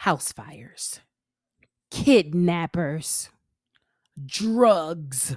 [0.00, 1.00] house fires,
[1.90, 3.28] kidnappers,
[4.24, 5.36] drugs,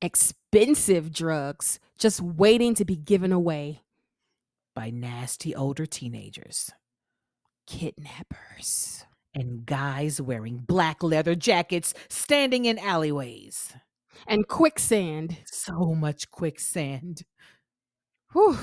[0.00, 3.82] expensive drugs just waiting to be given away
[4.76, 6.70] by nasty older teenagers,
[7.66, 13.74] kidnappers, and guys wearing black leather jackets standing in alleyways,
[14.28, 15.38] and quicksand.
[15.46, 17.24] So much quicksand.
[18.32, 18.58] Whew.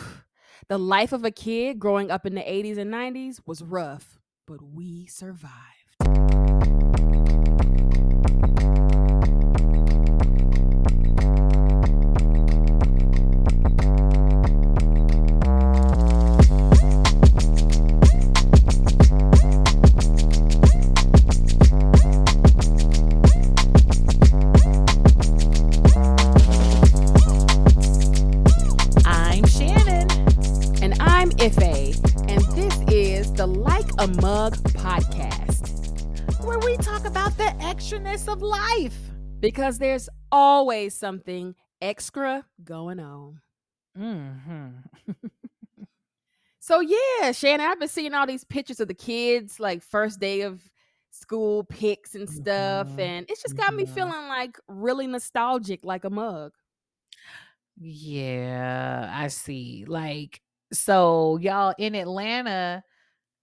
[0.70, 4.19] The life of a kid growing up in the 80s and 90s was rough,
[4.50, 6.38] but we survived.
[33.99, 38.98] A Mug podcast, where we talk about the extraness of life.
[39.41, 43.41] Because there's always something extra going on.
[43.98, 44.70] Mm-hmm.
[46.62, 50.43] so, yeah, Shannon, I've been seeing all these pictures of the kids, like first day
[50.43, 50.62] of
[51.09, 52.87] school pics and stuff.
[52.87, 52.99] Mm-hmm.
[53.02, 53.77] And it's just got mm-hmm.
[53.77, 56.54] me feeling like really nostalgic, like a mug.
[57.77, 59.84] Yeah, I see.
[59.85, 60.40] Like,
[60.71, 62.81] so y'all in Atlanta,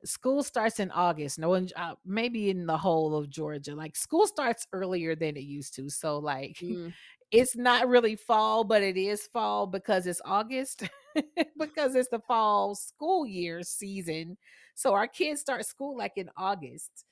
[0.06, 1.38] school starts in August.
[1.38, 5.44] No one, uh, maybe in the whole of Georgia, like school starts earlier than it
[5.44, 5.88] used to.
[5.90, 6.92] So like, mm.
[7.30, 10.84] it's not really fall, but it is fall because it's August,
[11.58, 14.36] because it's the fall school year season.
[14.74, 17.04] So our kids start school like in August.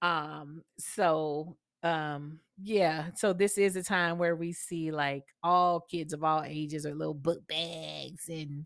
[0.00, 6.12] Um, so um yeah so this is a time where we see like all kids
[6.12, 8.64] of all ages or little book bags and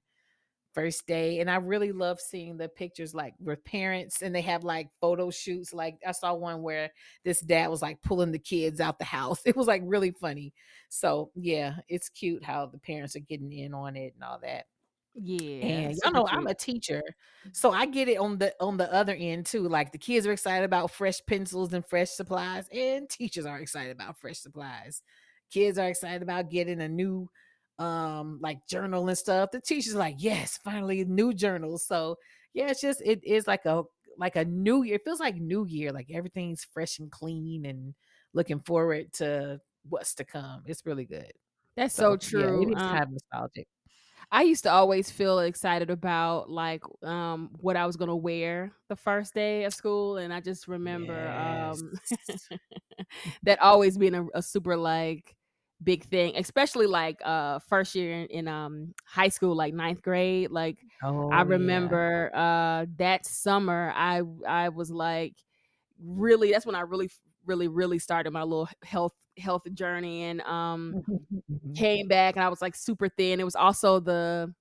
[0.76, 4.62] first day and i really love seeing the pictures like with parents and they have
[4.62, 6.90] like photo shoots like i saw one where
[7.24, 9.40] this dad was like pulling the kids out the house.
[9.46, 10.52] It was like really funny.
[10.88, 14.66] So yeah it's cute how the parents are getting in on it and all that.
[15.14, 16.38] Yeah and y'all know cute.
[16.38, 17.48] i'm a teacher mm-hmm.
[17.54, 20.32] so i get it on the on the other end too like the kids are
[20.32, 25.02] excited about fresh pencils and fresh supplies and teachers are excited about fresh supplies.
[25.50, 27.30] Kids are excited about getting a new
[27.78, 31.86] um like journal and stuff the teacher's like yes finally new journals.
[31.86, 32.16] So
[32.54, 33.82] yeah it's just it is like a
[34.18, 37.94] like a new year it feels like new year like everything's fresh and clean and
[38.32, 40.62] looking forward to what's to come.
[40.66, 41.32] It's really good.
[41.76, 43.66] That's so, so true yeah, it is um, kind of nostalgic.
[44.30, 48.96] I used to always feel excited about like um what I was gonna wear the
[48.96, 51.80] first day of school, and I just remember yes.
[51.80, 52.58] um
[53.44, 55.35] that always being a, a, super like
[55.82, 60.50] big thing, especially like uh first year in, in um high school, like ninth grade.
[60.50, 62.40] Like oh, I remember yeah.
[62.40, 65.34] uh that summer I I was like
[66.02, 67.10] really that's when I really
[67.44, 71.02] really really started my little health health journey and um
[71.74, 73.40] came back and I was like super thin.
[73.40, 74.52] It was also the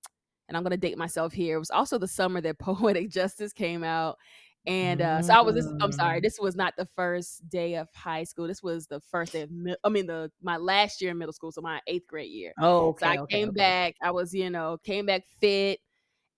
[0.48, 1.56] and I'm gonna date myself here.
[1.56, 4.18] It was also the summer that Poetic Justice came out
[4.66, 5.54] and uh, so I was.
[5.54, 6.18] This, I'm sorry.
[6.18, 6.22] Mm.
[6.22, 8.48] This was not the first day of high school.
[8.48, 9.50] This was the first day of.
[9.84, 12.52] I mean, the my last year in middle school, so my eighth grade year.
[12.60, 13.56] Oh, okay, so I okay, came okay.
[13.56, 13.94] back.
[14.02, 15.78] I was, you know, came back fit,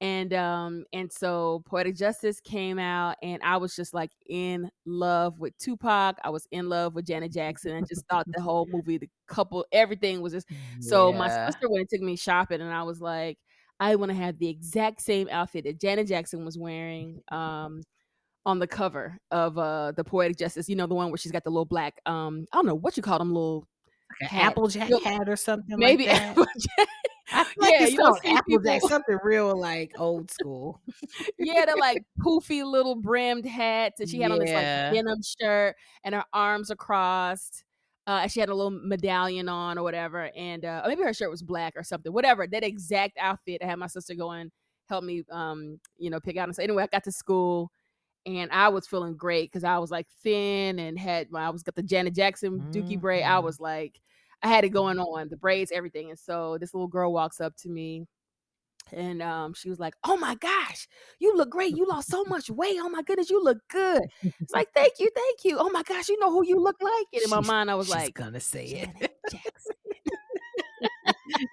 [0.03, 5.39] and um, and so Poetic Justice came out, and I was just like in love
[5.39, 6.19] with Tupac.
[6.22, 9.65] I was in love with Janet Jackson, and just thought the whole movie, the couple,
[9.72, 10.49] everything was just.
[10.81, 13.39] So my sister went and took me shopping, and I was like,
[13.81, 17.22] I want to have the exact same outfit that Janet Jackson was wearing.
[17.31, 17.83] Um
[18.48, 21.44] on the cover of uh the poetic justice you know the one where she's got
[21.44, 23.66] the little black um i don't know what you call them little
[24.22, 26.88] like applejack hat or something maybe like applejack.
[27.31, 30.81] I feel like yeah, it's called applejack, something real like old school.
[31.38, 34.34] yeah, the like poofy little brimmed hats that she had yeah.
[34.34, 37.65] on this like denim shirt and her arms are crossed.
[38.06, 41.42] Uh, she had a little medallion on or whatever, and uh, maybe her shirt was
[41.42, 42.15] black or something.
[42.15, 43.60] Whatever that exact outfit.
[43.62, 44.50] I had my sister go and
[44.88, 46.48] help me, um, you know, pick out.
[46.48, 47.70] And so anyway, I got to school
[48.26, 51.74] and I was feeling great because I was like thin and had I was got
[51.74, 53.00] the Janet Jackson Dookie mm-hmm.
[53.00, 53.24] braid.
[53.24, 54.00] I was like,
[54.42, 56.10] I had it going on, the braids, everything.
[56.10, 58.06] And so this little girl walks up to me
[58.92, 60.88] and um, she was like, "Oh my gosh,
[61.18, 61.76] you look great!
[61.76, 62.78] You lost so much weight!
[62.80, 65.59] Oh my goodness, you look good!" It's like, "Thank you, thank you!
[65.59, 67.91] Oh my gosh, you know who you look like!" And in my mind, I was
[67.91, 69.12] like, "Gonna say it."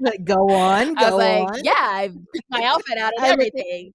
[0.01, 1.63] like, go on, go I was like, on.
[1.63, 3.94] "Yeah, I picked my outfit out and everything."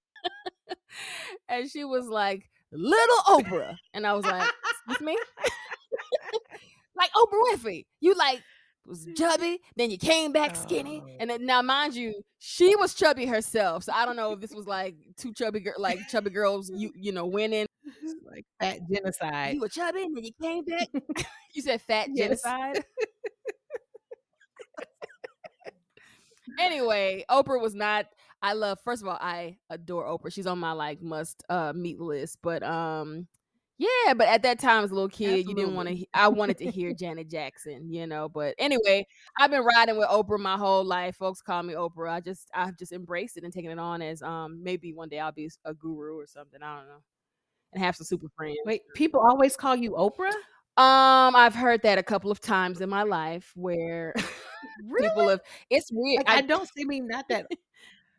[1.49, 3.77] and she was like, little Oprah.
[3.95, 4.49] And I was like,
[4.89, 5.19] excuse me?
[6.97, 7.87] like Oprah Winfrey.
[8.01, 8.43] You like
[8.87, 11.17] was chubby, then you came back skinny, oh.
[11.21, 13.85] and then now mind you, she was chubby herself.
[13.85, 16.91] So I don't know if this was like two chubby girl, like chubby girls, you
[16.97, 17.67] you know, winning.
[18.25, 19.55] like fat genocide.
[19.55, 20.89] You were chubby and then you came back.
[21.55, 22.43] you said fat Yes.
[22.43, 22.85] genocide.
[26.59, 28.07] anyway, Oprah was not.
[28.43, 28.79] I love.
[28.85, 30.33] First of all, I adore Oprah.
[30.33, 32.39] She's on my like must uh meet list.
[32.43, 33.27] But um,
[33.79, 34.15] yeah.
[34.15, 35.93] But at that time, as a little kid, you didn't want to.
[35.93, 36.09] Absolutely.
[36.15, 37.93] I wanted to hear Janet Jackson.
[37.93, 38.29] You know.
[38.29, 39.07] But anyway,
[39.39, 41.17] I've been riding with Oprah my whole life.
[41.17, 42.11] Folks call me Oprah.
[42.11, 45.21] I just I've just embraced it and taken it on as um maybe one day
[45.21, 46.63] I'll be a guru or something.
[46.63, 47.03] I don't know.
[47.73, 48.57] And have some super friends.
[48.65, 50.33] Wait, people always call you Oprah?
[50.77, 54.15] Um, I've heard that a couple of times in my life where
[54.89, 55.09] Really?
[55.09, 55.41] people have.
[55.69, 56.27] It's weird.
[56.27, 56.85] Like, I, don't see.
[56.85, 57.47] me not that,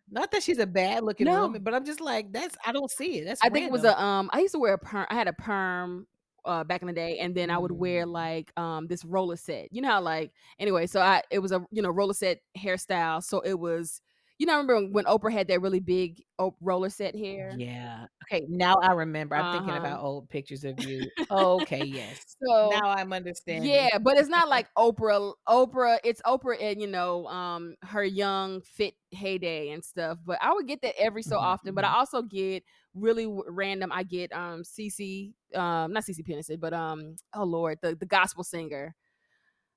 [0.10, 1.42] not that she's a bad looking No.
[1.42, 2.58] woman, but I'm just like, that's.
[2.66, 3.26] I don't see it.
[3.26, 3.42] That's.
[3.44, 4.30] I think it was a um.
[4.34, 5.06] I used to wear a perm.
[5.10, 6.08] I had a perm
[6.46, 8.12] uh back in the day, and then I would wear Mm.
[8.12, 9.72] like um this roller set.
[9.72, 10.88] You know how like anyway.
[10.88, 13.24] So I it was a you know roller set hairstyle.
[13.24, 14.02] So it was
[14.42, 16.24] you know I remember when Oprah had that really big
[16.62, 17.62] roller set hair.
[17.62, 18.08] Yeah.
[18.24, 18.46] Okay.
[18.50, 19.36] Now I remember.
[19.36, 19.78] I'm thinking Uh-huh.
[19.78, 21.12] about old pictures of you.
[21.32, 21.84] okay.
[21.86, 22.38] Yes.
[22.44, 23.90] So now I'm understanding.
[23.90, 25.34] Yeah, but it's not like Oprah.
[25.48, 30.18] Oprah, it's Oprah and you know, um, her young fit heyday and stuff.
[30.26, 31.74] But I would get that every so Mhm, often.
[31.76, 31.96] But I mhm.
[31.96, 33.92] also get really w- random.
[33.92, 38.44] I get um CeCe, um, not CeCe Peniston, but um, oh Lord, the the gospel
[38.44, 38.96] singer.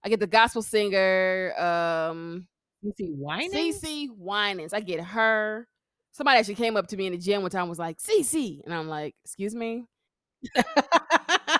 [0.04, 2.46] I get the gospel singer, um,
[2.84, 3.80] CeCe Winans.
[3.82, 4.72] CeCe Winans.
[4.72, 5.66] I get her.
[6.12, 8.60] Somebody actually came up to me in the gym one time and was like, CeCe.
[8.64, 9.86] And I'm like, excuse me?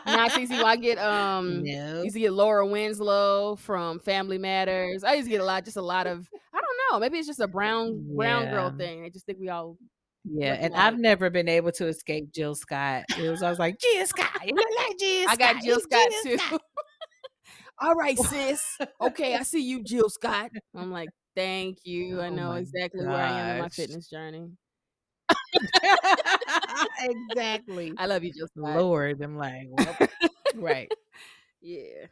[0.07, 0.51] Not CeCe.
[0.51, 2.03] Well, I get um no.
[2.03, 5.03] used to get Laura Winslow from Family Matters.
[5.05, 7.01] I used to get a lot, just a lot of I don't know.
[7.01, 9.05] Maybe it's just a brown brown girl thing.
[9.05, 9.77] I just think we all
[10.25, 13.05] Yeah, and I've never been able to escape Jill Scott.
[13.19, 14.47] It was I was like Jill Scott.
[14.47, 15.65] You look like Jill I got Scott.
[15.65, 16.39] Jill Scott Jill too.
[16.39, 16.61] Scott."
[17.81, 18.63] All right, sis.
[19.01, 20.51] Okay, I see you, Jill Scott.
[20.75, 22.21] I'm like, thank you.
[22.21, 24.51] I Oh know exactly where I am in my fitness journey.
[27.01, 27.93] exactly.
[27.97, 28.77] I love you, Jill Scott.
[28.77, 29.97] Lord, I'm like, well,
[30.57, 30.91] right.
[31.67, 32.09] Yeah.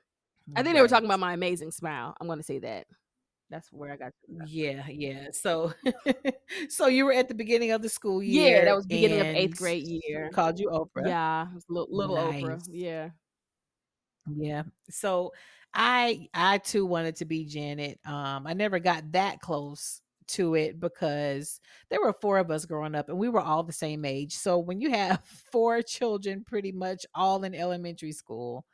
[0.57, 2.17] I think they were talking about my amazing smile.
[2.19, 2.87] I'm gonna say that.
[3.51, 5.27] That's where I got to Yeah, yeah.
[5.33, 5.75] So,
[6.71, 8.57] so you were at the beginning of the school year.
[8.57, 10.31] Yeah, that was beginning of eighth grade year.
[10.33, 11.07] Called you Oprah.
[11.07, 12.63] Yeah, little, little Oprah.
[12.71, 13.11] Yeah.
[14.31, 14.63] Yeah.
[14.91, 15.33] So
[15.75, 17.99] I I too wanted to be Janet.
[18.05, 21.61] Um I never got that close to it because
[21.91, 24.35] there were four of us growing up and we were all the same age.
[24.37, 25.23] So when you have
[25.53, 28.65] four children pretty much all in elementary school,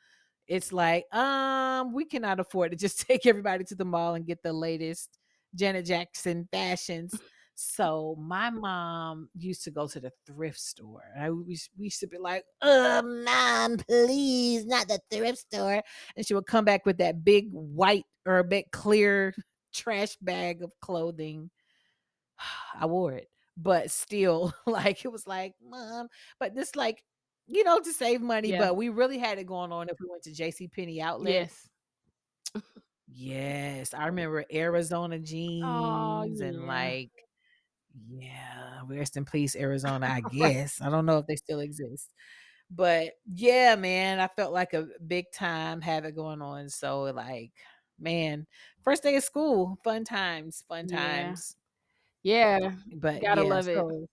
[0.48, 4.42] it's like um we cannot afford to just take everybody to the mall and get
[4.42, 5.18] the latest
[5.54, 7.14] Janet Jackson fashions.
[7.60, 11.02] So my mom used to go to the thrift store.
[11.18, 15.82] I we, used- we used to be like, "Uh, mom, please, not the thrift store."
[16.14, 19.34] And she would come back with that big white or a big clear
[19.74, 21.50] trash bag of clothing.
[22.80, 26.06] I wore it, but still, like it was like, mom,
[26.38, 27.02] but this like,
[27.48, 28.50] you know, to save money.
[28.50, 28.58] Yeah.
[28.60, 30.68] But we really had it going on if we went to J.C.
[30.68, 31.32] Penney outlet.
[31.32, 31.68] Yes.
[33.08, 37.10] Yes, I remember Arizona jeans Oh, and like,
[38.08, 40.06] yeah, rest in peace, Arizona.
[40.06, 42.12] I guess I don't know if they still exist,
[42.70, 46.68] but yeah, man, I felt like a big time havoc going on.
[46.70, 47.52] So like,
[47.98, 48.46] man,
[48.82, 51.56] first day of school, fun times, fun times.
[52.22, 52.58] Yeah.
[52.96, 53.74] But Gotta yeah, love it.
[53.74, 54.06] so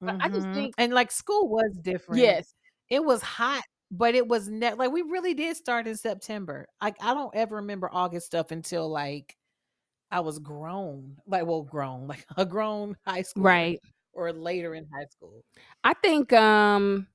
[0.00, 0.52] But I just mhm.
[0.52, 2.18] think and like school was different.
[2.18, 2.54] yes.
[2.88, 6.66] It was hot, but it was ne- like we really did start in September.
[6.82, 9.36] Like I don't ever remember August stuff until like
[10.16, 13.80] I was grown, like well, grown, like a grown high school, Right.
[14.14, 15.44] or later in high school.
[15.84, 17.06] I think um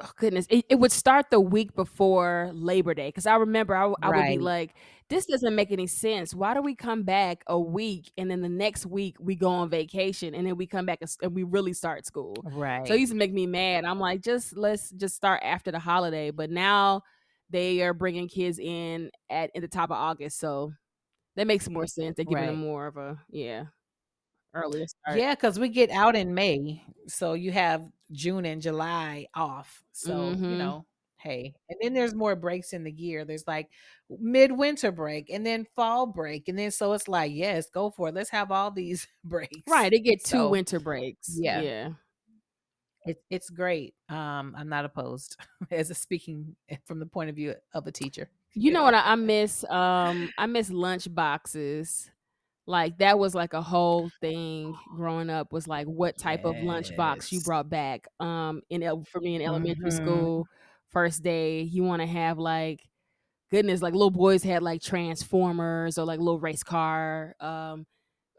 [0.00, 3.92] oh goodness, it, it would start the week before Labor Day because I remember I,
[4.02, 4.74] I would be like,
[5.10, 6.34] this doesn't make any sense.
[6.34, 9.68] Why do we come back a week and then the next week we go on
[9.68, 12.34] vacation and then we come back and, and we really start school?
[12.44, 12.88] Right.
[12.88, 13.84] So it used to make me mad.
[13.84, 16.30] I'm like, just let's just start after the holiday.
[16.30, 17.02] But now
[17.50, 20.72] they are bringing kids in at in the top of August, so
[21.36, 22.16] that makes more sense.
[22.16, 23.66] They're giving them more of a yeah
[24.54, 25.18] earlier start.
[25.18, 26.82] Yeah, because we get out in May.
[27.08, 29.82] So you have June and July off.
[29.92, 30.58] So, you Mhm.
[30.58, 30.86] know,
[31.18, 31.54] hey.
[31.68, 33.24] And then there's more breaks in the year.
[33.24, 33.70] There's like
[34.08, 36.48] midwinter break and then fall break.
[36.48, 38.14] And then so it's like, yes, go for it.
[38.14, 39.62] Let's have all these breaks.
[39.66, 41.38] Right, they get two So winter breaks.
[41.38, 41.60] yeah.
[41.62, 41.88] Yeah.
[43.06, 43.94] It's it's great.
[44.08, 45.36] Um, I'm not opposed
[45.70, 48.30] as a speaking from the point of view of a teacher.
[48.54, 49.64] You know what I, I miss?
[49.64, 52.10] Um, I miss lunch boxes.
[52.66, 55.52] Like that was like a whole thing growing up.
[55.52, 58.06] Was like what type of lunch box you brought back?
[58.20, 59.92] Um, in for me in elementary Mhm.
[59.92, 60.48] school,
[60.90, 62.82] first day, you want to have like
[63.50, 67.36] goodness, like little boys had like transformers or like little race car.
[67.40, 67.86] Um,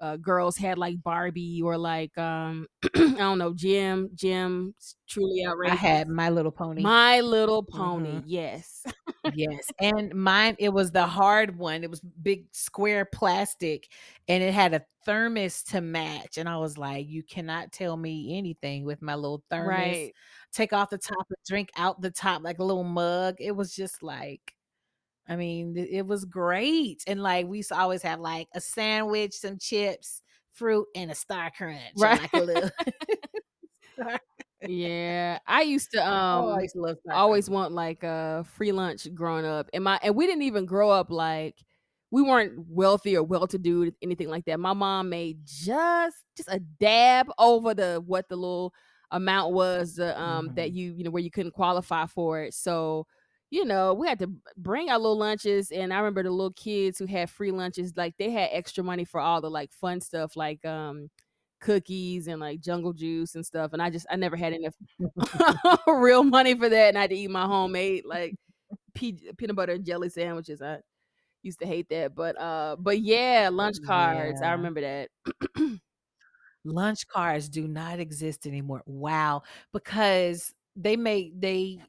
[0.01, 4.73] uh, girls had like Barbie or like um I don't know Jem Jem
[5.07, 5.73] truly outrageous.
[5.73, 6.81] I had My Little Pony.
[6.81, 8.27] My Little Pony, mm-hmm.
[8.27, 8.85] yes,
[9.33, 11.83] yes, and mine it was the hard one.
[11.83, 13.89] It was big square plastic,
[14.27, 16.37] and it had a thermos to match.
[16.37, 19.67] And I was like, you cannot tell me anything with my little thermos.
[19.69, 20.13] Right.
[20.51, 23.35] Take off the top and drink out the top like a little mug.
[23.39, 24.54] It was just like
[25.27, 27.03] I mean, it was great.
[27.08, 30.22] And like we used to always have like a sandwich, some chips,
[30.53, 31.82] fruit, and a star crunch.
[31.98, 32.22] Right.
[32.22, 32.70] Like a little
[34.67, 35.39] yeah.
[35.48, 39.70] I used to um oh, used to always want like a free lunch growing up.
[39.74, 41.63] And my and we didn't even grow up like
[42.12, 44.60] we weren't wealthy or well to do anything like that.
[44.60, 48.74] My mom made just just a dab over the what the little
[49.12, 50.55] amount was uh, um mm-hmm.
[50.55, 52.53] that you you know where you couldn't qualify for it.
[52.53, 53.08] So
[53.55, 55.71] you know, we had to bring our little lunches.
[55.71, 59.05] And I remember the little kids who had free lunches, like they had extra money
[59.05, 61.09] for all the like fun stuff, like um
[61.62, 63.71] cookies and like jungle juice and stuff.
[63.71, 64.75] And I just I never had enough
[65.88, 66.89] real money for that.
[66.89, 68.35] And I had to eat my homemade like
[68.93, 70.62] peanut butter and jelly sandwiches.
[70.62, 70.79] I
[71.41, 72.13] used to hate that.
[72.13, 74.41] But uh but yeah, lunch cards.
[74.41, 74.50] Yeah.
[74.50, 75.09] I remember that.
[76.65, 78.81] lunch cards do not exist anymore.
[78.85, 79.43] Wow.
[79.71, 81.79] Because they make they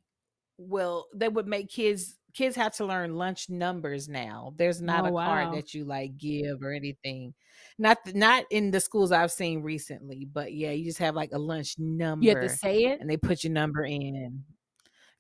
[0.59, 4.53] will they would make kids kids have to learn lunch numbers now.
[4.57, 5.27] There's not oh, a wow.
[5.27, 7.35] card that you like give or anything.
[7.79, 11.39] Not not in the schools I've seen recently, but yeah, you just have like a
[11.39, 12.25] lunch number.
[12.25, 14.45] You have to say it, and they put your number in.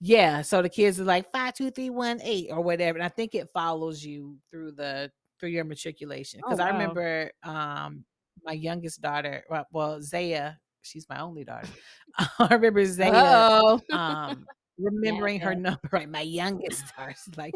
[0.01, 3.09] Yeah, so the kids are like five, two, three, one, eight, or whatever, and I
[3.09, 6.41] think it follows you through the through your matriculation.
[6.43, 6.71] Because oh, wow.
[6.71, 8.05] I remember um
[8.45, 11.69] my youngest daughter, well, well Zaya, she's my only daughter.
[12.39, 13.79] I remember Zaya.
[13.93, 14.47] Um,
[14.79, 17.55] remembering yeah, her number right my youngest starts like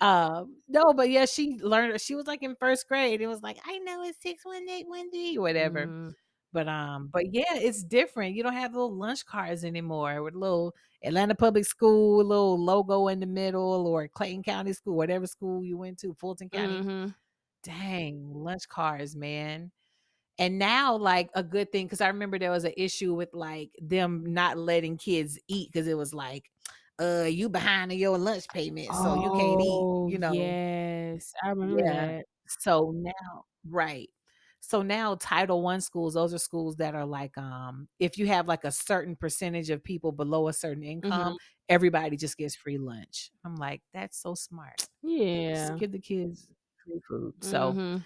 [0.00, 3.58] um no but yeah she learned she was like in first grade it was like
[3.66, 6.14] i know it's 618 or whatever mm.
[6.52, 10.74] but um but yeah it's different you don't have little lunch cards anymore with little
[11.04, 15.78] atlanta public school little logo in the middle or clayton county school whatever school you
[15.78, 17.06] went to fulton county mm-hmm.
[17.62, 19.70] dang lunch cards man
[20.38, 23.70] and now like a good thing because i remember there was an issue with like
[23.80, 26.50] them not letting kids eat because it was like
[27.00, 30.32] uh you behind in your lunch payment so oh, you can't eat you oh, know
[30.32, 32.06] yes i remember yeah.
[32.06, 34.08] that so now right
[34.60, 38.48] so now title one schools those are schools that are like um if you have
[38.48, 41.34] like a certain percentage of people below a certain income mm-hmm.
[41.68, 46.48] everybody just gets free lunch i'm like that's so smart yeah just give the kids
[46.84, 47.96] free food so mm-hmm.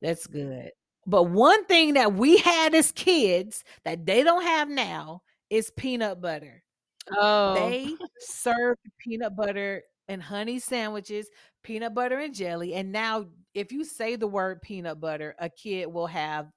[0.00, 0.70] that's good
[1.06, 6.20] but one thing that we had as kids that they don't have now is peanut
[6.20, 6.62] butter.
[7.10, 7.54] Oh.
[7.54, 11.28] They served peanut butter and honey sandwiches,
[11.62, 12.74] peanut butter and jelly.
[12.74, 16.48] And now, if you say the word peanut butter, a kid will have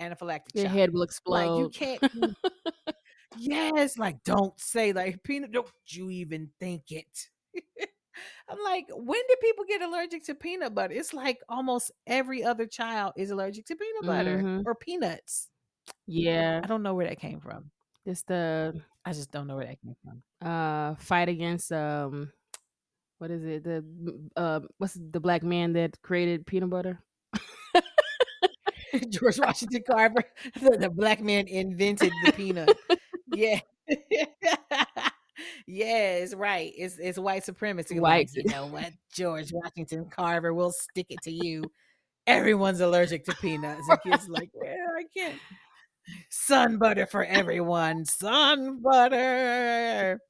[0.00, 0.74] anaphylactic Your shock.
[0.74, 1.46] head will explode.
[1.46, 2.36] Like you can't.
[3.38, 5.52] yes, like don't say like peanut.
[5.52, 7.28] Don't you even think it?
[8.48, 10.94] I'm like, when did people get allergic to peanut butter?
[10.94, 14.62] It's like almost every other child is allergic to peanut butter mm-hmm.
[14.66, 15.48] or peanuts.
[16.06, 16.60] Yeah.
[16.62, 17.70] I don't know where that came from.
[18.04, 20.22] It's the I just don't know where that came from.
[20.46, 22.32] Uh fight against um
[23.18, 23.64] what is it?
[23.64, 23.84] The
[24.36, 27.00] uh what's the black man that created peanut butter?
[29.08, 30.24] George Washington Carver.
[30.60, 32.76] The, the black man invented the peanut.
[33.34, 33.60] yeah.
[35.66, 36.72] Yes, right.
[36.76, 38.00] It's it's white supremacy.
[38.00, 38.30] White.
[38.34, 38.90] Like, you know what?
[39.12, 41.64] George Washington Carver will stick it to you.
[42.26, 43.88] Everyone's allergic to peanuts.
[43.88, 45.38] And kids like, well, I can't.
[46.30, 48.04] Sun butter for everyone.
[48.04, 50.20] Sun butter.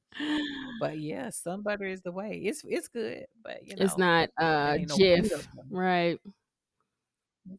[0.79, 2.41] But yeah, sun butter is the way.
[2.43, 6.19] It's it's good, but you know, it's not uh no Jif, right?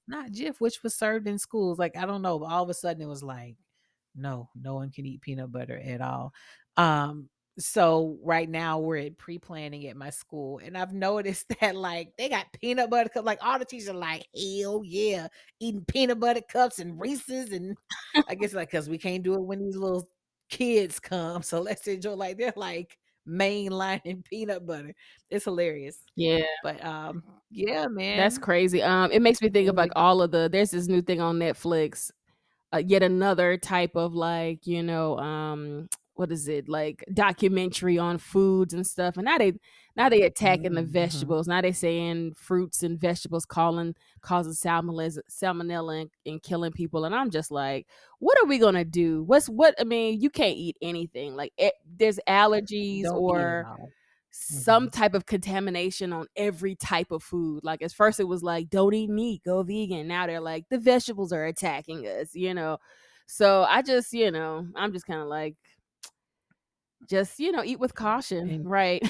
[0.07, 1.79] not Jif, which was served in schools.
[1.79, 3.57] Like I don't know, but all of a sudden it was like,
[4.15, 6.33] no, no one can eat peanut butter at all.
[6.77, 12.13] Um, so right now we're at pre-planning at my school and i've noticed that like
[12.19, 15.29] they got peanut butter cups like all the teachers are like hell yeah
[15.61, 17.77] eating peanut butter cups and reese's and
[18.29, 20.09] i guess like because we can't do it when these little
[20.51, 24.95] kids come so let's enjoy like they're like mainlining peanut butter.
[25.31, 25.99] It's hilarious.
[26.17, 26.43] Yeah.
[26.63, 28.17] But um yeah man.
[28.17, 31.01] that's crazy um it makes me think of like all of the there's this new
[31.01, 32.11] thing on netflix
[32.73, 38.19] uh, yet another type of like you know um what is it like documentary on
[38.19, 39.53] foods and stuff and now they
[39.97, 40.75] now they attacking mm-hmm.
[40.77, 46.73] the vegetables now they saying fruits and vegetables calling causing salmonella salmonella and, and, killing
[46.73, 47.87] people and i'm just like
[48.19, 51.75] what are we gonna do what's what i mean you can't eat anything like it,
[51.97, 53.77] there's allergies Don't or
[54.37, 54.93] some Mhm.
[54.93, 57.63] type of contamination on every type of food.
[57.63, 60.09] Like at first it was like, don't eat meat, go vegan.
[60.09, 62.79] Now they're like, the vegetables are attacking us, you know.
[63.27, 65.55] So I just, you know, I'm just kind of like,
[67.09, 68.53] just, you know, eat with caution.
[68.53, 69.03] And Right.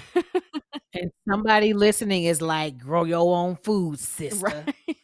[0.95, 4.71] and somebody listening is like, grow your own food, sister.
[4.77, 4.97] right.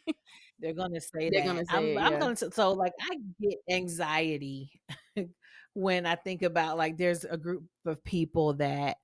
[0.59, 1.43] They're gonna say They're that.
[1.43, 4.71] gonna say I'm it, I'm gonna so, like, I get anxiety
[5.73, 8.97] when I think about, like, there's a group of people that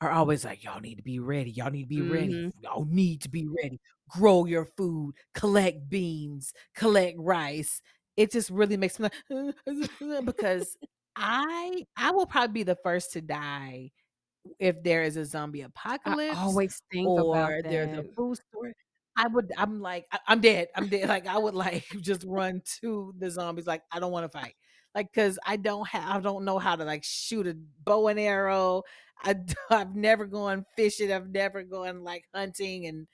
[0.00, 1.50] are always like, "Y'all need to be ready.
[1.52, 2.36] Y'all need to be ready.
[2.36, 3.80] hmm Y'all need to be ready.
[4.08, 7.80] Grow your food, collect beans, collect rice."
[8.16, 9.90] It just really makes me like
[10.26, 10.76] because
[11.16, 13.90] I I will probably be the first to die
[14.60, 15.62] if there is a zombie
[16.04, 18.72] I apocalypse always think about or there's a food store,
[19.16, 22.62] I would I'm like, I I'm dead, I'm dead, like, I would, like, just run
[22.80, 24.54] to the zombies, like, I don't wanna fight,
[24.94, 28.20] like, cause I don't have I don't know how to, like, shoot a bow and
[28.20, 28.82] arrow,
[29.22, 29.36] I
[29.70, 33.06] I've never gone fishing, I've never gone, like, hunting, and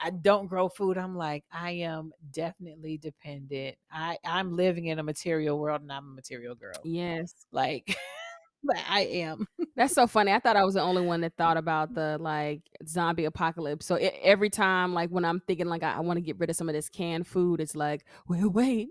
[0.00, 5.02] I don't grow food, I'm like, I am definitely dependent, I I'm living in a
[5.02, 7.34] material world, and I'm a material girl, Yes.
[7.52, 7.96] like,
[8.64, 9.46] like, I am.
[9.76, 10.32] That's so funny.
[10.32, 13.86] I thought I was the only one that thought about the like zombie apocalypse.
[13.86, 16.50] So e every time, like when I'm thinking like I, I want to get rid
[16.50, 18.88] of some of this canned food, it's like, well, wait,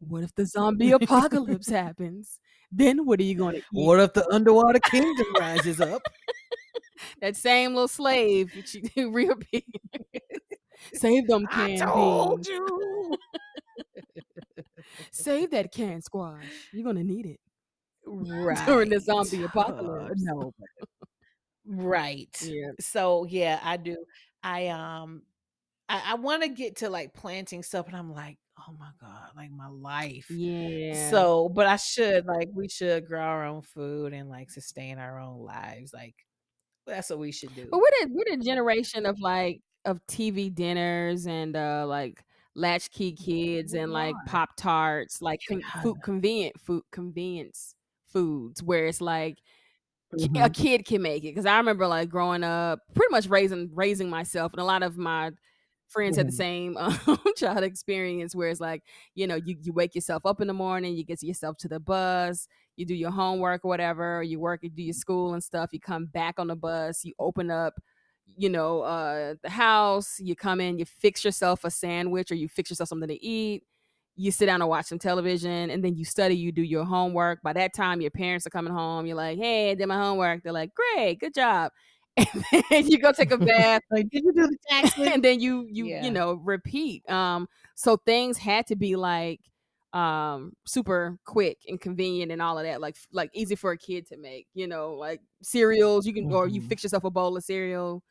[0.00, 2.40] what if the zombie apocalypse happens?
[2.70, 3.64] Then what are you gonna eat?
[3.72, 6.02] What if the underwater kingdom rises up?
[7.20, 9.62] That same little slave that you reappears.
[10.92, 12.48] Save them I told beans.
[12.48, 13.18] you.
[15.10, 16.68] Save that canned squash.
[16.72, 17.40] You're gonna need it
[18.06, 18.66] Right.
[18.66, 20.22] during the zombie Uh, apocalypse.
[20.24, 20.52] no,
[21.66, 22.36] right.
[22.40, 22.72] Yeah.
[22.80, 23.96] So, yeah, I do.
[24.42, 25.22] I, um,
[25.88, 29.50] I I wanna get to, like, planting stuff, and I'm like, "Oh my god, like,
[29.50, 30.94] my life." Yeah.
[31.10, 35.20] So but I should, like, we should grow our own food and, like, sustain our
[35.20, 36.16] own lives, like,
[36.88, 37.66] that's what we should do.
[37.70, 43.12] But we're the we're the generation of like of TV dinners and uh like latchkey
[43.12, 44.14] kids and like.
[44.26, 47.74] Pop Tarts, like con- food convenient food convenience
[48.06, 49.38] foods where it's like
[50.18, 51.34] ki- a kid can make it.
[51.34, 54.96] Cause I remember like growing up, pretty much raising raising myself, and a lot of
[54.98, 55.30] my
[55.88, 56.36] friends had the Mhm.
[56.36, 56.98] same um,
[57.36, 58.82] child experience where it's like
[59.14, 61.80] you know you, you wake yourself up in the morning you get yourself to the
[61.80, 62.46] bus
[62.78, 65.80] you do your homework or whatever you work you do your school and stuff you
[65.80, 67.74] come back on the bus you open up
[68.36, 72.48] you know uh the house you come in you fix yourself a sandwich or you
[72.48, 73.64] fix yourself something to eat
[74.16, 77.40] you sit down and watch some television and then you study you do your homework.
[77.42, 80.42] By that time your parents are coming home you're like hey i did my homework.
[80.42, 81.72] They're like great good job.
[82.52, 83.82] And then you go take a bath.
[83.92, 86.02] Like, "Did you do the taxes?" and then you you Yeah.
[86.04, 87.08] you know repeat.
[87.08, 89.40] Um so things had to be like
[89.98, 94.06] um super quick and convenient and all of that like like easy for a kid
[94.06, 96.68] to make you know like cereals you can or you Mhm.
[96.68, 98.02] fix yourself a bowl of cereal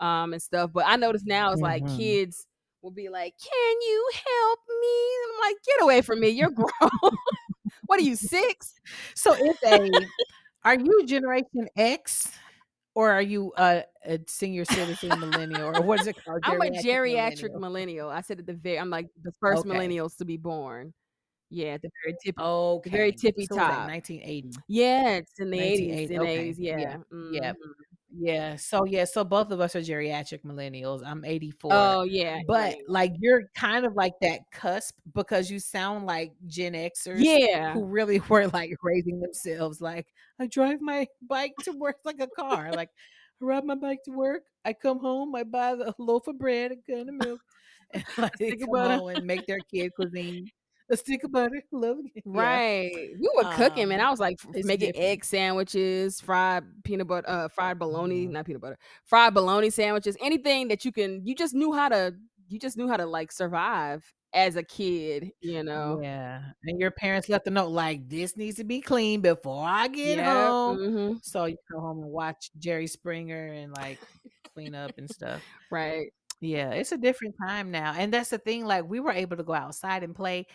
[0.00, 1.96] um and stuff but i notice now it's like Mhm.
[1.96, 2.46] kids
[2.82, 4.88] will be like can you help me
[5.24, 6.68] and i'm like get away from me you're grown
[7.86, 8.74] what are you six
[9.14, 10.10] So if a
[10.64, 12.32] are you Generation X
[12.94, 16.42] or are you a, a senior citizen millennial or what is it called?
[16.46, 17.60] i'm a Geriatric geriatric millennial.
[17.60, 19.66] millennial i said at the very i'm like the first Okay.
[19.66, 20.92] millennials to be born
[21.50, 22.90] yeah at the very tip Okay.
[22.90, 23.82] The very tippy so top.
[23.82, 24.62] 1980?
[24.68, 26.08] Yeah, it's in the 80s.
[26.08, 26.14] 1980.
[26.14, 26.26] In Okay.
[26.26, 26.76] 80s, yeah.
[26.78, 26.96] Yeah.
[27.30, 27.52] Yeah.
[27.52, 27.72] mhm.
[28.12, 28.56] Yeah.
[28.56, 31.02] So yeah, so both of us are geriatric millennials.
[31.06, 31.96] I'm 84.
[31.96, 32.84] Oh, yeah, But right.
[32.88, 37.72] like you're kind of like that cusp because you sound like Gen Xers Yeah.
[37.72, 39.80] who really were like raising themselves.
[39.80, 40.08] Like
[40.38, 42.72] I drive my bike to work like a car.
[42.74, 42.90] Like
[43.42, 44.42] I ride my bike to work.
[44.64, 45.34] I come home.
[45.34, 47.42] I buy the loaf of bread, a can of milk,
[47.94, 50.50] and like come home and make their kid cuisine.
[50.90, 52.24] A stick of butter, love it.
[52.32, 52.58] Yeah.
[52.60, 52.90] Right.
[53.18, 54.00] We were cooking, man.
[54.00, 54.96] Um, I was like making different.
[54.96, 58.32] egg sandwiches, fried peanut butter, uh, fried bologna, Mhm.
[58.32, 62.14] not peanut butter, fried bologna sandwiches, anything that you can, you just knew how to,
[62.48, 66.02] you just knew how to like survive as a kid, you know?
[66.02, 69.88] Yeah, and your parents left a note like, "This needs to be clean before I
[69.88, 70.24] get Yeah.
[70.24, 74.00] home." hmm So you go home and watch Jerry Springer and like
[74.54, 75.42] clean up and stuff.
[75.70, 76.12] Right.
[76.40, 77.92] Yeah, it's a different time now.
[77.96, 80.46] And that's the thing, like we were able to go outside and play.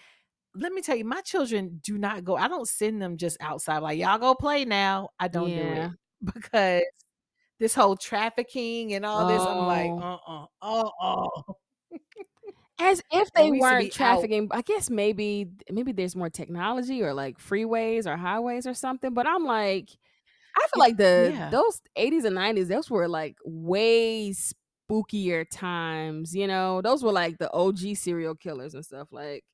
[0.56, 2.36] Let me tell you, my children do not go.
[2.38, 5.10] I don't send them just outside, like, y'all go play now.
[5.20, 5.92] I don't do it
[6.34, 6.84] because
[7.60, 10.00] this whole trafficking and all this, I'm like, Oh.
[10.00, 11.54] uh uh, uh uh.
[12.78, 14.28] As if they we weren't be out.
[14.30, 14.50] trafficking.
[14.52, 19.14] I guess maybe maybe there's more technology or like freeways or highways or something.
[19.14, 19.90] But I'm like,
[20.58, 21.50] I feel like the Yeah.
[21.50, 26.82] those 80s and 90s, those were like way spookier times, you know.
[26.82, 29.10] Those were like the OG serial killers and stuff.
[29.12, 29.46] Like,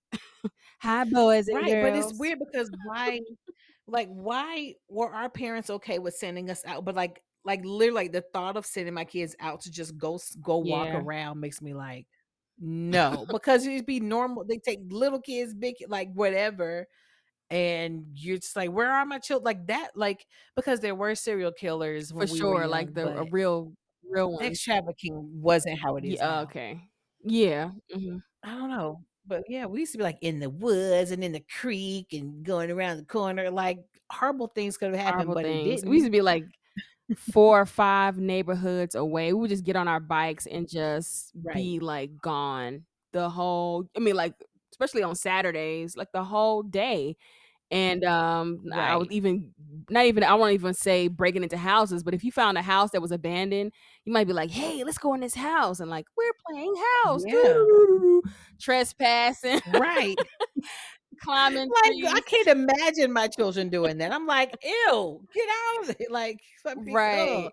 [0.80, 3.20] hi boys Right, but it's weird because why
[3.88, 6.86] like why were our parents okay with sending us out?
[6.86, 10.20] But like like literally like the thought of sending my kids out to just go
[10.42, 10.96] go walk Yeah.
[10.96, 12.08] around makes me like
[12.60, 16.88] no because it'd be normal they take little kids big like whatever
[17.52, 21.52] and you're just like where are my children like that like because there were serial
[21.54, 25.96] killers when For we sure, were like the a real real sex trafficking wasn't how
[25.98, 26.90] it is Yeah, okay.
[27.24, 28.22] Yeah, mhm.
[28.44, 31.32] I don't know but yeah we used to be like in the woods and in
[31.32, 33.80] the creek and going around the corner like
[34.12, 35.86] horrible things could have happened Horrible but it things.
[35.86, 36.46] We used to be like
[37.18, 39.34] 4 or 5 neighborhoods away.
[39.34, 43.90] We would just get on our bikes and just right be, like, gone the whole
[43.96, 44.34] I mean, like,
[44.72, 47.18] especially on Saturdays, like, the whole day.
[47.72, 49.54] And, um, I would right even
[49.90, 52.92] not even I won't even say breaking into houses, but if you found a house
[52.92, 53.74] that was abandoned,
[54.06, 57.24] you might be like, "Hey, let's go in this house," and like, "We're playing house,
[57.28, 57.54] yeah
[58.60, 60.18] trespassing, right
[61.24, 64.12] climbing Like, I can't imagine my children doing that.
[64.14, 66.40] I'm like, "Ew, get out of it." Like,
[66.76, 67.48] Right.
[67.48, 67.52] ugh.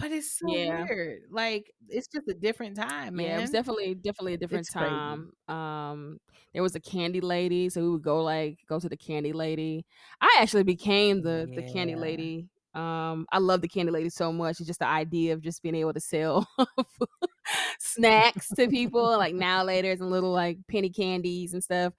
[0.00, 0.88] But it's so Yeah.
[0.88, 1.22] weird.
[1.30, 3.34] Like, it's just a different time, man.
[3.34, 5.22] Yeah, it was definitely definitely a different It's crazy.
[5.22, 5.32] time.
[5.48, 6.18] Um,
[6.54, 9.84] there was a candy lady, so we would go, like go to the candy lady.
[10.20, 12.48] I actually became the the candy lady.
[12.74, 14.60] Um, I love the candy lady so much.
[14.60, 16.46] It's just the idea of just being able to sell
[17.78, 21.92] snacks to people, like now laters and little like penny candies and stuff.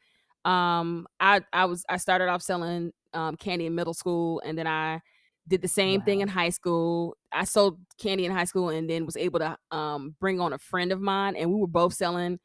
[0.46, 4.68] Um, I I was I started off selling um candy in middle school, and then
[4.68, 5.02] I
[5.52, 7.16] did the same thing in high school.
[7.32, 10.58] I sold candy in high school, and then was able to um bring on a
[10.58, 12.40] friend of mine, and we were both selling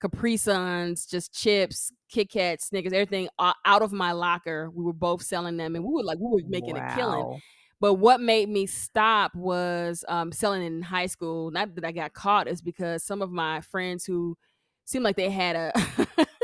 [0.00, 4.70] Capri Suns, just chips, Kit Kats, Snickers, everything out of my locker.
[4.70, 7.40] We were both selling them, and we were like we were making a killing.
[7.80, 11.52] But what made me stop was um, selling in high school.
[11.52, 14.36] Not that I got caught, is because some of my friends who
[14.84, 15.72] seemed like they had a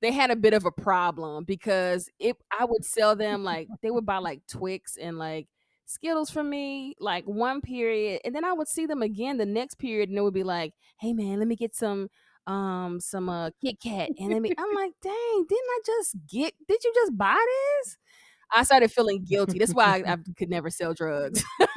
[0.00, 3.90] they had a bit of a problem because it I would sell them like they
[3.90, 5.48] would buy like Twix and like
[5.86, 9.76] Skittles from me like one period, and then I would see them again the next
[9.76, 12.08] period, and it would be like, "Hey man, let me get some."
[12.46, 14.50] Um, some uh Kit Kat, and let me.
[14.56, 16.54] I'm like, dang, didn't I just get?
[16.66, 17.98] Did you just buy this?
[18.52, 19.58] I started feeling guilty.
[19.58, 21.44] That's why I, I could never sell drugs.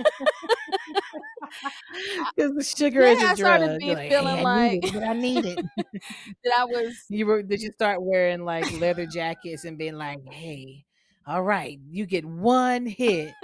[2.36, 3.80] Because the sugar yeah, is a I started drug.
[3.80, 5.62] being like, feeling "Hey, like it, I need it."
[6.44, 10.22] that I was You were did you start wearing, like, leather jackets and being like,
[10.32, 10.86] "Hey,
[11.28, 13.36] all right, you get 1 hit.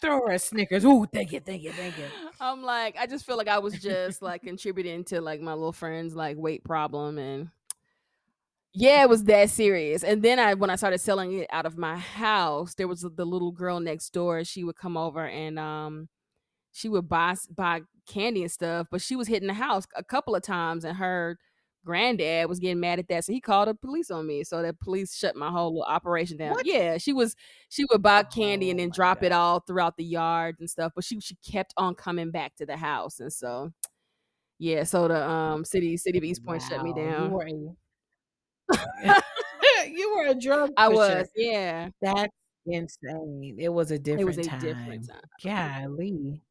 [0.00, 0.84] Throw her a Snickers.
[0.84, 3.80] Ooh, thank you, thank you, thank you." I'm like, I just feel like I was
[3.80, 7.50] just like contributing to like my little friend's like weight problem and
[8.78, 10.04] yeah, it was that serious.
[10.04, 13.24] And then I when I started selling it out of my house, there was the
[13.24, 14.44] little girl next door.
[14.44, 16.08] She would come over and um
[16.72, 20.34] she would buy buy candy and stuff, but she was hitting the house a couple
[20.36, 21.38] of times and her
[21.84, 23.24] granddad was getting mad at that.
[23.26, 24.44] So he called the police on me.
[24.44, 26.56] So the police shut my whole little operation down.
[26.56, 26.64] What?
[26.64, 27.36] Yeah, she was
[27.70, 30.70] she would buy candy and Oh then my drop it all throughout the yard and
[30.70, 33.20] stuff, but she she kept on coming back to the house.
[33.20, 33.72] And so
[34.58, 37.40] yeah, so the um city city of East Point shut me Wow, down.
[39.90, 41.88] you were a drug I was, yeah.
[42.00, 42.32] That's
[42.66, 43.56] insane.
[43.58, 44.22] It was a different.
[44.22, 45.20] It was a different time.
[45.42, 45.84] time.
[45.96, 46.42] Golly.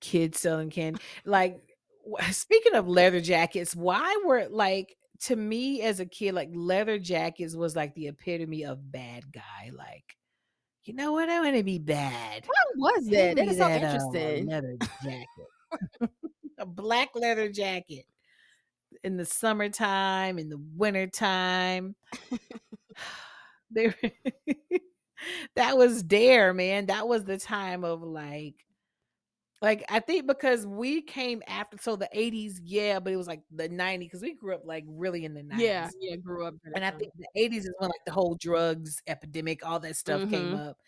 [0.00, 1.00] Kids selling candy.
[1.24, 1.60] Like,
[2.30, 7.54] speaking of leather jackets, why were like, to me as a kid, like, leather jackets
[7.54, 10.16] was like the epitome of bad guy, like,
[10.84, 11.28] "You know what?
[11.28, 12.44] I wanna be bad.
[12.76, 13.36] What was that?
[13.36, 14.46] That is so that, uh, interesting.
[14.46, 16.10] leather jacket."
[16.58, 18.04] A black leather jacket
[19.04, 21.96] in the summertime, in the wintertime.
[23.70, 23.94] They were
[25.56, 26.86] that was Dare, man.
[26.86, 28.64] That was the time of, like
[29.62, 33.42] like, I think because we came after so the '80s, yeah, but it was, like,
[33.50, 35.96] the 90s because we grew up, like, really in the Yeah, '90s.
[36.00, 39.02] yeah, yeah, grew up And I think the '80s is when, like, the whole drugs
[39.06, 40.54] epidemic, all that stuff came Mhm.
[40.54, 40.78] up.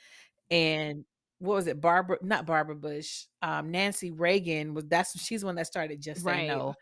[0.51, 1.05] And
[1.41, 1.81] what was it?
[1.81, 6.27] Barbara not Barbara Bush, um, Nancy Reagan was that's she's the one that started Just
[6.27, 6.45] Right.
[6.47, 6.77] No.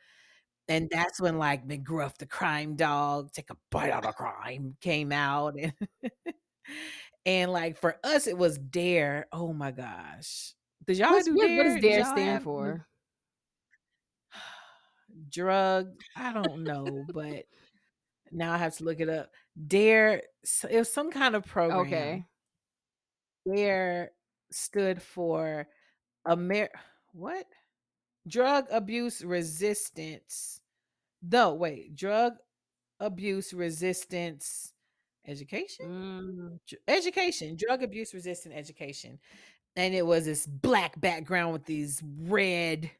[0.68, 5.12] And that's when, like, McGruff, the crime dog, Take a Bite Out of Crime came
[5.12, 5.72] out and
[7.26, 9.26] and, like, for us, it was Dare.
[9.32, 10.54] Oh my gosh.
[10.86, 12.04] Did y'all What's do what what does Dare?
[12.04, 12.86] Stand have for?
[15.30, 17.44] Drug I don't know, but
[18.32, 19.30] now I have to look it up.
[19.66, 20.22] Dare
[20.70, 21.80] it was some kind of program.
[21.80, 22.24] Okay.
[23.46, 24.10] DARE
[24.50, 25.66] stood for
[26.28, 26.68] Amer
[27.12, 27.46] what?
[28.26, 30.60] Drug Abuse Resistance
[31.30, 32.34] no, wait, Drug
[33.00, 34.72] Abuse Resistance
[35.26, 36.60] Education?
[36.66, 36.76] Mm.
[36.86, 39.18] Education, Drug Abuse Resistant Education.
[39.76, 42.90] And it was this black background with these red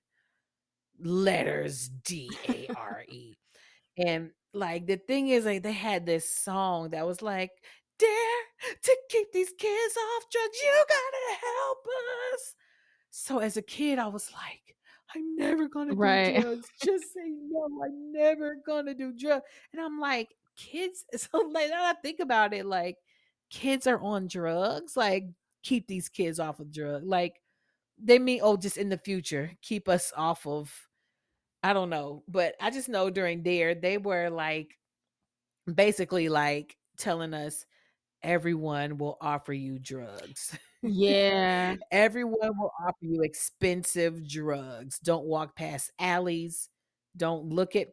[0.98, 3.34] letters, D-A-R-E.
[3.96, 7.52] And, like, the thing is, like, they had this song that was like,
[7.96, 8.08] "Dare
[8.82, 11.78] to keep these kids off drugs, you gotta help
[12.34, 12.56] us."
[13.10, 14.76] So as a kid, I was like,
[15.14, 16.40] I'm never gonna do Right.
[16.40, 16.68] drugs.
[16.83, 17.68] Just say no.
[17.85, 19.44] I'm never gonna do drugs.
[19.72, 21.05] And I'm like, kids.
[21.16, 22.98] So like now I think about it, like
[23.50, 24.96] kids are on drugs.
[24.96, 25.27] Like
[25.62, 27.07] keep these kids off of drugs.
[27.07, 27.40] Like
[27.98, 30.72] they mean, oh, just in the future, keep us off of.
[31.62, 34.79] I don't know, but I just know during there they were like
[35.72, 37.64] basically like telling us
[38.22, 40.57] everyone will offer you drugs.
[40.85, 41.77] Yeah.
[41.90, 44.99] everyone will offer you expensive drugs.
[44.99, 46.68] Don't walk past alleys.
[47.16, 47.88] Don't look at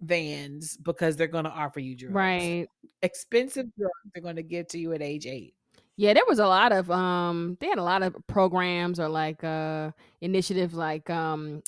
[0.00, 2.14] vans because they're going to offer you drugs.
[2.14, 2.66] Right.
[3.02, 5.54] Expensive drugs they're going to give to you at age 8.
[5.96, 9.42] Yeah, there was a lot of um they had a lot of programs or like
[9.42, 11.60] uh initiatives like um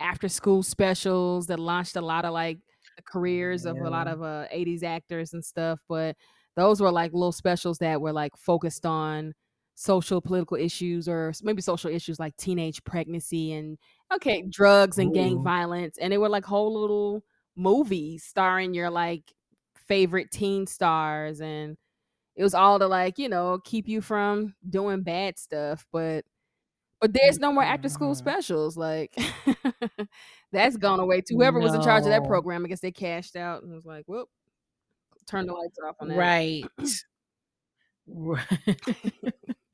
[0.00, 2.58] after school specials that launched a lot of like
[3.04, 6.16] careers of a lot of uh 80s actors and stuff, but
[6.56, 9.32] those were like little specials that were like focused on
[9.80, 13.78] social political issues or maybe social issues like teenage pregnancy and
[14.12, 17.24] okay, drugs and gang violence and they were like whole little
[17.56, 19.32] movies starring your like
[19.76, 21.76] favorite teen stars and
[22.36, 26.24] it was all to like, you know, keep you from doing bad stuff, but
[27.00, 28.16] but there's no more after school Mhm.
[28.16, 29.14] specials, like,
[30.52, 31.36] that's gone away too.
[31.36, 34.06] Whoever was in charge of that program, I guess they cashed out and was like,
[34.08, 34.28] "Whoop,
[35.26, 36.70] turn the lights off on that." Right.
[38.06, 38.46] Right.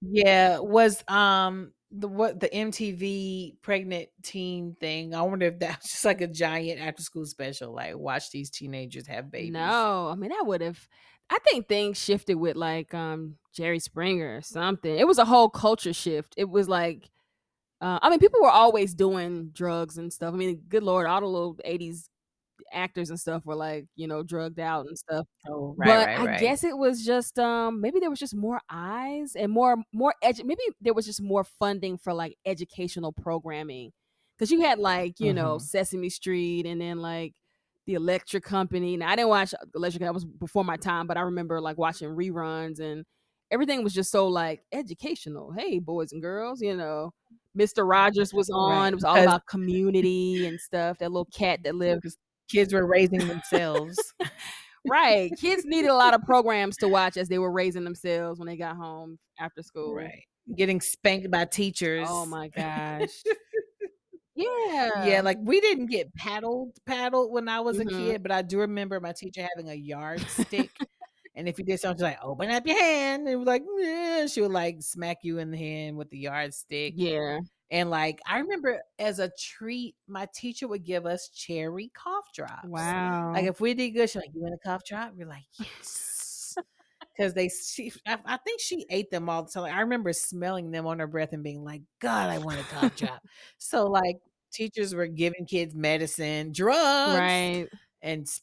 [0.00, 5.14] Yeah, was um the what the MTV pregnant teen thing.
[5.14, 7.72] I wonder if that's just like a giant after school special.
[7.74, 9.52] Like watch these teenagers have babies.
[9.52, 10.88] No, I mean, that would've
[11.30, 14.96] I think things shifted with, like, um, Jerry Springer or something.
[14.96, 16.34] It was a whole culture shift.
[16.36, 17.10] It was like,
[17.80, 20.34] uh I mean, people were always doing drugs and stuff.
[20.34, 22.10] I mean, good lord, all the little '80s
[22.72, 25.26] actors and stuff were like, you know, drugged out and stuff.
[25.48, 26.52] Oh, right, But right, I right.
[26.52, 30.44] guess it was just, um, maybe there was just more eyes and more more edu
[30.44, 33.92] maybe there was just more funding for, like, educational programming.
[34.38, 35.60] Cause you had, like, you know, Mhm.
[35.60, 37.34] Sesame Street and then, like,
[37.86, 38.96] The Electric Company.
[38.98, 42.10] Now, I didn't watch Electric that was before my time, but I remember, like, watching
[42.10, 43.04] reruns and
[43.50, 45.52] everything was just so, like, educational.
[45.52, 47.12] "Hey, boys and girls," you know?
[47.54, 48.88] Mister Rogers was on.
[48.88, 48.92] Right.
[48.92, 50.98] It was all about community and stuff.
[50.98, 53.98] That little cat that lived because kids were raising themselves.
[54.88, 55.32] Right.
[55.40, 58.56] Kids needed a lot of programs to watch as they were raising themselves when they
[58.56, 59.92] got home after school.
[59.92, 60.22] Right.
[60.56, 62.06] Getting spanked by teachers.
[62.08, 63.10] Oh my gosh.
[64.36, 65.20] Yeah, Yeah.
[65.22, 67.90] like we didn't get paddled paddled when I was a Mhm.
[67.90, 70.70] kid, but I do remember my teacher having a yardstick.
[71.34, 73.62] and if you did something she's like, open up your hand, and it was like,
[73.78, 76.92] yeah, she would like smack you in the hand with the yardstick.
[76.96, 77.40] Yeah.
[77.70, 82.62] And like I remember as a treat, my teacher would give us cherry cough drops.
[82.68, 83.32] Wow.
[83.34, 86.58] Like if we did good, she's like, "You want a cough drop?" We're like, "Yes,"
[87.16, 89.74] because they she I, I think she ate them all the time.
[89.74, 92.96] I remember smelling them on her breath and being like, "God, I want a cough
[92.96, 93.22] drop."
[93.58, 94.18] So like
[94.52, 97.68] teachers were giving kids medicine, drugs, Right.
[98.02, 98.42] and it's.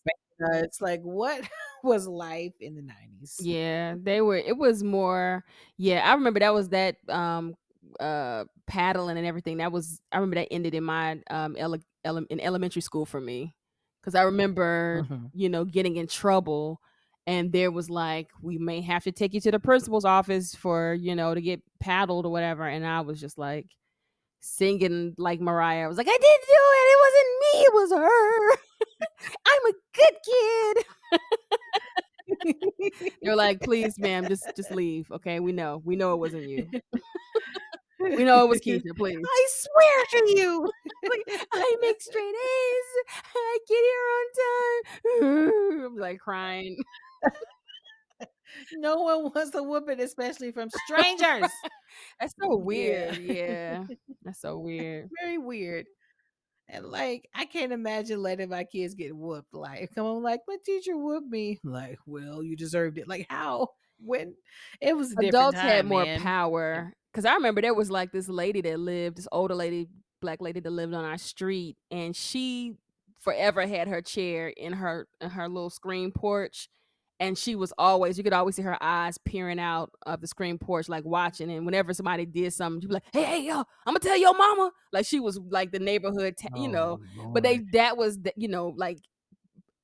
[0.81, 1.47] Like what
[1.83, 3.39] was life in the nineties?
[3.39, 5.45] Yeah, they were it was more
[5.77, 7.55] yeah, I remember that was that um
[7.99, 9.57] uh paddling and everything.
[9.57, 13.19] That was I remember that ended in my um ele- ele- in elementary school for
[13.21, 13.53] me.
[14.03, 15.29] Cuz I remember, Mhm.
[15.33, 16.79] you know, getting in trouble
[17.25, 20.93] and there was like we may have to take you to the principal's office for,
[20.93, 23.67] you know, to get paddled or whatever and I was just like
[24.41, 25.85] singing like Mariah.
[25.85, 26.87] I was like, I didn't do it.
[26.93, 27.61] It wasn't me.
[27.61, 28.57] It was her.
[29.47, 30.85] I'm a good kid.
[33.21, 35.09] They're like, please, ma'am, just just leave.
[35.11, 36.69] Okay, we know, we know it wasn't you.
[38.03, 38.95] We know it was Keisha.
[38.95, 39.17] Please.
[39.23, 40.71] I swear to you.
[41.03, 43.15] Like, I make straight A's.
[43.35, 43.83] I get
[45.19, 45.85] here on time.
[45.85, 46.77] I'm like crying.
[48.75, 51.51] no one wants a whooping, especially from strangers.
[52.21, 53.17] That's so weird.
[53.17, 53.83] Yeah,
[54.23, 55.09] that's so weird.
[55.21, 55.87] Very weird.
[56.69, 59.53] And like, I can't imagine letting my kids get whooped.
[59.53, 61.59] Like, come on, like my teacher whooped me.
[61.65, 63.09] Like, well, you deserved it.
[63.09, 63.69] Like, how?
[63.99, 64.35] When?
[64.79, 66.21] It was a different Adults time, had more man.
[66.21, 69.89] power because I remember there was like this lady that lived, this older lady,
[70.21, 72.75] black lady that lived on our street, and she
[73.21, 76.69] forever had her chair in her in her little screen porch.
[77.19, 80.57] And she was always, you could always see her eyes peering out of the screen
[80.57, 81.49] porch, like watching.
[81.51, 84.35] And whenever somebody did something, she'd be like, "Hey, hey, yo, I'm gonna tell your
[84.35, 86.99] mama." Like she was like the neighborhood, ta- you know.
[87.19, 88.97] Oh, But they that was the, you know like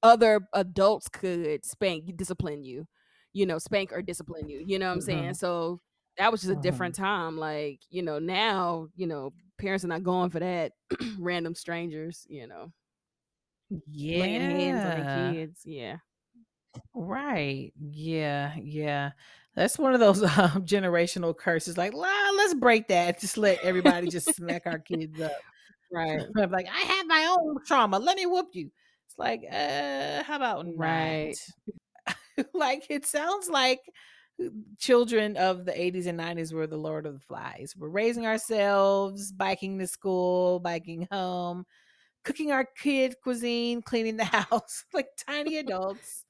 [0.04, 2.88] other adults could spank discipline you
[3.34, 5.36] you know spank or discipline you you know what i'm saying Mhm.
[5.36, 5.82] so
[6.20, 10.04] that was just a different time like you know now you know parents are not
[10.04, 10.74] going for that
[11.20, 12.74] random strangers you know
[14.14, 15.06] laying hands on their Yeah.
[15.06, 15.98] kids yeah
[16.94, 17.74] Right.
[17.80, 19.12] Yeah, yeah.
[19.56, 23.20] That's one of those, um, generational curses, like, "La let's break that.
[23.20, 25.32] Just let everybody just smack our kids up."
[25.92, 26.28] Right.
[26.52, 28.00] Like, "I have my own trauma.
[28.00, 28.72] Let me whoop you."
[29.08, 31.40] It's like, "Uh, how about not?" Right.
[32.54, 33.82] Like, it sounds like
[34.78, 37.74] children of the 80s and 90s were the Lord of the Flies.
[37.78, 41.66] We're raising ourselves, biking to school, biking home,
[42.24, 46.26] cooking our kid cuisine, cleaning the house like tiny adults.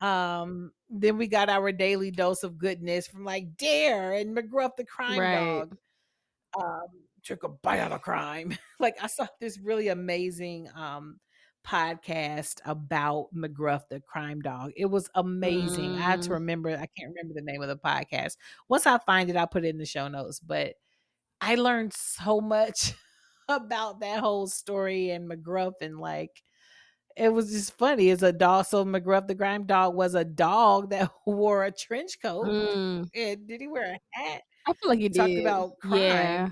[0.00, 4.84] Um, then we got our daily dose of goodness from like Dare and McGruff the
[4.84, 5.32] crime Right.
[5.32, 5.76] dog.
[6.58, 6.86] Um,
[7.22, 8.56] took a bite out of crime.
[8.80, 11.20] like I saw this really amazing um
[11.66, 14.72] podcast about McGruff the crime dog.
[14.76, 15.96] It was amazing.
[15.96, 16.32] I had to Mm.
[16.32, 18.36] remember, I can't remember the name of the podcast.
[18.68, 20.40] Once I find it, I'll put it in the show notes.
[20.40, 20.74] But
[21.40, 22.92] I learned so much
[23.48, 26.42] about that whole story and McGruff and like
[27.16, 28.08] it was just funny.
[28.10, 28.66] It's a dog.
[28.66, 32.46] So McGruff the crime dog was a dog that wore a trench coat.
[32.46, 33.10] Mm.
[33.14, 34.42] And did he wear a hat?
[34.66, 35.40] I feel like he Talked did.
[35.40, 35.98] about crime.
[36.00, 36.48] Yeah.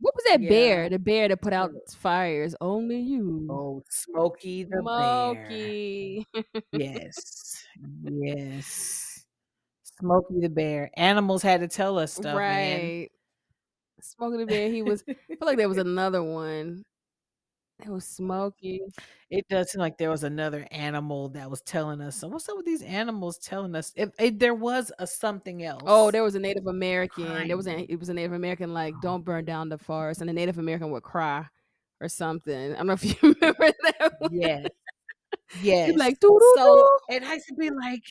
[0.00, 0.48] What was that Yeah.
[0.48, 0.88] bear?
[0.88, 2.54] The bear that put out fires.
[2.60, 3.46] Only you.
[3.50, 5.46] Oh, Smokey the bear.
[5.46, 6.26] Smokey.
[6.72, 7.64] Yes.
[8.02, 9.24] Yes.
[10.00, 10.90] Smokey the bear.
[10.96, 12.36] Animals had to tell us stuff, man.
[12.36, 13.08] right.
[14.00, 14.70] Smokey the bear.
[14.70, 15.04] He was.
[15.08, 16.82] I feel like there was another one.
[17.84, 18.80] It was Smokey.
[19.30, 22.16] It does seem like there was another animal that was telling us.
[22.16, 23.92] So what's up with these animals telling us?
[23.96, 25.82] If, if there was a something oh, else.
[25.86, 27.46] Oh, there was a Native American.
[27.46, 29.00] There was a it was a Native American like oh.
[29.02, 31.46] don't burn down the forest, and the Native American would cry
[32.00, 32.72] or something.
[32.72, 34.30] I don't know if you remember that one.
[34.32, 34.66] yes,
[35.62, 35.90] yes.
[35.90, 38.02] be like So and I used to be like,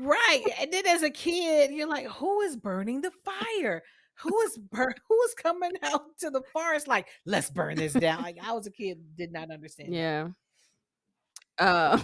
[0.00, 0.44] right.
[0.60, 3.82] And then as a kid, you're like, who is burning the fire?
[4.20, 4.94] Who is burn?
[5.08, 6.88] Who is coming out to the forest?
[6.88, 8.22] Like, let's burn this down.
[8.22, 9.92] Like I was a kid, did not understand.
[9.92, 9.96] that.
[9.96, 10.28] Yeah.
[11.58, 11.98] Uh,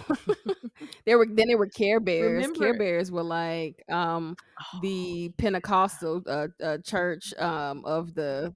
[1.05, 2.47] there were then there were Care Bears.
[2.57, 4.35] Care Bears were like um
[4.81, 8.53] the Pentecostal uh, uh church um of the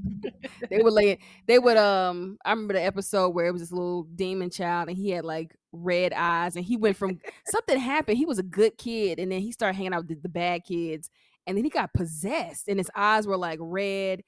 [0.70, 4.04] they would lay they would um I remember the episode where it was this little
[4.04, 8.16] demon child and he had like red eyes and he went from something happened.
[8.16, 10.64] He was a good kid and then he started hanging out with the, the bad
[10.64, 11.10] kids
[11.46, 14.22] and then he got possessed and his eyes were like red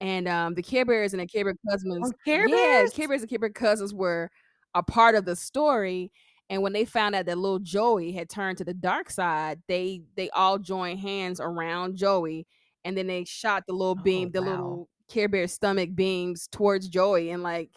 [0.00, 3.22] and um the Care Bears and the Care Bear cousins On Care yeah, Care Bears
[3.22, 4.30] and Care Bear cousins were
[4.74, 6.12] a part of the story.
[6.48, 10.02] And when they found out that little Joey had turned to the dark side, they
[10.16, 12.46] they all joined hands around Joey,
[12.84, 14.50] and then they shot the little beam, Oh, the wow.
[14.50, 17.70] little Care Bear stomach beams towards Joey, and like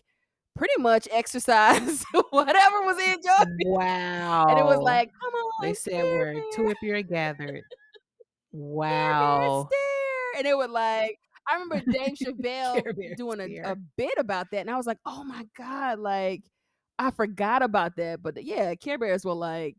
[0.55, 3.65] pretty much exercised whatever was in Joey.
[3.65, 4.45] Wow.
[4.47, 7.63] And it was like, come on, they said we're two if you're gathered.
[8.53, 9.67] Wow.
[9.69, 10.39] stare.
[10.39, 14.69] And it would like, I remember Dave Chappelle doing a, a bit about that, and
[14.69, 16.43] I was like, oh my god, like
[16.97, 18.21] I forgot about that.
[18.21, 19.77] But yeah, Care Bears were like,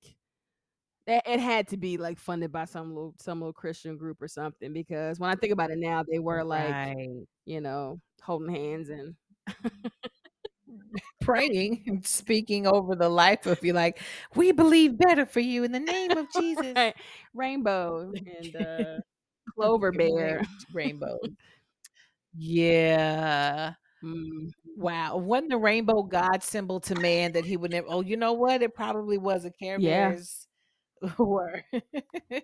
[1.06, 4.28] that it had to be like funded by some little some little Christian group or
[4.28, 7.08] something because when I think about it now, they were like, right.
[7.44, 9.14] you know, holding hands and
[11.20, 14.00] praying and speaking over the life of you, like,
[14.34, 16.72] we believe better for you in the name of Jesus.
[16.76, 16.94] Right.
[17.34, 19.00] Rainbow and uh,
[19.54, 20.42] Clover Bear.
[20.72, 21.18] Rainbow.
[22.36, 23.74] Yeah.
[24.02, 24.50] Mm.
[24.76, 25.16] Wow.
[25.18, 28.62] Wasn't the rainbow God symbol to man that he would never oh, you know what?
[28.62, 30.10] It probably was a Care Yeah.
[30.10, 30.46] Bears
[31.18, 31.62] were.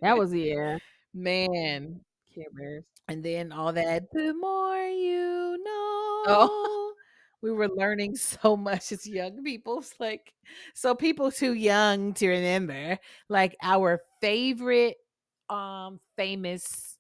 [0.02, 0.78] That was yeah,
[1.14, 2.00] man.
[2.34, 2.84] Care Bears.
[3.08, 6.24] And then all that, the more you know.
[6.28, 6.94] Oh.
[7.42, 9.78] We were learning so much as young people.
[9.78, 10.32] It's like,
[10.74, 12.98] so people too young to remember,
[13.28, 14.96] like our favorite
[15.48, 16.96] um famous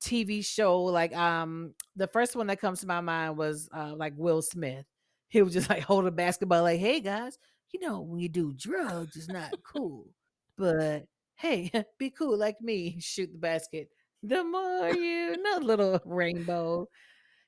[0.00, 4.14] TV show, like um the first one that comes to my mind was uh like
[4.16, 4.86] Will Smith.
[5.28, 7.38] He was just like hold a basketball, like, hey guys,
[7.72, 10.06] you know, when you do drugs, it's not cool.
[10.56, 11.04] But
[11.36, 13.88] hey, be cool like me, shoot the basket
[14.22, 16.86] the more you know, little rainbow.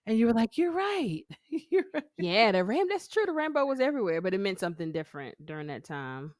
[0.06, 1.24] And you were like, you're right.
[1.48, 2.04] You're right.
[2.18, 2.88] Yeah, the rain.
[2.88, 3.24] That's true.
[3.26, 6.34] The rainbow was everywhere, but it meant something different during that time.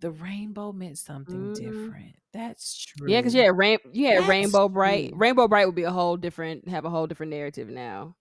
[0.00, 1.50] The rainbow meant something Mhm.
[1.50, 2.16] different.
[2.32, 3.06] That's true.
[3.06, 3.78] Yeah, because you had rain.
[3.92, 5.10] You had That's Rainbow Brite.
[5.10, 5.16] true.
[5.16, 6.68] Rainbow Brite would be a whole different.
[6.68, 8.16] Have a whole different narrative now.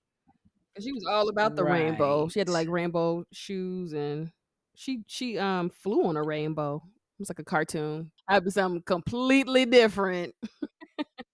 [0.75, 2.27] 'Cause she was all about the rainbow.
[2.29, 4.31] She had like rainbow shoes, and
[4.75, 6.77] she she um flew on a rainbow.
[6.85, 8.11] It was like a cartoon.
[8.27, 10.35] I'd be something completely different.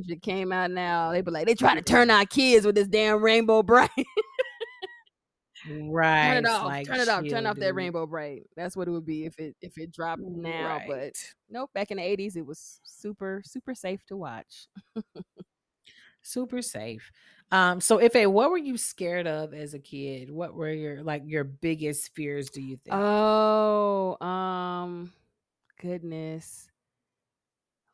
[0.00, 2.74] if it came out now, they'd be like, they trying to turn our kids with
[2.74, 3.90] this damn Rainbow Brite.
[5.68, 6.28] Right.
[6.32, 6.64] turn it off.
[6.64, 7.22] like, turn it off.
[7.28, 7.76] Turn off that dude.
[7.76, 8.44] Rainbow Brite.
[8.56, 10.80] That's what it would be if it if it dropped now.
[10.86, 11.34] But Right.
[11.50, 14.68] nope, back in the eighties, it was super super safe to watch.
[16.22, 17.10] Super safe.
[17.52, 20.30] Um, so Ife, what were you scared of as a kid?
[20.30, 22.94] What were your like your biggest fears, do you think?
[22.96, 25.12] Oh, um,
[25.78, 26.69] goodness.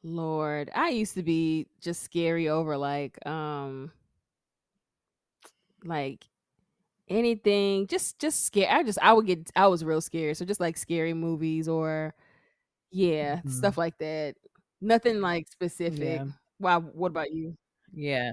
[0.07, 3.93] Lord, I used to be just scary over like um
[5.85, 6.27] like
[7.09, 8.71] anything, just just scared.
[8.73, 10.37] I just I would get I was real scared.
[10.37, 12.15] So just like scary movies or
[12.93, 13.47] yeah, Mhm.
[13.47, 14.37] stuff like that.
[14.81, 16.23] Nothing like specific.
[16.23, 16.37] Yeah.
[16.61, 17.57] Wow, what about you?
[17.93, 18.33] Yeah.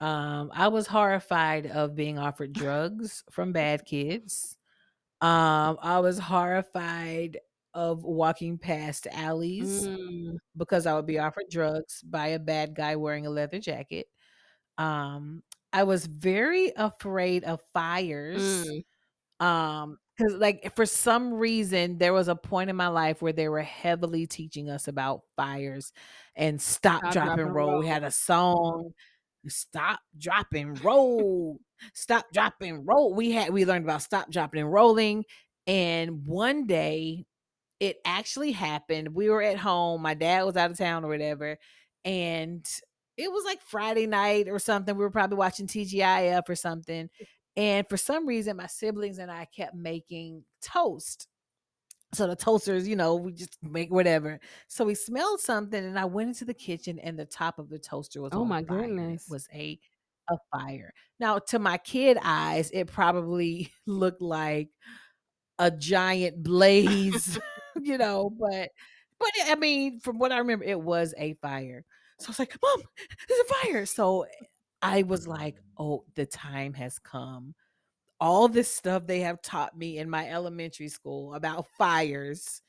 [0.00, 4.56] Um, I was horrified of being offered drugs from bad kids.
[5.22, 7.38] Um, I was horrified
[7.74, 12.96] of walking past alleys Mm, because I would be offered drugs by a bad guy
[12.96, 14.06] wearing a leather jacket.
[14.78, 15.42] Um,
[15.72, 18.66] I was very afraid of fires.
[18.66, 18.84] mm.
[19.44, 23.48] Um, because like for some reason there was a point in my life where they
[23.48, 25.92] were heavily teaching us about fires
[26.36, 27.78] and stop, Stop, drop, and and roll.
[27.78, 28.92] We had a song,
[29.48, 31.58] stop, drop, and roll,
[31.94, 33.14] stop, drop, and roll.
[33.14, 35.24] We had we learned about stop, dropping, and rolling.
[35.66, 37.24] And one day
[37.80, 39.14] it actually happened.
[39.14, 40.02] We were at home.
[40.02, 41.58] My dad was out of town or whatever.
[42.04, 42.64] And
[43.16, 44.96] it was like Friday night or something.
[44.96, 47.08] We were probably watching TGIF or something.
[47.56, 51.26] And for some reason, my siblings and I kept making toast.
[52.14, 54.38] So the toasters, you know, we just make whatever.
[54.68, 57.78] So we smelled something and I went into the kitchen and the top of the
[57.78, 58.78] toaster was Oh my fire.
[58.84, 59.26] It goodness.
[59.28, 59.78] was a
[60.30, 60.94] a fire.
[61.18, 64.68] Now, to my kid eyes, it probably looked like
[65.58, 67.38] a giant blaze,
[67.84, 68.70] you know, but
[69.18, 71.84] but I mean, from what I remember, it was a fire.
[72.18, 72.82] So I was like, "Mom,
[73.28, 74.26] there's a fire." So
[74.82, 77.54] I was like, "Oh, the time has come."
[78.20, 82.62] All this stuff they have taught me in my elementary school about fires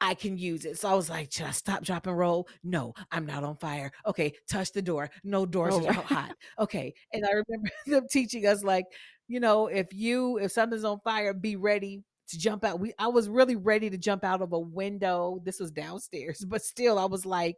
[0.00, 0.78] I can use it.
[0.78, 2.48] So I was like, should I stop, drop, and roll?
[2.62, 3.90] No, I'm not on fire.
[4.06, 5.10] Okay, touch the door.
[5.22, 6.34] No doors Oh, are hot.
[6.58, 6.92] Okay.
[7.12, 8.84] And I remember them teaching us, like,
[9.28, 12.80] you know, if you if something's on fire, be ready to jump out.
[12.80, 15.40] We I was really ready to jump out of a window.
[15.44, 17.56] This was downstairs, but still I was like,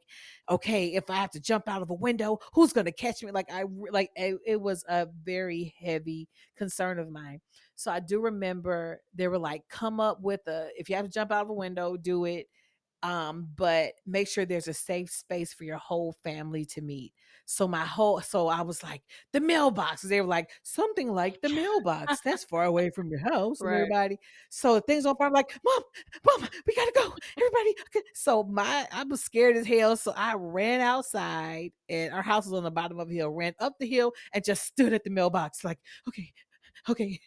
[0.50, 3.30] okay, if I have to jump out of a window, who's gonna catch me?
[3.30, 7.40] Like I like it, it was a very heavy concern of mine.
[7.76, 11.10] So I do remember they were like, come up with a if you have to
[11.10, 12.46] jump out of a window, do it.
[13.02, 17.12] Um, but make sure there's a safe space for your whole family to meet.
[17.46, 20.02] So my whole so I was like, the mailbox.
[20.02, 22.20] They were like, something like the mailbox.
[22.20, 23.74] That's far away from your house right.
[23.74, 24.18] everybody.
[24.50, 25.28] So things on fire.
[25.28, 25.82] I'm like, Mom,
[26.24, 27.14] Mom, we gotta go.
[27.38, 27.74] Everybody.
[28.14, 29.96] So my I was scared as hell.
[29.96, 33.54] So I ran outside and our house was on the bottom of a hill, ran
[33.60, 35.78] up the hill and just stood at the mailbox, like,
[36.08, 36.32] okay,
[36.88, 37.20] okay,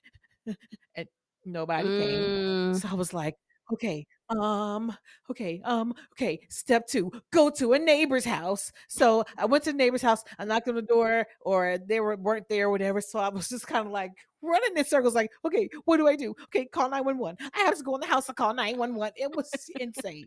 [0.95, 1.07] and
[1.45, 2.22] nobody came.
[2.22, 2.82] Mm.
[2.82, 3.36] So I was like,
[3.74, 4.95] okay, um,
[5.32, 6.39] okay, um, okay.
[6.49, 8.71] Step two, go to a neighbor's house.
[8.88, 10.23] So I went to the neighbor's house.
[10.38, 13.01] I knocked on the door, or they were weren't there, or whatever.
[13.01, 14.11] So I was just kind of like
[14.41, 16.36] running in circles, like, okay, what do I do?
[16.45, 17.38] Okay, call nine one one.
[17.55, 19.11] I have to go in the house to call nine one one.
[19.15, 20.25] It was insane.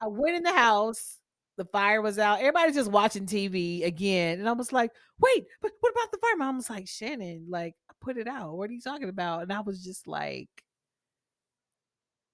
[0.00, 1.18] I went in the house.
[1.56, 2.40] The fire was out.
[2.40, 4.38] Everybody's just watching TV again.
[4.40, 6.36] And I was like, wait, but what about the fire?
[6.38, 8.56] Mom was like, Shannon, like, put it out.
[8.56, 9.42] What are you talking about?
[9.42, 10.48] And I was just like,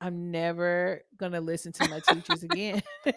[0.01, 2.83] I'm never gonna listen to my teachers again.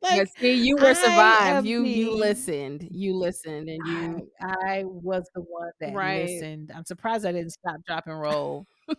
[0.00, 1.66] But like see, you were survived.
[1.66, 2.86] You you listened.
[2.92, 6.26] You listened and I you I was the one that right.
[6.26, 6.70] listened.
[6.74, 8.66] I'm surprised I didn't stop, drop, and roll.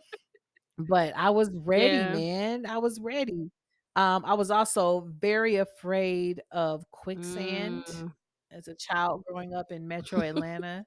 [0.78, 2.14] But I was ready, Yeah.
[2.14, 2.66] man.
[2.68, 3.50] I was ready.
[3.96, 8.14] Um, I was also very afraid of quicksand Mm.
[8.52, 10.86] as a child growing up in Metro Atlanta.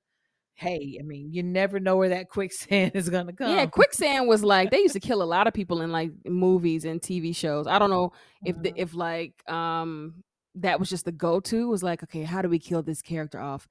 [0.61, 3.51] Hey, I mean, you never know where that quicksand is gonna come.
[3.51, 6.85] Yeah, quicksand was like they used to kill a lot of people in like movies
[6.85, 7.67] and TV shows.
[7.67, 8.13] I don't know
[8.45, 8.75] if the Mhm.
[8.77, 10.23] if like um
[10.57, 13.69] that was just the go-to was like, okay, how do we kill this character off?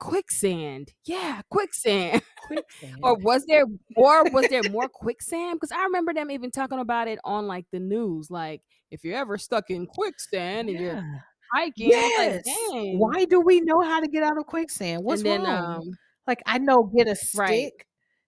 [0.00, 0.92] Quicksand.
[1.06, 2.22] Yeah, quicksand.
[3.02, 3.64] or was there
[3.96, 5.56] or was there more quicksand?
[5.60, 8.30] Because I remember them even talking about it on like the news.
[8.30, 11.20] Like, if you're ever stuck in quicksand and you're Yeah.
[11.54, 12.44] hiking, I was like, Yes.
[12.44, 12.98] dang.
[12.98, 15.04] Why do we know how to get out of quicksand?
[15.04, 15.82] What's And then wrong?
[15.82, 17.72] um Like, I know get a right.
[17.72, 17.86] stick.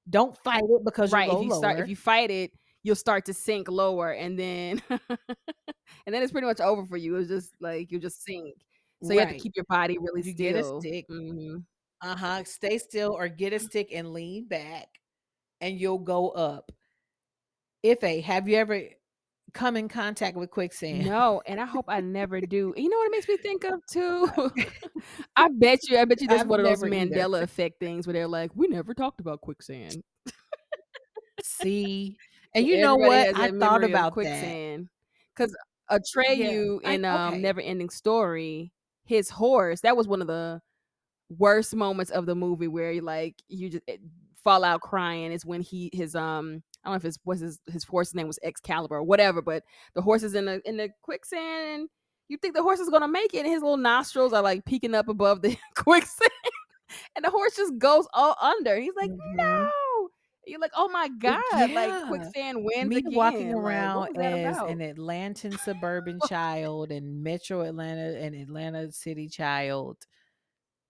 [0.09, 1.29] Don't fight it because Right.
[1.29, 4.83] go If you start if you fight it, you'll start to sink lower and then
[4.91, 7.17] and then it's pretty much over for you.
[7.17, 8.55] It's just like you just sink.
[9.03, 10.81] So you have to keep your body really You get a still.
[10.81, 11.07] stick.
[11.11, 11.65] Mhm.
[12.03, 12.45] Uh-huh.
[12.45, 14.89] Stay still or get a stick and lean back
[15.61, 16.73] and you'll go up.
[17.83, 18.81] If a have you ever
[19.55, 21.07] come in contact with quicksand?
[21.09, 22.75] No, and I hope I never do.
[22.77, 24.31] You know what it makes me think of too?
[25.37, 27.17] I bet you, I bet you this is I've one of those never either.
[27.17, 30.03] Mandela effect things where they're like, we never talked about quicksand.
[31.43, 32.17] See?
[32.55, 33.37] And you know what?
[33.37, 34.89] I thought about quicksand.
[35.37, 35.55] Because
[35.91, 35.99] Yeah.
[35.99, 37.43] Atreyu I in um okay.
[37.43, 38.73] Never Ending Story,
[39.05, 39.83] his horse.
[39.83, 40.61] That was one of the
[41.29, 44.01] worst moments of the movie where like you just it,
[44.43, 47.61] fall out crying is when he his um I don't know if his was his
[47.71, 49.63] his horse's name was Excalibur or whatever, but
[49.95, 51.89] the horse is in the in the quicksand and
[52.29, 54.95] you think the horse is gonna make it and his little nostrils are like peeking
[54.95, 56.31] up above the quicksand
[57.15, 58.77] and the horse just goes all under.
[58.79, 59.35] He's like, Mhm.
[59.35, 59.71] no.
[60.47, 63.13] You're like, oh my god, like quicksand wins Me again.
[63.15, 64.71] walking around that as about?
[64.71, 69.99] an Atlantan suburban child and Metro Atlanta and Atlanta City child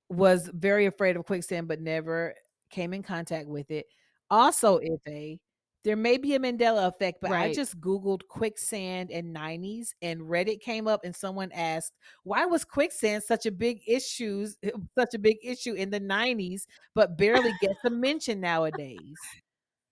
[0.08, 2.34] was very afraid of quicksand, but never
[2.70, 3.86] came in contact with it.
[4.30, 5.38] Also, if a
[5.84, 10.60] there may be a Mandela effect, but I just Googled quicksand in 90s and Reddit
[10.60, 11.92] came up and someone asked,
[12.24, 14.46] why was quicksand such a big issue,
[14.98, 19.18] such a big issue in the 90s, but barely gets a mention nowadays?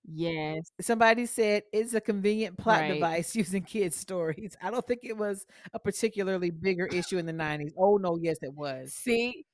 [0.08, 0.70] Yes.
[0.80, 2.94] Somebody said it's a convenient plot Right.
[2.94, 4.56] device using kids' stories.
[4.62, 7.72] I don't think it was a particularly bigger issue in the 90s.
[7.76, 8.92] Oh no, yes, it was.
[8.94, 9.44] See,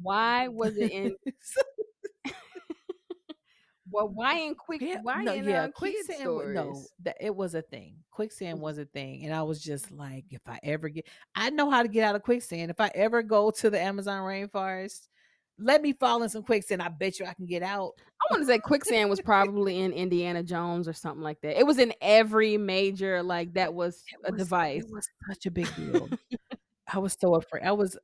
[0.00, 1.16] why was it in
[3.90, 6.20] well, why in quick why no, in yeah, kids quicksand.
[6.20, 6.54] stories?
[6.54, 7.96] No, that it was a thing.
[8.10, 8.62] Quicksand Mhm.
[8.62, 11.82] was a thing, and I was just like, if I ever get, I know how
[11.82, 12.70] to get out of quicksand.
[12.70, 15.08] If I ever go to the Amazon rainforest,
[15.58, 16.82] let me fall in some quicksand.
[16.82, 17.92] I bet you I can get out.
[18.20, 21.58] I want to say quicksand was probably in Indiana Jones or something like that.
[21.58, 24.84] It was in every major like that was It a device.
[24.84, 26.08] It was such a big deal.
[26.92, 27.62] I was so afraid.
[27.64, 27.96] I was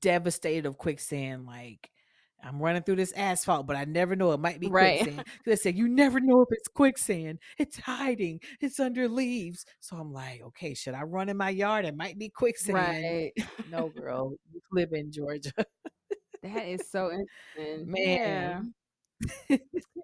[0.00, 1.46] devastated of quicksand.
[1.46, 1.90] Like
[2.42, 4.98] I'm running through this asphalt, but I never know it might be Right.
[5.00, 5.24] quicksand.
[5.26, 7.38] 'Cause They said you never know if it's quicksand.
[7.58, 8.40] It's hiding.
[8.60, 9.64] It's under leaves.
[9.80, 11.84] So I'm like, okay, should I run in my yard?
[11.84, 12.76] It might be quicksand.
[12.76, 13.32] Right.
[13.64, 15.52] No, girl, you live in Georgia,
[16.42, 17.90] That is so interesting.
[17.90, 18.72] man.
[19.48, 19.58] Yeah.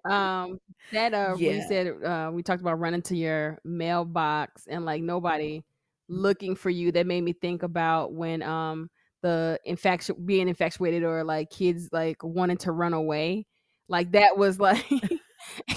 [0.05, 0.59] Um
[0.91, 1.67] that uh when you Yeah.
[1.67, 5.63] said uh we talked about running to your mailbox and like nobody
[6.09, 8.89] looking for you that made me think about when um
[9.23, 13.47] the infactu- being infatuated or like kids like wanting to run away
[13.89, 14.85] like that was like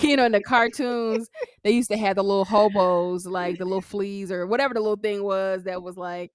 [0.01, 1.29] you know in the cartoons
[1.65, 4.97] they used to have the little hobos like the little fleas or whatever the little
[4.97, 6.33] thing was that was like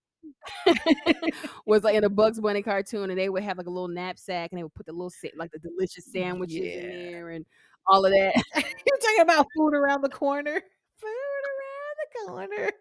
[1.66, 4.51] was like in a Bugs Bunny cartoon, and they would have like a little knapsack,
[4.51, 7.12] and they would put the little like the delicious mm, sandwiches in Yeah.
[7.12, 7.45] there and
[7.88, 8.34] all of that.
[8.55, 10.62] You're talking about food around the corner.
[10.99, 11.07] Food
[11.51, 12.72] around the corner.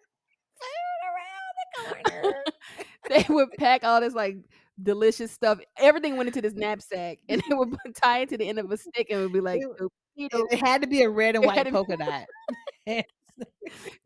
[1.76, 2.44] Food around the corner.
[3.08, 4.36] they would pack all this like
[4.82, 5.60] delicious stuff.
[5.78, 8.76] Everything went into this knapsack, and they would tie it to the end of a
[8.76, 9.62] stick, and it would be like.
[9.62, 12.26] It- it, it had to be a red and white polka dot.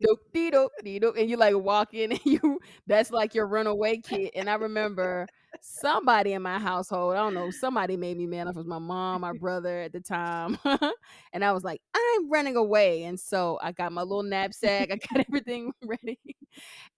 [0.03, 4.31] doop, dee, doop, and you like walk in and you that's like your runaway kid.
[4.35, 5.27] And I remember
[5.61, 8.47] somebody in my household, I don't know, somebody made me mad.
[8.47, 10.57] It was my mom, my brother at the time.
[11.33, 13.03] and I was like, I'm running away.
[13.03, 16.19] And so I got my little knapsack, I got everything ready.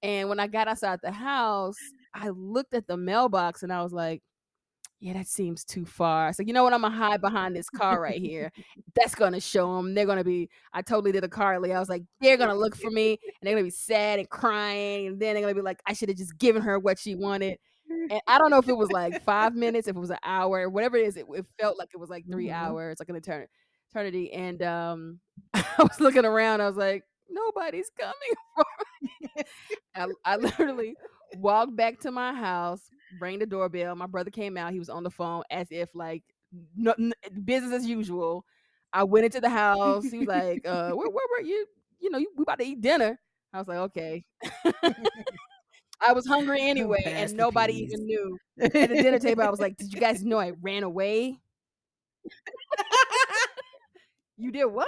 [0.02, 1.78] And when I got outside the house,
[2.14, 4.22] I looked at the mailbox and I was like,
[5.00, 6.34] yeah, that seems too far.
[6.34, 6.74] So you know what?
[6.74, 8.52] I'm gonna hide behind this car right here.
[8.96, 9.94] That's gonna show them.
[9.94, 10.50] They're gonna be.
[10.74, 11.74] I totally did a Carly.
[11.74, 15.08] I was like, they're gonna look for me, and they're gonna be sad and crying,
[15.08, 17.60] and then they're gonna be like, I should have just given her what she wanted.
[18.10, 20.68] And I don't know if it was like five minutes, if it was an hour,
[20.70, 21.16] whatever it is.
[21.18, 22.54] It, it felt like it was like 3 Mhm.
[22.54, 23.48] hours, like an etern-
[23.92, 24.32] eternity.
[24.34, 25.20] And um,
[25.54, 26.62] I was looking around.
[26.62, 28.14] I was like, nobody's coming
[28.56, 28.66] for
[29.02, 29.44] me.
[29.96, 30.96] I, I literally
[31.36, 32.90] walked back to my house,
[33.20, 33.96] rang the doorbell.
[33.96, 34.74] My brother came out.
[34.74, 36.24] He was on the phone as if like
[36.76, 37.14] no, n-
[37.46, 38.46] business as usual.
[38.94, 40.10] I went into the house.
[40.10, 41.66] He was like, uh, where, where were you?
[42.00, 43.20] You know, you, we about to eat dinner.
[43.54, 44.26] I was like, okay.
[46.02, 47.94] I was hungry anyway, Pass and nobody peas.
[47.94, 48.40] even knew.
[48.80, 51.40] At the dinner table, I was like, did you guys know I ran away?
[54.38, 54.88] You did what?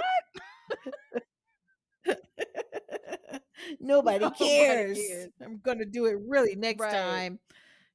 [3.79, 4.97] Nobody Nobody cares.
[4.97, 5.31] cares.
[5.43, 6.91] I'm gonna do it really next Right.
[6.91, 7.39] time.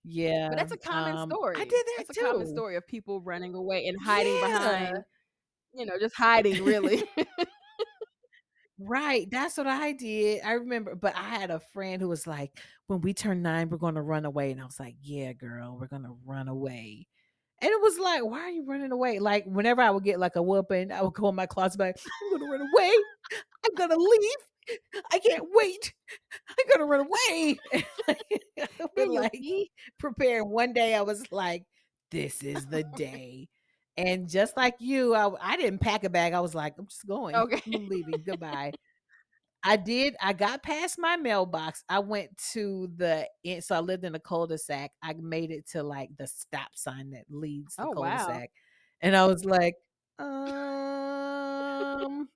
[0.05, 1.57] Yeah, But that's a common um, story.
[1.57, 2.24] I did that That's too.
[2.26, 4.48] a common story of people running away and hiding Yeah.
[4.55, 4.98] behind,
[5.74, 7.02] you know, just hiding really.
[8.78, 10.42] Right, that's what I did.
[10.42, 13.76] I remember, but I had a friend who was like, "When we turn nine, we're
[13.78, 17.07] going to run away," and I was like, "Yeah, girl, we're going to run away."
[17.62, 20.34] And it was like, "Why are you running away?" Like whenever I would get like
[20.36, 22.92] a whooping, I would go in my closet, like, "I'm going to run away.
[23.66, 24.38] I'm going to leave.
[25.12, 25.93] I can't wait.
[26.49, 27.59] I'm to run away."
[28.09, 28.17] I
[28.81, 29.39] would Then like
[29.99, 30.49] preparing.
[30.49, 31.65] One day, I was like,
[32.11, 33.49] "This is the day."
[33.97, 36.33] And just like you, I, I didn't pack a bag.
[36.33, 37.37] I was like, I'm just going.
[37.37, 37.62] Okay.
[37.73, 38.23] I'm leaving.
[38.27, 38.73] Goodbye.
[39.62, 40.15] I did.
[40.21, 41.85] I got past my mailbox.
[41.89, 43.65] I went to the end.
[43.65, 44.91] So I lived in a cul-de-sac.
[45.03, 48.51] I made it to like the stop sign that leads to the Oh, cul-de-sac.
[49.01, 49.77] And I was like,
[50.19, 52.29] um,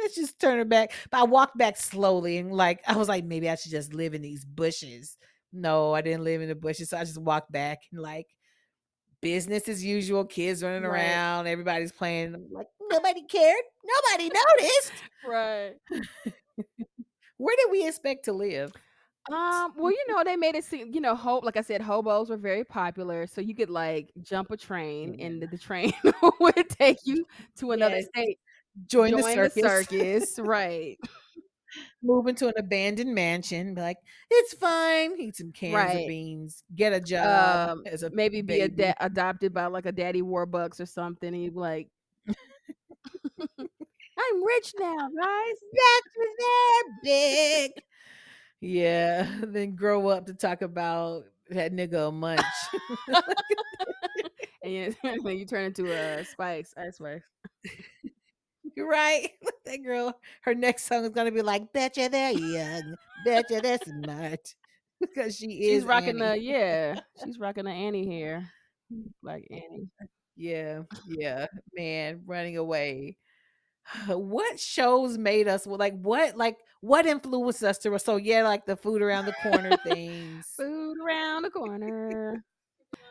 [0.00, 0.92] let's just turn it back.
[1.10, 4.14] But I walked back slowly and like I was like, maybe I should just live
[4.14, 5.16] in these bushes.
[5.52, 6.90] No, I didn't live in the bushes.
[6.90, 8.26] So I just walked back and like
[9.20, 11.12] business as usual, kids running Right.
[11.12, 12.34] around, everybody's playing.
[12.34, 13.62] I'm like, nobody cared.
[13.84, 15.04] Nobody noticed.
[15.24, 15.74] Right.
[17.38, 18.72] Where did we expect to live?
[19.30, 22.30] Um, well, you know, they made it seem, you know, hope like I said, hobos
[22.30, 23.26] were very popular.
[23.26, 25.92] So you could like jump a train and the, the train
[26.40, 27.26] would take you
[27.58, 28.06] to another Yes.
[28.14, 28.38] state.
[28.88, 29.54] Join, the circus.
[29.54, 30.38] the circus.
[30.38, 30.98] right.
[32.02, 33.74] Move into an abandoned mansion.
[33.74, 33.98] Be like,
[34.30, 35.18] it's fine.
[35.20, 36.02] Eat some cans Right.
[36.02, 36.62] of beans.
[36.74, 38.82] Get a job Um, as a maybe be baby.
[38.82, 41.32] ada- adopted by like a daddy warbucks or something.
[41.34, 41.88] And you'd be like,
[44.18, 45.56] I'm rich now, guys.
[45.72, 47.72] That's that big.
[48.60, 49.28] Yeah.
[49.42, 52.40] Then grow up to talk about that nigga a munch.
[54.62, 57.22] And you, then you turn into a Spice, Ice Spice.
[58.76, 59.30] You're right.
[59.66, 64.54] That girl, her next song is gonna be like, "Betcha they're young, betcha they're smart,"
[65.00, 65.82] because she is.
[65.82, 66.20] She's rocking Annie.
[66.20, 67.00] the yeah.
[67.24, 68.48] She's rocking the Annie hair,
[69.24, 69.88] like Annie.
[70.36, 73.16] Yeah, yeah, man, running away.
[74.08, 78.76] What shows made us like what like what influenced us to so yeah, like the
[78.76, 80.46] food around the corner things.
[80.56, 82.44] Food around the corner.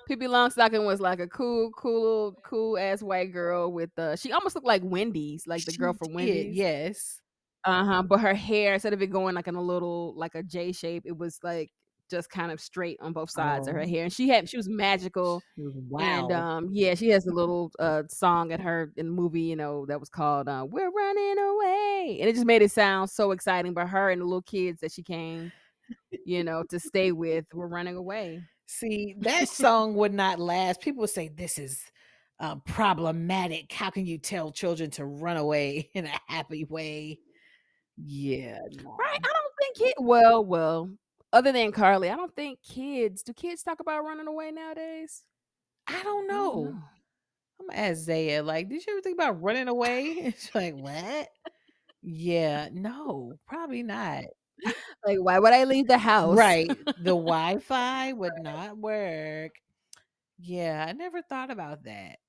[0.07, 4.55] Pippi Longstocking was like a cool, cool, cool ass white girl with uh she almost
[4.55, 6.55] looked like Wendy's, like the girl from did, Wendy's.
[6.55, 7.21] Yes.
[7.65, 8.03] Uh-huh.
[8.03, 11.03] But her hair, instead of it going like in a little like a J shape,
[11.05, 11.71] it was like
[12.11, 13.87] just kind of straight on both sides of her Oh.
[13.87, 14.03] hair.
[14.03, 15.41] And she had she was magical.
[15.57, 15.99] Wow.
[15.99, 19.55] And um yeah, she has a little uh song at her in the movie, you
[19.55, 22.17] know, that was called uh, We're Running Away.
[22.21, 23.73] And it just made it sound so exciting.
[23.73, 25.51] But her and the little kids that she came,
[26.25, 28.43] you know, to stay with were running away.
[28.67, 30.81] See, that song would not last.
[30.81, 31.81] People would say this is
[32.39, 33.71] um, problematic.
[33.71, 37.19] How can you tell children to run away in a happy way?
[37.97, 38.95] Yeah, no.
[38.99, 39.19] Right?
[39.23, 40.89] I don't think it well, well,
[41.31, 45.23] other than Carly, I don't think kids do kids talk about running away nowadays?
[45.87, 46.75] I don't know.
[47.59, 50.33] I'm gonna like, did you ever think about running away?
[50.37, 51.29] She's like, what?
[52.01, 54.25] Yeah, no, probably not.
[55.05, 56.57] Like, why would I leave the house?
[56.57, 56.77] Right.
[56.97, 59.53] The Wi-Fi would not work.
[60.37, 62.19] Yeah, I never thought about that.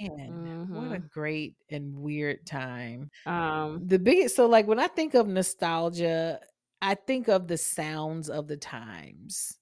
[0.00, 1.10] Man, what a Mhm.
[1.10, 3.10] great and weird time.
[3.26, 6.40] Um, The biggest so like when I think of nostalgia,
[6.82, 9.58] I think of the sounds of the times.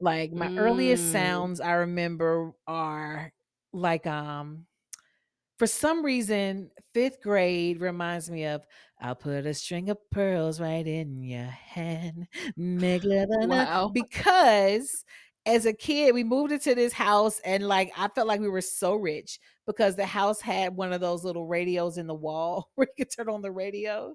[0.00, 1.10] Like my earliest Mm.
[1.10, 3.32] sounds I remember are
[3.72, 4.66] like um
[5.58, 8.64] for some reason, fifth grade reminds me of
[9.00, 12.28] I'll put a string of pearls right in your hand.
[12.56, 13.90] Make love Wow.
[13.94, 15.04] because
[15.46, 18.60] as a kid, we moved into this house and like I felt like we were
[18.60, 22.86] so rich because the house had one of those little radios in the wall where
[22.96, 24.14] you could turn on the radio.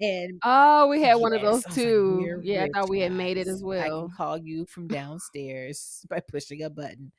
[0.00, 2.40] And Oh, we had one of those I was like, too.
[2.42, 4.08] Yeah, I thought we had made it as I well.
[4.08, 7.12] can call you from downstairs by pushing a button.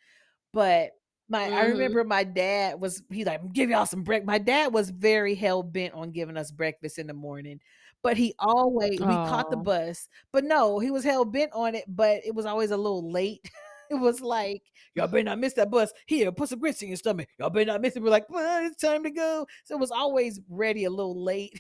[0.54, 0.91] But
[1.34, 1.72] my I Mhm.
[1.74, 4.24] remember my dad was he like give y'all some break.
[4.26, 7.60] My dad was very hell bent on giving us breakfast in the morning,
[8.04, 10.08] but he always we caught the bus.
[10.32, 13.42] But no, he was hell bent on it, but it was always a little late.
[13.90, 14.62] it was like
[14.96, 15.92] y'all better not miss that bus.
[16.06, 17.28] Here, put some grits in your stomach.
[17.40, 18.04] Y'all better not miss it.
[18.04, 19.46] We're like, well, it's time to go.
[19.66, 21.60] So it was always ready a little late.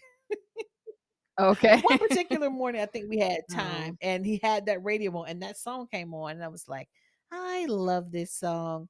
[1.39, 1.81] Okay.
[1.81, 3.55] one particular morning, I think we had Oh.
[3.55, 6.67] time, and he had that radio on, and that song came on, and I was
[6.69, 6.87] like,
[7.31, 8.87] I love this song.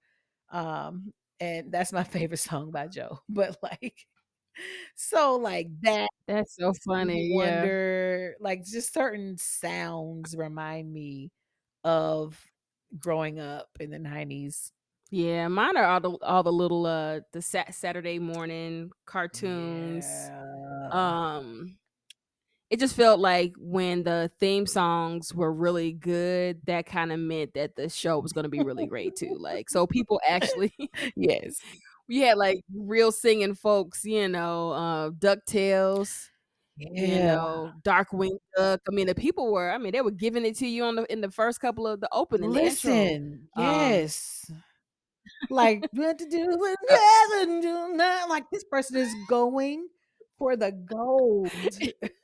[0.53, 3.19] Um, and that's my favorite song by Joe.
[3.29, 4.07] But like,
[4.95, 7.37] so like that That's so funny.
[7.39, 7.67] Yeah.
[7.67, 11.31] wonder, like just certain sounds remind me
[11.83, 12.39] of
[12.99, 14.71] growing up in the nineties.
[15.11, 20.31] Yeah, mine are all the all the little uh the sat- Saturday morning cartoons.
[20.87, 20.89] Yeah.
[20.91, 21.77] Um
[22.73, 27.53] it just felt like when the theme songs were really good, that kind of meant
[27.53, 29.37] that the show was going to be really great too.
[29.39, 30.73] Like so people actually
[31.15, 31.59] yes.
[32.09, 36.29] we had like real singing folks, you know, uh DuckTales,
[36.77, 37.25] you Yeah.
[37.27, 38.81] know, Darkwing Duck.
[38.87, 41.11] I mean, the people were I mean, they were giving it to you on the
[41.13, 42.61] in the first couple of the opening the.
[42.61, 44.51] Listen, Um, yes.
[45.49, 46.97] like what to do with Uh,
[47.29, 49.87] nothing, do not like this person is going
[50.39, 51.51] for the gold.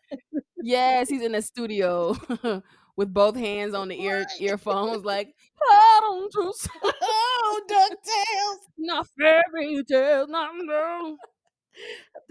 [0.61, 2.15] Yes, he's in the studio
[2.97, 5.33] with both hands on the ear earphones, like
[5.71, 8.57] I don't just oh, DuckTales.
[8.77, 11.17] not fairy tales, not no.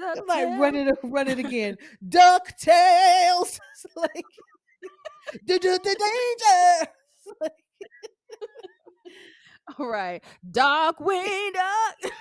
[0.01, 1.77] I'm like run it run it again.
[2.07, 3.59] DuckTales.
[3.97, 4.25] Like
[5.47, 6.93] the danger.
[7.41, 7.53] Like,
[9.79, 12.13] All right, Darkwing Duck,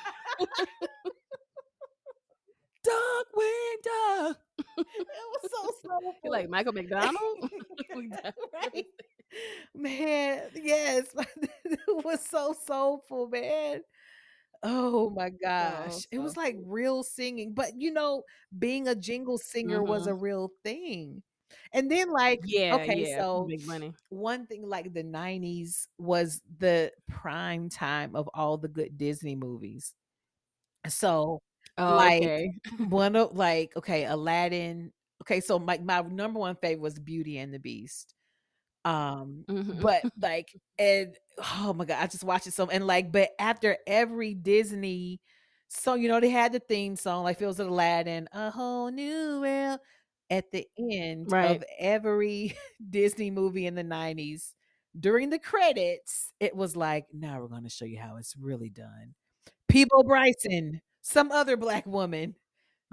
[2.87, 4.37] Darkwing Duck.
[4.77, 7.37] it was so so You like Michael McDonald?
[8.53, 8.85] right.
[9.75, 11.07] Man, yes,
[11.65, 13.81] it was so soulful, man.
[14.63, 15.29] Oh my
[15.59, 16.07] So, gosh.
[16.11, 18.23] It so was like real singing, but, you know,
[18.57, 20.11] being a jingle singer was mm-hmm.
[20.11, 21.23] a real thing.
[21.73, 23.93] And then, like Yeah, okay, yeah, so big money.
[24.09, 29.93] one thing, like, the '90s was the prime time of all the good Disney movies.
[30.87, 31.41] So,
[31.77, 32.51] Oh, like, okay.
[32.77, 34.91] one of like, okay, Aladdin
[35.23, 38.13] okay, so my my number 1 favorite was Beauty and the Beast.
[38.85, 39.83] Um, Mhm.
[39.83, 40.49] but, like
[40.79, 41.15] and
[41.61, 45.21] oh my god, I just watched it so and, like but after every Disney
[45.69, 49.41] song, you know, they had the theme song, like, it was Aladdin, "A whole new
[49.41, 49.79] world."
[50.31, 51.41] At the end Right.
[51.41, 52.57] of every
[52.91, 54.55] Disney movie in the '90s,
[54.99, 59.15] during the credits, it was like, "Now we're gonna show you how it's really done.
[59.69, 62.35] Peabo Bryson, some other Black woman,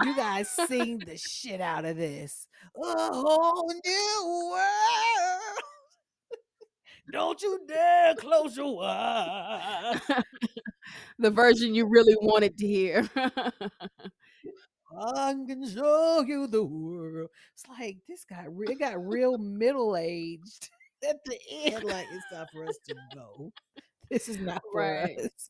[0.05, 2.47] you guys sing the shit out of this.
[2.77, 5.59] A whole new world.
[7.13, 10.01] Don't you dare close your eyes."
[11.19, 13.09] The version you really wanted to hear.
[13.17, 13.51] "I
[15.47, 20.71] can show you the world." It's like, this got rea it got real middle-aged
[21.09, 23.53] at the end, like, "It's time for us to go.
[24.11, 25.19] This is not for Right.
[25.19, 25.49] us."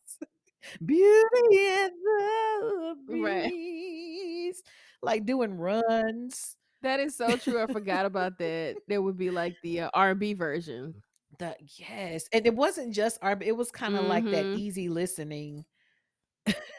[0.84, 3.54] Beauty and the Right.
[3.54, 4.66] Beast,
[5.02, 6.56] like, doing runs.
[6.82, 8.78] That is so true, I forgot about that.
[8.88, 11.02] There would be, like, the, uh, R&B version.
[11.38, 13.46] The yes, and it wasn't just R&B.
[13.46, 14.52] it was kinda like that Mhm.
[14.52, 15.64] easy listening.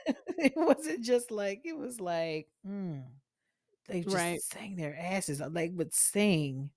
[0.37, 3.03] It wasn't just like it was like, mm,
[3.87, 4.43] they Right.
[4.43, 6.71] just sang their asses off, they would sing.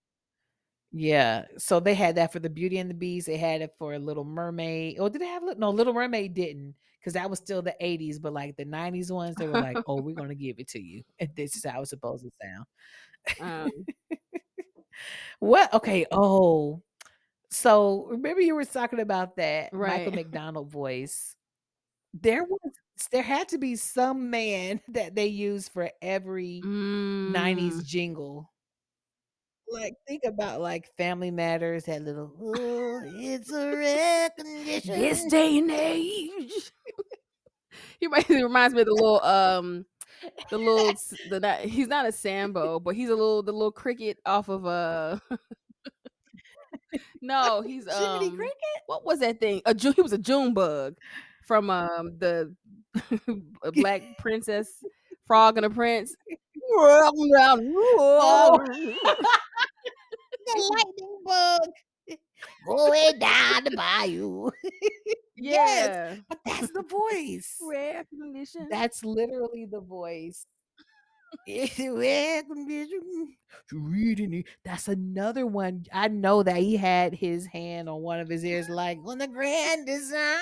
[0.92, 3.92] Yeah, so they had that for the Beauty and the Beast, they had it for
[3.92, 7.60] a Little Mermaid or did they have no, Little Mermaid Didn't because that was still
[7.62, 10.68] the '80s, but, like, the '90s ones, they were like, "Oh, we're gonna give it
[10.68, 12.64] to you, and this is how it's supposed to sound."
[13.40, 13.88] Um
[15.40, 16.82] What okay, oh,
[17.50, 21.36] so remember you were talking about that Michael McDonald voice.
[22.14, 22.72] There was
[23.12, 26.68] there had to be some man that they used for every
[27.26, 27.84] '90s Mm.
[27.84, 28.50] jingle.
[29.70, 34.30] Like, think about, like, Family Matters had little, "Ooh, it's a rare
[34.84, 36.72] This day and age.
[38.00, 39.84] He remi reminds me of the little, um,
[40.50, 40.92] the little
[41.30, 44.66] the that he's not a Sambo, but he's a little the little cricket off of,
[44.66, 45.18] uh
[47.22, 48.56] No, he's, Jiminy um, Cricket?
[48.86, 49.62] what was that thing?
[49.66, 50.96] A Ju he was a June bug
[51.44, 52.54] from, um, the
[53.64, 54.68] A Black Princess,
[55.26, 56.14] Frog and the Prince.
[56.76, 58.58] "Welcome down New Oh.
[60.54, 61.70] Orleans." The lightning bug.
[62.66, 64.50] Going down the bayou.
[65.40, 66.16] Yes, Yeah.
[66.28, 67.56] but that's the voice.
[67.62, 68.66] Rare condition.
[68.68, 70.46] That's literally the voice.
[71.46, 73.36] Rare condition
[73.70, 78.18] to read any that's another one, I know that he had his hand on one
[78.18, 80.40] of his ears, like, "On the grand design,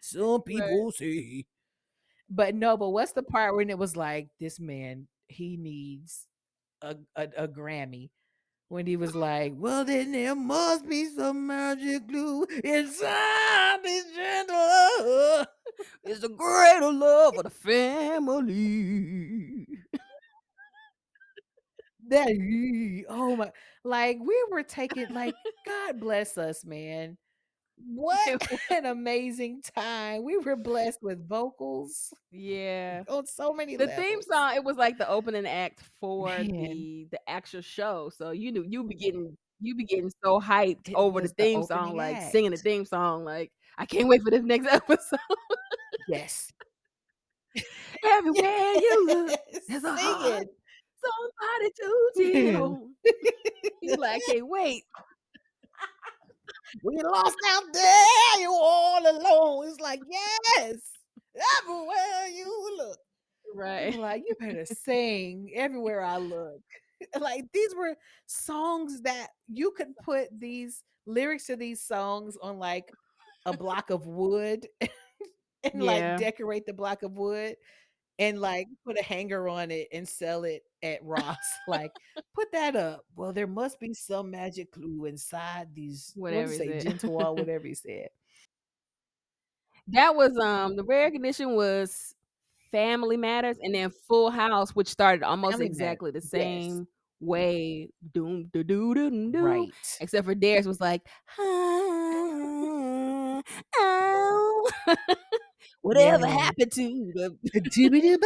[0.00, 0.44] some Right.
[0.46, 1.44] people say."
[2.28, 6.26] But no, but what's the part when it was like, "This man, he needs
[6.82, 8.10] a a a Grammy."
[8.68, 15.46] When he was like, "Well, then there must be some magic glue inside this gentle"
[16.04, 19.66] "It's the greater love of the family."
[22.08, 22.28] That
[23.08, 23.50] oh my
[23.84, 25.34] like, we were taking like,
[25.66, 27.16] God bless us, man.
[27.84, 28.18] What
[28.70, 30.24] an amazing time.
[30.24, 33.02] We were blessed with vocals Yeah.
[33.08, 36.48] on so many The theme song, it was like the opening act for Man.
[36.48, 40.88] the the actual show, so you knew you'd be getting you be getting so hyped
[40.88, 43.86] It over the was the theme song, opening like, singing the theme song, like, "I
[43.86, 45.18] can't wait for this next episode."
[46.08, 46.52] Yes.
[48.04, 50.46] "Everywhere you look, Yes, there's a heart,
[51.04, 52.94] somebody to cheer on."
[53.82, 54.84] You be like, "I can't wait."
[56.82, 60.76] "We lost out there, you all alone." It's like, "Yes,
[61.60, 62.98] everywhere you look."
[63.54, 63.92] Right.
[63.92, 66.60] be like, "You better sing everywhere I look."
[67.20, 67.94] Like, these were
[68.26, 72.90] songs that you could put these lyrics to these songs on, like,
[73.44, 74.66] a block of wood
[75.64, 77.56] and, like, decorate the block of wood
[78.18, 80.62] and, like, put a hanger on it and sell it
[80.94, 81.36] at Ross,
[81.68, 81.90] like,
[82.34, 83.04] "Put that up.
[83.16, 86.80] Well, there must be some magic clue inside these" Whatever he is say?
[86.80, 88.08] Gentle or whatever he said.
[89.88, 92.14] That was, um the rare condition was
[92.72, 96.40] Family Matters and then Full House, which started almost Family Matters, exactly the yes.
[96.42, 96.88] same
[97.20, 99.70] way, doom do do do do Right.
[100.00, 101.02] except for theirs was like,
[101.38, 103.42] "Oh."
[105.82, 106.26] Whatever Yeah.
[106.26, 108.18] happened to the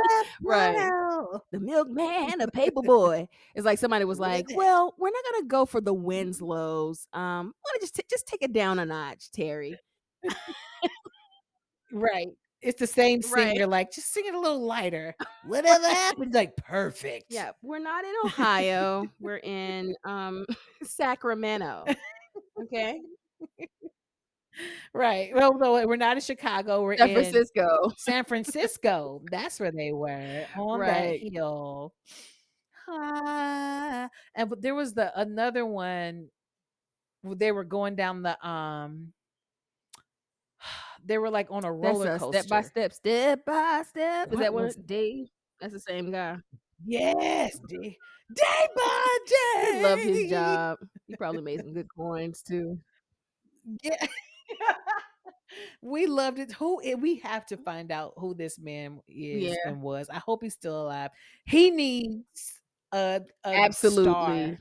[0.43, 0.91] Right.
[1.33, 1.43] Wow.
[1.53, 3.29] the milkman, a paper boy.
[3.55, 7.07] It's like somebody was like, "Well, we're not gonna go for the Winslows.
[7.13, 9.79] Um, want to just t- just take it down a notch, Terry."
[11.93, 12.29] Right.
[12.63, 13.55] It's the same Right.
[13.55, 15.15] singer, like, just sing it a little lighter.
[15.47, 17.25] Whatever happens, like, perfect.
[17.31, 19.07] Yeah, we're not in Ohio.
[19.19, 20.45] we're in um
[20.83, 21.85] Sacramento.
[22.63, 23.01] Okay,
[24.93, 25.31] Right.
[25.35, 26.83] Well, no, we're not in Chicago.
[26.83, 27.93] We're in San Francisco.
[27.97, 29.23] San Francisco.
[29.31, 31.21] That's where they were on Right.
[31.23, 31.93] that hill.
[32.89, 36.29] Ah, and but there was the another one.
[37.23, 39.13] They were going down the um.
[41.05, 42.41] They were like on a roller a coaster.
[42.43, 44.33] step by step, step by step.
[44.33, 45.29] Is that what was- it- Dave?
[45.61, 46.37] That's the same guy.
[46.87, 47.97] Yes, day,
[48.35, 49.77] day by day.
[49.77, 50.79] He loved his job.
[51.07, 52.79] He probably made some good coins too.
[53.83, 54.07] Yeah.
[55.83, 56.53] we loved it.
[56.53, 59.55] Who eh, we have to find out who this man is Yeah.
[59.67, 60.09] and was.
[60.11, 61.11] I hope he's still alive.
[61.45, 62.61] He needs
[62.93, 64.05] a, a Absolutely.
[64.13, 64.59] star.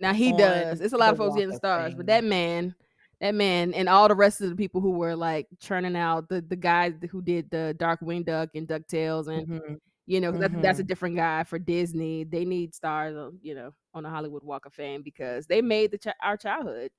[0.00, 0.80] Now he does.
[0.80, 2.74] It's a lot of folks getting stars, but that man,
[3.20, 6.40] that man, and all the rest of the people who were like churning out the
[6.40, 9.78] the guys who did the Darkwing Duck and Ducktales, and Mhm.
[10.06, 10.86] you know 'cause that's, that's a Mhm.
[10.88, 12.24] different guy for Disney.
[12.24, 15.92] They need stars, on, you know, on the Hollywood Walk of Fame because they made
[15.92, 16.90] the chi- our childhood.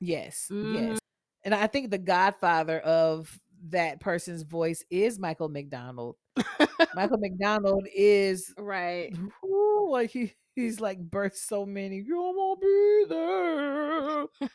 [0.00, 0.74] Yes, Mhm.
[0.74, 0.98] yes.
[1.44, 3.38] And I think the godfather of
[3.68, 6.16] that person's voice is Michael McDonald.
[6.94, 9.14] Michael McDonald is Right.
[9.44, 11.96] Ooh, like he he's like birthed so many.
[11.96, 14.26] You won't be there.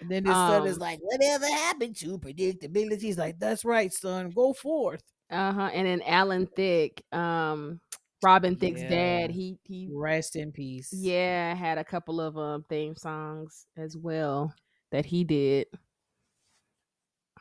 [0.00, 3.00] and then his son is Um, like, whatever happened to predictability?
[3.02, 4.30] He's like, that's right, son.
[4.30, 5.02] Go forth.
[5.30, 5.70] Uh huh.
[5.72, 7.80] And then Alan Thicke, um,
[8.22, 8.88] Robin Thicke's Yeah.
[8.88, 9.30] dad.
[9.30, 10.92] He he Rest in peace.
[10.92, 14.54] yeah had a couple of um theme songs as well
[14.90, 15.66] that he did.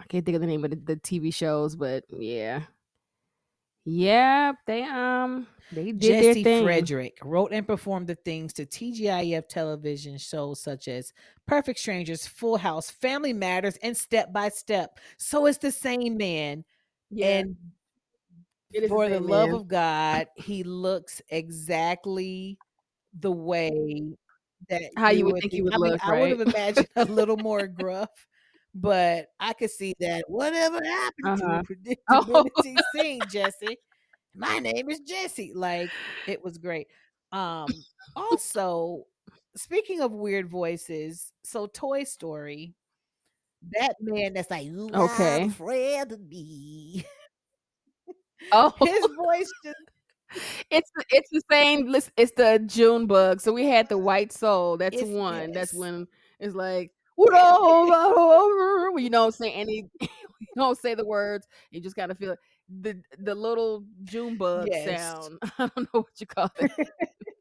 [0.03, 2.63] I can't think of the name of the, the TV shows, but yeah,
[3.85, 6.63] yeah, they um they did Jesse.
[6.63, 11.13] Frederick wrote and performed the things to TGIF television shows such as
[11.47, 14.99] Perfect Strangers, Full House, Family Matters, and Step by Step.
[15.17, 16.63] So it's the same man.
[17.09, 17.55] Yeah, And
[18.89, 19.55] for the same love man.
[19.55, 22.57] of God, he looks exactly
[23.19, 24.03] the way
[24.69, 27.05] that How you would think he would I mean, look, I would have imagined a
[27.05, 28.27] little more gruff,
[28.75, 30.25] but I could see that.
[30.27, 31.61] Whatever happened Uh-huh.
[31.63, 32.45] to Oh.
[32.45, 32.75] predictability?
[32.95, 33.77] Sing, Jesse.
[34.35, 35.53] My name is Jesse.
[35.53, 35.89] Like
[36.27, 36.87] it was great.
[37.31, 37.67] Um,
[38.15, 39.05] also,
[39.55, 42.75] speaking of weird voices, so Toy Story,
[43.79, 45.45] that man that's like, you Okay.
[45.45, 47.05] afraid of me.
[48.51, 49.77] Oh, His voice just
[50.71, 51.95] it's the- it's the same.
[52.17, 53.39] It's the June bug.
[53.41, 54.77] So we had the White Soul.
[54.77, 55.51] That's It's- one.
[55.51, 56.07] That's when
[56.39, 56.91] it's like.
[57.23, 57.35] "What
[58.17, 59.89] all over?" You don't say any.
[60.01, 60.07] you
[60.55, 61.47] don't say the words.
[61.71, 62.39] You just of feel it.
[62.81, 65.01] the the little June bug Yes.
[65.01, 65.39] sound.
[65.57, 66.71] I don't know what you call it.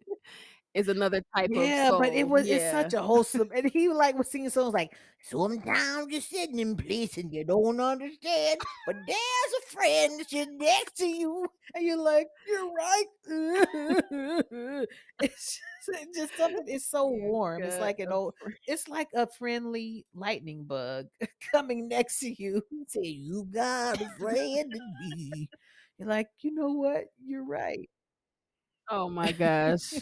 [0.74, 2.56] is another type of Yeah, but it was yeah.
[2.56, 4.92] it's such a wholesome and he like was singing songs like
[5.22, 10.96] sometimes you're sitting in place and you don't understand, but there's a friend sitting next
[10.96, 13.04] to you, and you're like, you're right.
[15.20, 17.62] it's just, it's just something it's so warm.
[17.62, 18.34] It's like an old
[18.66, 21.06] it's like a friendly lightning bug
[21.52, 22.62] coming next to you.
[22.88, 25.48] Say, you got a friend in me.
[25.98, 27.04] You're like, you know what?
[27.24, 27.88] You're right.
[28.90, 29.94] Oh my gosh.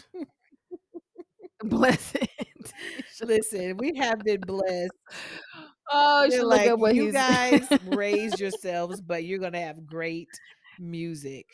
[1.69, 2.29] Bless it.
[3.23, 4.91] Listen, we have been blessed.
[5.91, 10.29] Oh, They're like, what you he's guys raise yourselves, but you're gonna have great
[10.79, 11.45] music.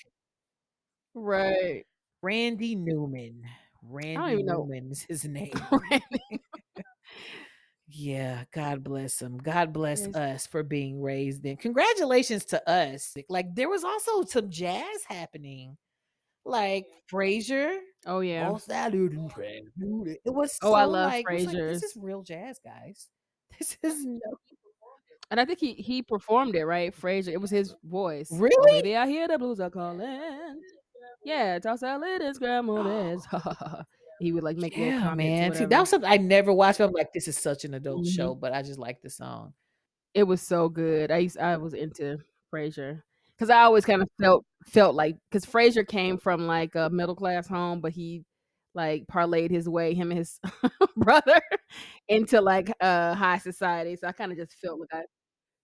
[1.13, 1.83] right.
[2.21, 3.43] Randy Newman.
[3.83, 4.63] Randy even know.
[4.63, 5.51] Newman is his name.
[7.89, 9.37] Yeah, God bless him.
[9.37, 10.15] God bless Yes.
[10.15, 11.55] us for being raised in.
[11.57, 13.15] Congratulations to us.
[13.29, 15.77] Like there was also some jazz happening.
[16.47, 17.77] Like Frasier.
[18.05, 18.49] Oh yeah.
[18.51, 20.19] Oh, salute and transmute it.
[20.25, 23.09] Was Oh, I love like, was like, this is real jazz, guys.
[23.59, 24.19] This is no
[25.31, 27.33] And I think he he performed it right, Frasier.
[27.33, 28.29] It was his voice.
[28.31, 28.95] Oh, Really?
[28.95, 30.61] I hear the blues are calling.
[31.25, 33.25] Yeah, toss out little grandmothers.
[34.21, 35.53] he would like make Yeah, man.
[35.53, 36.77] See, that was something I never watched.
[36.79, 38.15] But I'm like, this is such an adult Mhm.
[38.15, 39.53] show, but I just like the song.
[40.13, 41.11] it was so good.
[41.11, 42.19] I used I was into
[42.53, 43.03] Frasier
[43.37, 47.15] because I always kind of felt felt like because Frasier came from like a middle
[47.15, 48.23] class home, but he
[48.75, 50.39] like parlayed his way him and his
[50.97, 51.41] brother
[52.07, 53.95] into like uh high society.
[53.95, 55.03] So I kind of just felt like I.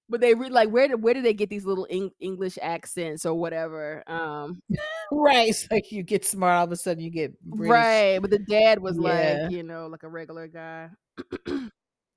[0.09, 3.25] But they really like where did where did they get these little Eng- English accents
[3.25, 4.03] or whatever?
[4.09, 4.61] Um,
[5.11, 5.49] Right.
[5.49, 7.71] It's like you get smart, all of a sudden you get British.
[7.71, 8.19] right.
[8.19, 9.43] But the dad was Yeah.
[9.43, 10.89] like you know like a regular guy.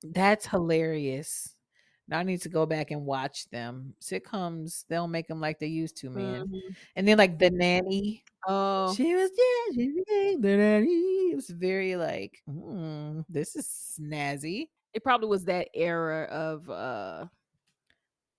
[0.03, 1.53] That's hilarious.
[2.11, 3.93] I need to go back and watch them.
[4.01, 6.47] Sitcoms, they don't make them like they used to, man.
[6.47, 6.75] Mhm.
[6.95, 8.23] And then like the nanny.
[8.47, 8.93] Oh.
[8.95, 11.31] She was yeah, she was the nanny.
[11.31, 14.69] It was very like, mm, this is snazzy.
[14.93, 17.25] It probably was that era of uh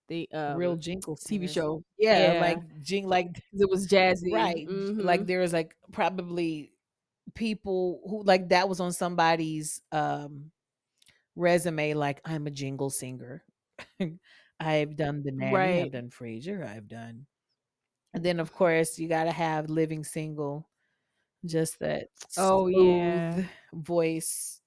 [0.08, 1.82] the um Real jingle TV show.
[1.98, 2.40] Yeah, Yeah.
[2.40, 4.32] like jing like it was jazzy.
[4.32, 4.66] right.
[4.68, 5.26] Like Mhm.
[5.26, 6.72] there was like probably
[7.34, 10.50] people who like that was on somebody's um
[11.36, 13.44] resume like I'm a jingle singer.
[14.60, 15.80] I've done the nanny, Right.
[15.80, 17.26] I've done Frasier, I've done
[18.14, 20.68] and then of course you gotta have living single.
[21.46, 23.48] Just that Oh, yeah.
[23.72, 24.60] voice.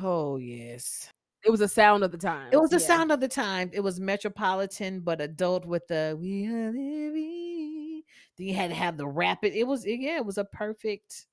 [0.00, 1.12] Oh yes.
[1.44, 2.52] It was a sound of the time.
[2.52, 2.80] It was a yeah.
[2.80, 3.70] sound of the time.
[3.72, 8.02] It was metropolitan, but adult with the we are living.
[8.36, 9.54] Then you had to have the rapid.
[9.54, 11.26] It was yeah, it was a perfect,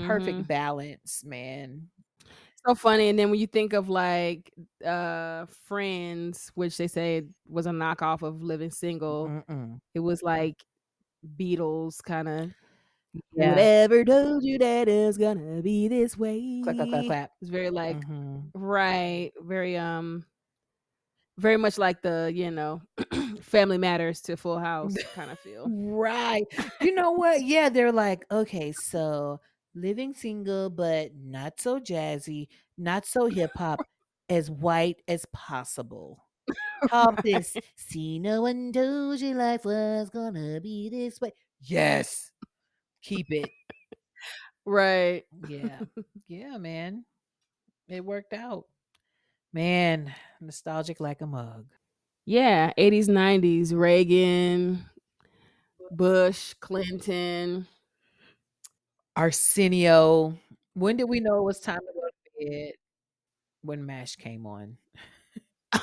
[0.00, 0.46] perfect Mhm.
[0.46, 1.90] balance, man.
[2.66, 3.08] So funny.
[3.08, 4.52] And then when you think of like
[4.84, 9.80] uh Friends, which they say was a knockoff of Living Single, Mm-mm.
[9.94, 10.62] it was like
[11.38, 12.50] Beatles kind of
[13.32, 13.50] Yeah.
[13.50, 16.60] whatever told you that it's gonna be this way.
[16.64, 17.32] Clap, clap, clap, clap.
[17.40, 18.50] It's very like Mhm.
[18.54, 20.24] right, very um
[21.38, 22.82] very much like the, you know,
[23.42, 25.70] Family Matters to Full House kind of feel.
[25.70, 26.44] Right.
[26.80, 27.42] You know what?
[27.42, 29.40] Yeah, they're like, okay, so
[29.74, 33.82] living single, but not so jazzy, not so hip hop,
[34.28, 36.24] as white as possible.
[36.86, 37.58] How about this?
[37.76, 41.32] See, no one told you life was gonna be this way.
[41.60, 42.32] Yes.
[43.02, 43.52] Keep it.
[44.64, 45.24] Right.
[45.46, 45.80] Yeah.
[46.28, 47.04] Yeah, man.
[47.88, 48.66] It worked out.
[49.52, 51.66] Man, nostalgic like a mug.
[52.26, 54.84] Yeah, 80s, 90s, Reagan,
[55.90, 57.66] Bush, Clinton.
[59.18, 60.38] Arsenio.
[60.74, 62.72] When did we know it was time to go to bed?
[63.62, 64.78] When MASH came on.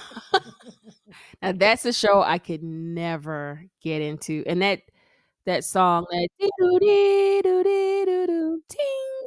[1.41, 4.43] Now that's a show I could never get into.
[4.47, 4.81] And that
[5.45, 6.27] that song that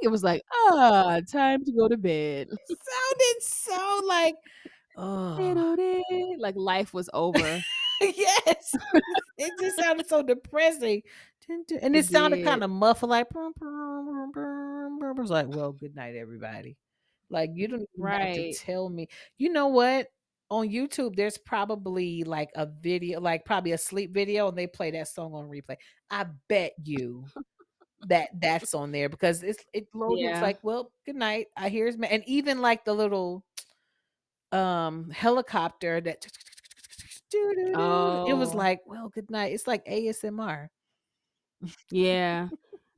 [0.03, 2.49] it was like, ah, time to go to bed.
[2.69, 4.35] It sounded so like,
[4.97, 5.37] oh,
[6.39, 7.39] Like life was over.
[8.01, 8.75] yes.
[9.39, 11.03] It just sounded so depressing.
[11.49, 15.73] And It it sounded kind of muffled, like, "Brum, brum, brum, brum." Was like, well,
[15.73, 16.77] good night, everybody.
[17.31, 19.09] Like, you don't even have to tell me.
[19.39, 20.09] You know what?
[20.51, 24.91] On YouTube, there's probably like a video, like probably a sleep video, and they play
[24.93, 25.77] that song on replay.
[26.11, 27.25] I bet you
[28.09, 30.25] that that's on there because it's it loaded.
[30.25, 30.43] It's Yeah.
[30.43, 31.49] like, well, good night.
[31.57, 33.45] I hear his ma- and even like the little
[34.53, 36.27] um helicopter that
[37.75, 38.27] oh.
[38.29, 39.53] it was like, well, good night.
[39.53, 40.69] It's like ASMR.
[41.91, 42.49] Yeah.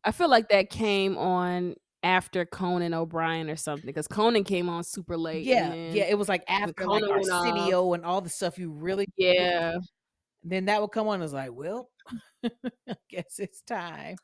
[0.04, 4.84] I feel like that came on after Conan O'Brien or something because Conan came on
[4.84, 5.44] super late.
[5.44, 6.04] Yeah, yeah.
[6.04, 9.74] It was like after Conan off, Arsenio and all the stuff you really yeah,
[10.44, 11.22] then that would come on.
[11.22, 11.90] It's like, well,
[12.44, 12.50] I
[13.10, 14.16] guess it's time.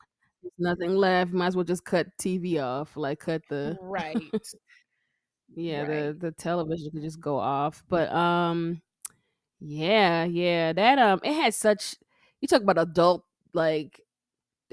[0.43, 1.33] there's nothing left.
[1.33, 2.97] Might as well just cut TV off.
[2.97, 4.17] Like cut the Right.
[5.55, 5.87] yeah, Right.
[5.87, 7.83] the the television could just go off.
[7.89, 8.81] But um
[9.59, 10.73] yeah, yeah.
[10.73, 11.95] That um it had such
[12.41, 14.01] you talk about adult like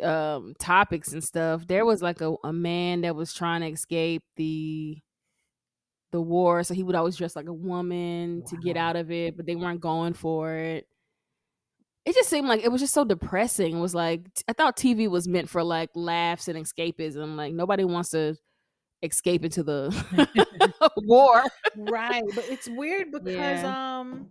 [0.03, 1.67] um topics and stuff.
[1.67, 4.99] There was like a, a man that was trying to escape the
[6.13, 9.37] the war, so he would always dress like a woman to get out of it,
[9.37, 10.87] but they weren't going for it.
[12.05, 13.77] It just seemed like it was just so depressing.
[13.77, 17.37] It was like I thought TV was meant for like laughs and escapism.
[17.37, 18.37] Like nobody wants to
[19.03, 19.91] escape into the
[20.99, 21.43] war.
[21.77, 22.23] right.
[22.35, 23.99] But it's weird because Yeah.
[24.01, 24.29] um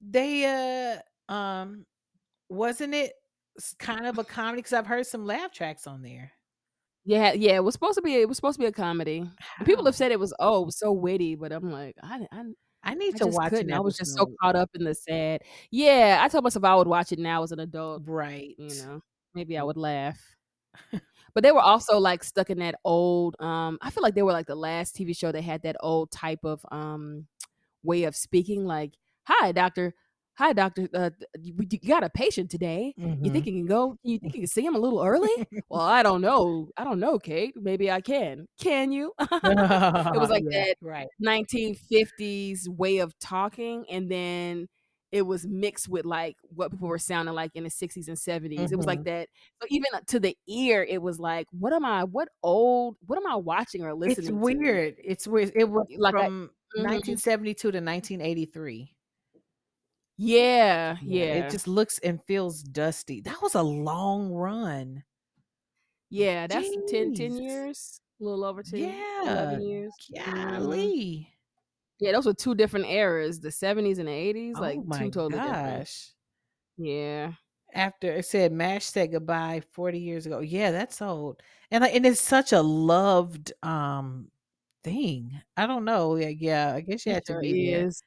[0.00, 1.86] they uh um
[2.48, 3.12] wasn't it
[3.58, 6.32] s- kind of a comedy because I've heard some laugh tracks on there.
[7.04, 9.28] Yeah, yeah, it was supposed to be it was supposed to be a comedy.
[9.64, 12.44] People have said it was oh, it was so witty, but I'm like, I I,
[12.82, 13.70] I need I to watch couldn't.
[13.70, 15.42] an I was just so caught up in the sad.
[15.70, 18.04] Yeah, I told myself I would watch it now as an adult.
[18.06, 18.54] Right.
[18.56, 19.02] You know,
[19.34, 20.18] maybe I would laugh.
[21.34, 23.34] But they were also like stuck in that old.
[23.40, 26.12] Um, I feel like they were like the last TV show that had that old
[26.12, 27.26] type of um
[27.82, 28.64] way of speaking.
[28.64, 28.94] Like,
[29.26, 29.94] hi, doctor.
[30.36, 30.88] Hi, doctor.
[30.92, 31.10] Uh,
[31.40, 32.94] you, you got a patient today.
[33.20, 33.30] You Mhm.
[33.30, 33.96] think you can go?
[34.02, 35.30] You think you can see him a little early?
[35.68, 36.70] well, I don't know.
[36.76, 37.54] I don't know, Kate.
[37.56, 38.46] Maybe I can.
[38.60, 39.12] Can you?
[40.12, 41.08] it was like yeah, that right.
[41.20, 44.68] 1950s way of talking, and then
[45.12, 48.72] it was mixed with like what people were sounding like in the 60s and 70s.
[48.72, 49.06] It was like Mhm.
[49.06, 49.28] that.
[49.62, 52.04] So even to the ear, it was like, what am I?
[52.04, 52.96] What old?
[53.06, 54.28] What am I watching or listening to?
[54.28, 54.96] It's weird.
[55.02, 55.52] It's weird.
[55.54, 57.18] It was Like I, from Mhm.
[57.18, 58.94] 1972 to 1983.
[60.16, 63.20] Yeah, Yeah, yeah, it just looks and feels dusty.
[63.20, 65.04] That was a long run.
[66.10, 66.46] yeah.
[66.46, 69.26] That's 10, 10 years, a little over 10, Yeah.
[69.26, 69.96] 11 years.
[70.26, 70.94] Mhm.
[70.94, 71.34] Golly.
[72.00, 75.10] Yeah, those were 2 different eras, the '70s and the '80s, like, Oh 2 my
[75.10, 75.86] totally different.
[76.78, 77.34] Yeah.
[77.72, 80.38] After it said MASH said goodbye 40 years ago.
[80.40, 81.42] Yeah, that's old.
[81.70, 84.30] And, like and it's such a loved, um,
[84.84, 85.40] thing.
[85.56, 87.86] I don't know, like, yeah, I guess you had to be there.
[87.86, 88.02] is.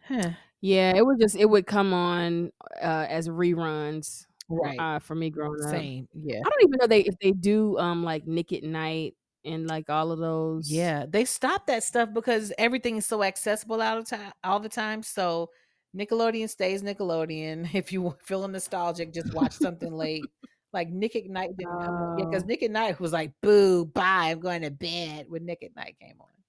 [0.00, 0.34] Huh.
[0.62, 4.78] Yeah, it would just it would come on, uh, as reruns, Right.
[4.78, 5.70] uh, for me growing up.
[5.70, 6.38] Same, yeah.
[6.38, 9.90] I don't even know they if they do, um, like, Nick at Nite and, like,
[9.90, 14.04] all of those Yeah, they stopped that stuff because everything is so accessible all the
[14.04, 15.50] time all the time, so
[15.96, 17.64] Nickelodeon stays Nickelodeon.
[17.74, 20.30] If you feeling nostalgic, just watch something late.
[20.72, 21.24] Like, Nick at
[21.56, 22.46] didn't come on yeah, Oh.
[22.46, 25.98] Nick at Nite was like, "Boo, bye, I'm going to bed," when Nick at Nite
[25.98, 26.41] came on.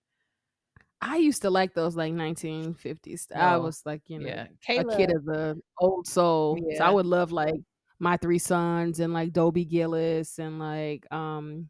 [1.04, 4.48] I used to like those, like, 1950s I Oh, was, like, you know, yeah.
[4.78, 7.56] a kid of the old soul, so I would love, like,
[8.00, 11.70] My 3 Sons and, like, Dobie Gillis and, like, um,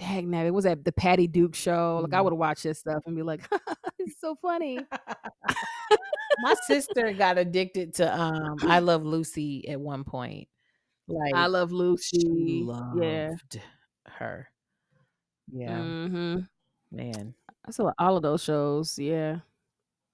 [0.00, 2.00] dangnabbit, what was at The Patty Duke Show?
[2.02, 2.24] Like, I Mm.
[2.24, 3.42] would watch this stuff and be like,
[3.98, 4.88] "It's so funny."
[6.42, 10.48] My sister got addicted to, um, I Love Lucy at one point.
[11.08, 13.30] Like I Love Lucy, yeah.
[13.30, 13.60] loved
[14.06, 14.48] her.
[15.52, 15.78] Yeah.
[15.80, 16.48] Mhm.
[16.90, 17.34] Man.
[17.66, 19.40] I saw all of those shows, yeah.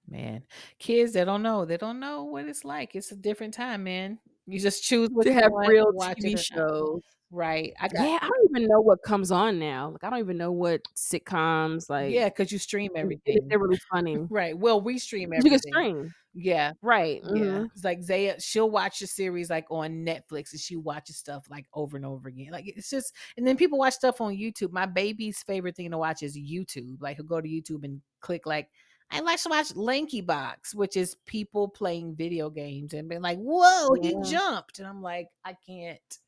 [0.07, 0.43] Man.
[0.79, 4.19] Kids, they don't know, they don't know what it's like, it's a different time, man.
[4.47, 7.01] You just choose what To you have want, real watch TV shows.
[7.31, 10.19] Right, I got Yeah, I don't even know what comes on now, like, I don't
[10.19, 13.37] even know what sitcoms, like Yeah, because you stream everything.
[13.49, 14.17] they're really funny.
[14.29, 15.45] Right, well, we stream everything.
[15.45, 16.15] You can stream.
[16.33, 16.73] Yeah.
[16.81, 17.69] Right, Yeah, mhm.
[17.75, 21.67] it's like Zaya she'll watch a series, like, on Netflix, and she watches stuff, like,
[21.73, 24.71] over and over again, like, it's just and then people watch stuff on YouTube.
[24.71, 28.45] My baby's favorite thing to watch is YouTube, like, he'll go to YouTube and click,
[28.45, 28.69] like,
[29.13, 33.95] "I like to watch LankyBox," which is people playing video games and being like, "Whoa,
[34.01, 36.19] he jumped," and I'm like, "I can't."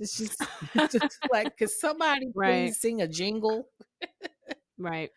[0.00, 2.74] It's just it's just like, "Could somebody Right.
[2.74, 3.70] please sing a jingle?"
[4.78, 5.12] Right.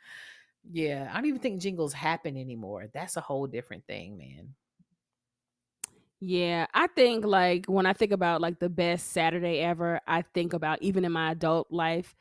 [0.71, 2.87] Yeah, I don't even think jingles happen anymore.
[2.93, 4.55] That's a whole different thing, man.
[6.19, 10.53] Yeah, I think, like, when I think about, like, the best Saturday ever, I think
[10.53, 12.15] about, even in my adult life,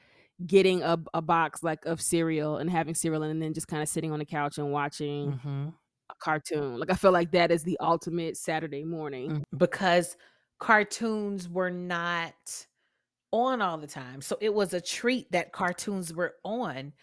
[0.47, 4.13] getting a a box, like, of cereal and having cereal and then just kinda sitting
[4.13, 5.75] on the couch and watching Mhm.
[6.11, 6.79] a cartoon.
[6.81, 9.35] Like, I feel like that is the ultimate Saturday morning.
[9.35, 10.17] Mm, because
[10.59, 12.67] cartoons were not
[13.33, 16.95] on all the time, so it was a treat that cartoons were on.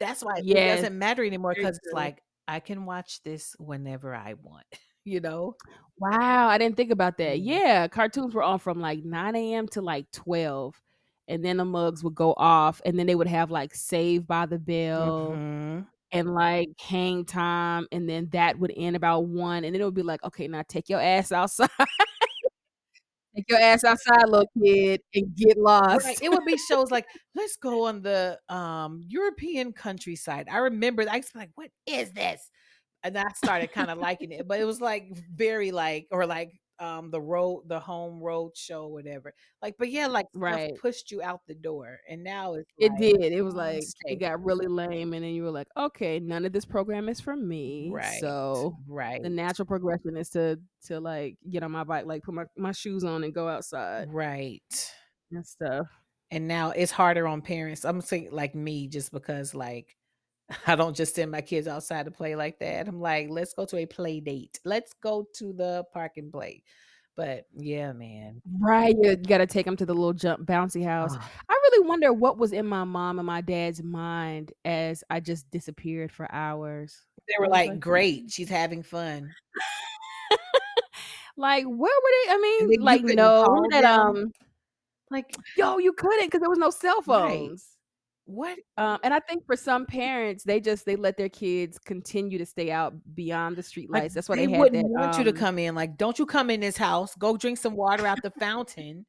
[0.00, 4.34] That's why it doesn't matter anymore because it's like, I can watch this whenever I
[4.34, 4.66] want,
[5.04, 5.56] you know?
[5.98, 7.40] Wow, I didn't think about that.
[7.40, 7.40] Mm.
[7.40, 10.80] Yeah, cartoons were on from, like, 9 AM to, like, 12,
[11.28, 14.46] and then the mugs would go off, and then they would have, like, Saved by
[14.46, 15.88] the Bell Mhm.
[16.12, 19.94] and, like, Hang Time, and then that would end about 1, and then it would
[19.94, 21.70] be like, "Okay, now take your ass outside.
[23.36, 25.58] Take your ass outside, little kid, and get
[25.90, 30.58] Right, lost." it would be shows like, "Let's go on the, um, European countryside." I
[30.58, 32.50] remember I was like, "What is this?"
[33.04, 37.10] And I started kinda liking it, but it was, like, very, like or, like, um,
[37.10, 39.34] the road the home road show, whatever.
[39.62, 40.80] Like, but yeah, like, Right.
[40.80, 43.92] pushed you out the door, and now it's It like, did, it was "Mm, like
[44.06, 47.20] it got really lame, and then you were like, "Okay, none of this program is
[47.20, 49.22] for me." Right, So, right.
[49.22, 52.72] the natural progression is to to, like, get on my bike, like, put my my
[52.72, 54.92] shoes on and go outside Right.
[55.30, 55.88] and stuff.
[56.30, 57.84] And now it's harder on parents.
[57.84, 59.96] Imma say, like, me just because, like,
[60.66, 62.88] I don't just send my kids outside to play like that.
[62.88, 64.58] I'm like, "Let's go to a play date.
[64.64, 66.62] Let's go to the park and play."
[67.16, 68.40] But, yeah, man.
[68.60, 71.14] Right, you gotta take them to the little jump bouncy house.
[71.16, 71.22] Ugh.
[71.48, 75.50] I really wonder what was in my mom and my dad's mind as I just
[75.50, 77.04] disappeared for hours.
[77.26, 79.34] They were like, like, "Great, she's having fun."
[81.38, 84.32] Like, where were they I mean, like, no, that, um
[85.10, 87.50] Like Yo, you couldn't because there was no cell Right.
[88.28, 88.58] What?
[88.76, 92.44] Um, and I think for some parents, they just they let their kids continue to
[92.44, 94.12] stay out beyond the Like, streetlights.
[94.12, 96.18] That's why they they had wouldn't that, want you to um come in, like, "Don't
[96.18, 97.14] you come in this house.
[97.16, 99.06] Go drink some water out the fountain."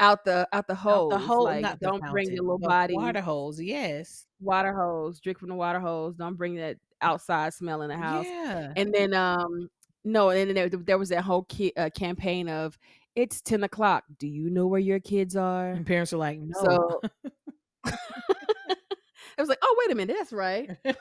[0.00, 2.58] Out the out the Out the hose, hole like, not the don't bring your little
[2.58, 4.26] body water hose, yes.
[4.40, 8.26] water hose, drink from the water hose, don't bring that outside smell in the house.
[8.26, 8.72] Yeah.
[8.76, 9.68] And then, um
[10.04, 12.78] no, and then there there was that whole ki uh, campaign of,
[13.16, 14.04] "It's 10 o'clock.
[14.18, 17.00] Do you know where your kids are?" And parents are like, "No." So
[19.38, 20.94] It was like, "Oh, wait a minute, that's right." I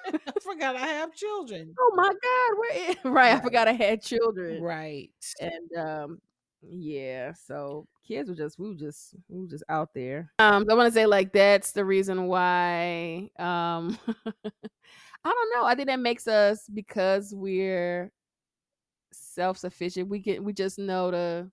[0.44, 1.74] forgot I have children.
[1.80, 4.62] "Oh my god, where i" Right, I forgot I had children.
[4.62, 5.12] Right.
[5.42, 6.22] And, um,
[6.62, 10.32] yeah, so kids were just we were just we were just out there.
[10.40, 13.98] Um, I wanna say, like, that's the reason why, um
[15.26, 18.12] I don't know, I think that makes us because we're
[19.14, 21.52] self-sufficient, we get we just know to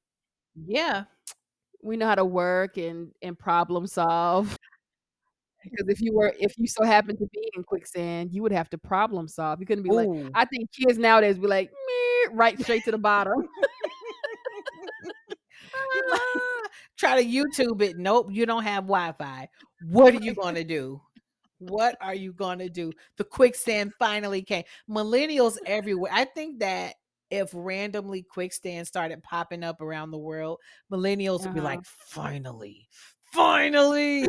[0.56, 1.04] Yeah.
[1.82, 4.58] we know how to work and and problem solve.
[5.64, 8.68] Because if you were if you so happened to be in quicksand, you would have
[8.70, 9.60] to problem solve.
[9.60, 11.70] You couldn't be like I think kids nowadays be like,
[12.32, 13.48] right straight to the bottom.
[16.96, 17.96] Try to YouTube it.
[17.96, 19.48] Nope, you don't have Wi-Fi.
[19.88, 21.00] What are you gonna do?
[21.58, 22.92] What are you gonna do?
[23.16, 24.64] The quicksand finally came.
[24.88, 26.10] Millennials everywhere.
[26.14, 26.94] I think that
[27.30, 30.58] if randomly quicksand started popping up around the world,
[30.92, 31.68] millennials would be Uh-huh.
[31.70, 32.86] like, finally,
[33.34, 34.26] finally.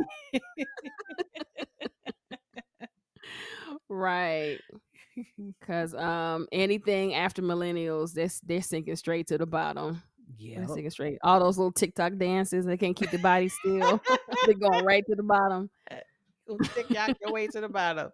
[3.87, 4.59] Right.
[5.65, 10.01] Cause um anything after millennials, they're they're sinking straight to the bottom.
[10.37, 10.59] Yeah.
[10.59, 11.19] They're sinking straight.
[11.23, 14.01] All those little TikTok dances, they can't keep the body still.
[14.45, 15.69] they're going right to the bottom.
[16.63, 18.11] Stick out your way to the bottom.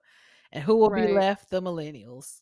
[0.51, 1.49] And who will be left?
[1.49, 2.41] The millennials.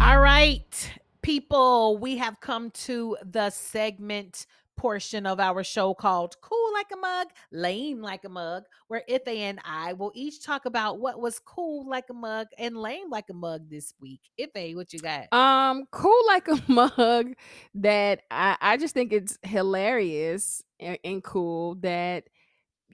[0.00, 0.92] All right,
[1.24, 4.46] people, we have come to the segment
[4.76, 9.26] portion of our show called Cool Like a Mug, Lame Like a Mug, where Ife
[9.26, 13.30] and I will each talk about what was cool like a mug and lame like
[13.30, 14.20] a mug this week.
[14.38, 15.28] Ife, what you got?
[15.32, 17.34] Um, cool like a mug
[17.74, 22.24] that I, I just think it's hilarious and, and cool that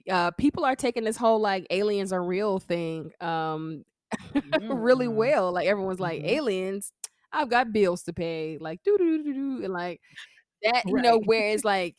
[0.09, 3.83] uh people are taking this whole like aliens are real thing um
[4.69, 5.15] really Mm.
[5.15, 5.51] well.
[5.51, 6.25] Like everyone's like Mhm.
[6.25, 6.91] aliens,
[7.33, 10.01] I've got bills to pay, like do do do do and like
[10.63, 11.95] that, you know, whereas like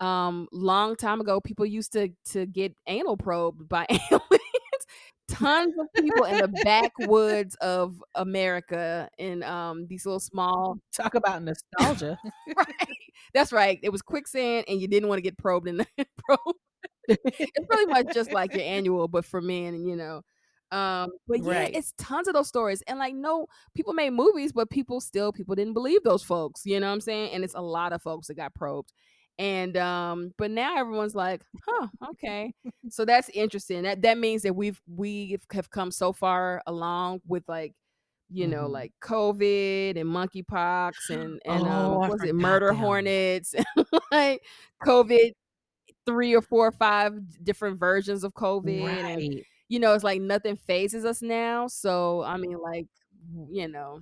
[0.00, 4.20] um long time ago people used to to get anal probed by aliens.
[5.28, 11.42] Tons of people in the backwoods of America in um these little small Talk about
[11.42, 12.18] nostalgia.
[12.56, 12.88] right.
[13.32, 13.78] That's right.
[13.82, 15.86] It was quicksand and you didn't want to get probed in the
[16.18, 16.56] probe.
[17.08, 20.22] It's pretty much just like your annual, but for men, and you know.
[20.74, 21.70] Um, but yeah, Right.
[21.72, 22.82] it's tons of those stories.
[22.88, 26.62] And like no, people made movies, but people still people didn't believe those folks.
[26.66, 27.32] You know what I'm saying?
[27.34, 28.92] And it's a lot of folks that got probed.
[29.38, 32.54] And um, but now everyone's like, huh, okay.
[32.90, 33.82] so that's interesting.
[33.82, 37.74] That that means that we've we have come so far along with like
[38.30, 38.72] you know, Mhm.
[38.72, 42.76] like COVID and monkeypox and and um, Oh, what was it murder them.
[42.78, 43.54] hornets,
[44.12, 44.42] like
[44.84, 45.32] COVID,
[46.06, 47.14] three or four or five
[47.44, 49.44] different versions of COVID, and Right.
[49.74, 51.68] You know, it's like nothing phases us now.
[51.68, 52.86] So I mean, like,
[53.50, 54.00] you know,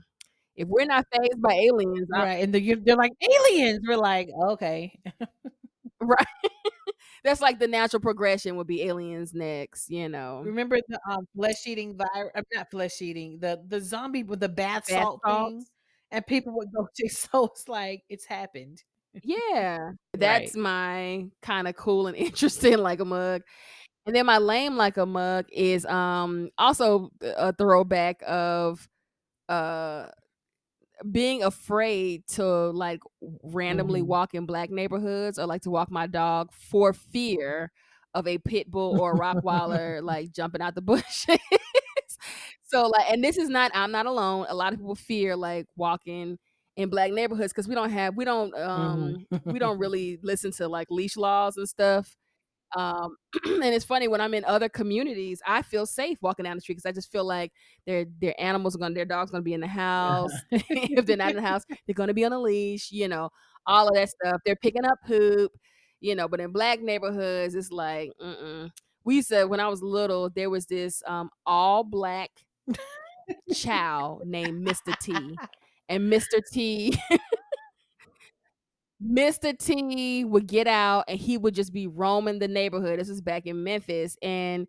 [0.57, 2.43] if we're not phased by aliens, Right.
[2.45, 3.81] And the, you- they're like aliens.
[3.89, 4.99] We're like, okay.
[6.01, 6.27] right?
[7.25, 9.91] That's like the natural progression would be aliens next.
[9.91, 12.33] You know, Remember the um, flesh eating virus?
[12.35, 13.39] I'm Not flesh eating.
[13.41, 15.65] The the zombie with the bath bath salt thing.
[16.11, 17.09] And people would go to.
[17.09, 18.83] So it's like it's happened.
[19.23, 20.63] Yeah, that's Right.
[20.63, 23.43] my kind of cool and interesting like a mug.
[24.07, 28.89] And then my lame like a mug is um also a throwback of
[29.49, 30.09] uh
[31.11, 33.01] being afraid to like
[33.43, 34.07] randomly Mhm.
[34.07, 37.73] walk in black neighborhoods or like to walk my dog for fear
[38.15, 41.27] of a pit bull or a rottweiler like jumping out the bushes.
[42.65, 44.47] so like and this is not I'm not alone.
[44.49, 46.39] A lot of people fear like walking
[46.77, 50.69] in black neighborhoods because we don't have we don't um we don't really listen to
[50.69, 52.17] like leash laws and stuff.
[52.77, 56.61] Um, and it's funny when I'm in other communities, I feel safe walking down the
[56.61, 57.53] street because I just feel like
[57.87, 60.33] their their animals are gonna, their dog's gonna be in the house.
[60.51, 62.91] if they're not in the house, they're gonna be on a leash.
[62.93, 63.31] You know,
[63.67, 64.41] all of that stuff.
[64.45, 65.53] They're picking up poop.
[66.01, 68.71] You know, but in black neighborhoods, it's like, mm-mm.
[69.05, 72.31] we used to when I was little, there was this um all black
[73.55, 74.99] chow named Mr.
[74.99, 75.15] T,
[75.89, 76.41] and Mr.
[76.51, 76.99] T
[79.05, 79.57] Mr.
[79.57, 83.01] T would get out and he would just be roaming the neighborhood.
[83.01, 84.17] This was back in Memphis.
[84.23, 84.67] And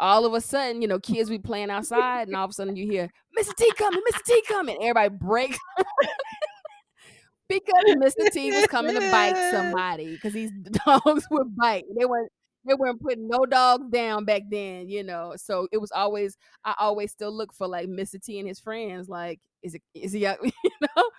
[0.00, 2.76] all of a sudden, you know, kids be playing outside, and all of a sudden
[2.76, 3.54] you hear, Mr.
[3.56, 4.22] T coming, Mr.
[4.24, 4.76] T coming.
[4.80, 5.58] Everybody breaks
[7.48, 8.30] because Mr.
[8.30, 10.50] T was coming to bite somebody because these
[10.86, 11.84] dogs would bite.
[11.98, 12.30] They weren't
[12.66, 15.34] they weren't putting no dogs down back then, you know.
[15.36, 18.22] So it was always I always still look for like Mr.
[18.22, 19.08] T and his friends.
[19.08, 21.10] Like, is it is he out, you know?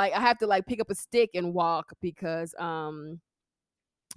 [0.00, 3.20] Like I have to like pick up a stick and walk because um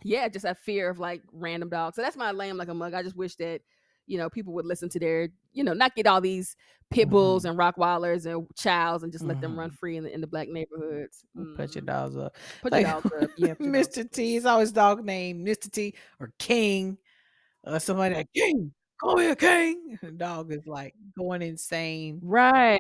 [0.04, 1.96] yeah, just that fear of like random dogs.
[1.96, 2.94] So that's my lame like a mug.
[2.94, 3.62] I just wish that
[4.08, 6.56] you know people would listen to their you know not get all these
[6.90, 9.78] pit bulls and rockweilers and chows and just let them run Mhm.
[9.78, 11.26] free in the in the black neighborhoods.
[11.56, 11.88] Put your Mhm.
[11.88, 12.36] dogs up.
[12.62, 13.30] Put Like, your dogs up.
[13.38, 14.10] Yeah, dogs Mr.
[14.12, 15.44] T is always dog name.
[15.46, 15.72] Mr.
[15.72, 16.98] T or King.
[17.66, 18.74] Or somebody like King.
[19.04, 20.00] Come here, King.
[20.02, 22.20] The dog is like going insane.
[22.24, 22.80] Right.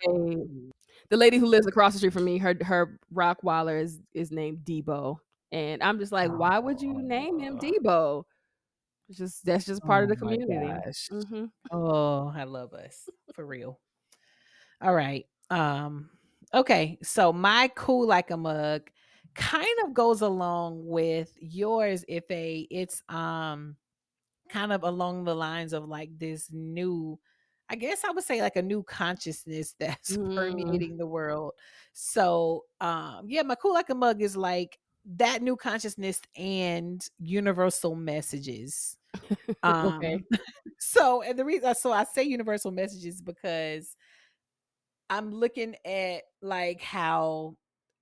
[1.10, 4.60] The lady who lives across the street from me, her her Rockweiler is is named
[4.64, 5.18] Debo,
[5.52, 7.66] and I'm just like, why would you name him Oh.
[7.66, 8.24] Debo?
[9.10, 10.68] It's just that's just part of the Oh community.
[10.86, 11.10] gosh.
[11.10, 13.80] hmm Oh, I love us for real.
[14.82, 15.26] All right.
[15.50, 16.10] Um.
[16.54, 16.98] Okay.
[17.04, 18.90] So my cool like a mug
[19.36, 23.76] kind of goes along with yours Ife it's um
[24.54, 27.20] kind of along the lines of like this new
[27.70, 30.36] I guess I would say like a new consciousness that's Mm.
[30.36, 31.54] permeating the world.
[31.94, 34.78] So, um, yeah, my cool like a mug is like
[35.18, 38.98] that new consciousness and universal messages.
[39.66, 40.16] Okay.
[40.18, 40.28] Um,
[40.80, 43.96] so and the reason so I say universal messages because
[45.10, 47.56] I'm looking at like how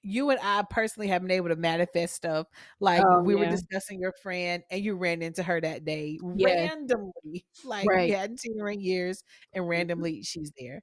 [0.03, 2.48] you and I personally have been able to manifest stuff.
[2.80, 6.72] Like Oh, we were discussing your friend and you ran into her that day Yes.
[6.73, 7.45] randomly.
[7.64, 9.23] Like you hadn't seen her in years
[9.53, 10.06] and Mhm.
[10.07, 10.82] randomly she's there.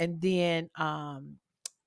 [0.00, 1.38] And then um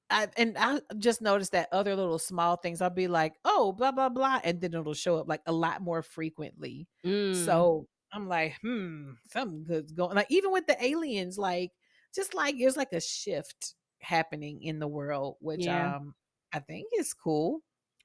[0.09, 3.91] I and I just noticed that other little small things, I'll be like, "Oh, blah,
[3.91, 6.87] blah, blah," and then it'll show up, like, a lot more frequently.
[7.03, 7.69] Mm.
[7.71, 11.71] So, I'm like, "Hmm, something good's going" like, even with the aliens, like,
[12.15, 15.91] just like there's, like, a shift happening in the world, which, Yeah.
[15.91, 16.15] um,
[16.53, 17.61] I think it's cool.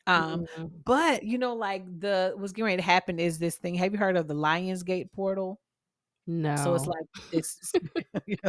[0.06, 0.82] Um, Mhm.
[0.84, 3.98] but, you know, like, the what's getting ready to happen is this thing have you
[3.98, 5.60] heard of the Lionsgate portal?
[6.26, 6.56] No.
[6.56, 7.72] So it's like it's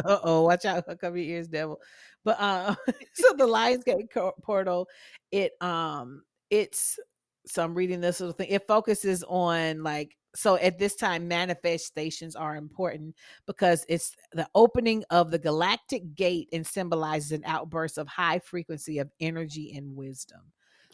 [0.04, 1.80] uh-oh, watch out, cover your ears, devil.
[2.24, 2.74] But, uh,
[3.14, 4.10] so the Lionsgate
[4.42, 4.88] portal,
[5.32, 6.98] it, um, it's
[7.46, 8.48] so I'm reading this little thing.
[8.50, 15.04] It focuses on like so at this time, manifestations are important because it's the opening
[15.10, 20.40] of the galactic gate and symbolizes an outburst of high frequency of energy and wisdom.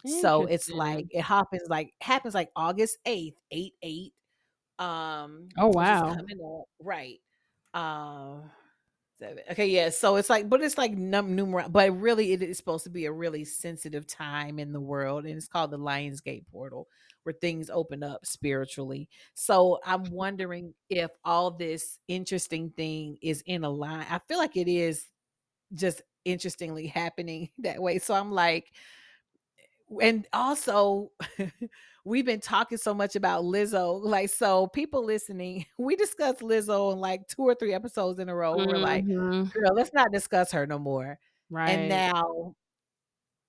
[0.05, 4.13] So it's like it happens like happens like August 8th, 8/8
[4.79, 6.17] um, Oh, wow.
[6.79, 7.19] right.
[7.73, 8.51] Um,
[9.51, 12.83] okay, yeah, so it's like but it's like num numer but really it is supposed
[12.83, 16.87] to be a really sensitive time in the world, and it's called the Lionsgate portal,
[17.23, 19.09] where things open up spiritually.
[19.35, 24.57] So, I'm wondering if all this interesting thing is in a line I feel like
[24.57, 25.07] it is
[25.75, 28.73] just interestingly happening that way, so I'm like
[30.01, 31.11] and also,
[32.05, 36.99] we've been talking so much about Lizzo, like, so people listening, we discussed Lizzo in
[36.99, 38.59] like 2 or 3 episodes in a row.
[38.61, 39.53] We're like, Mhm.
[39.53, 41.19] "Girl, let's not discuss her no more."
[41.49, 41.67] Right.
[41.67, 42.55] And now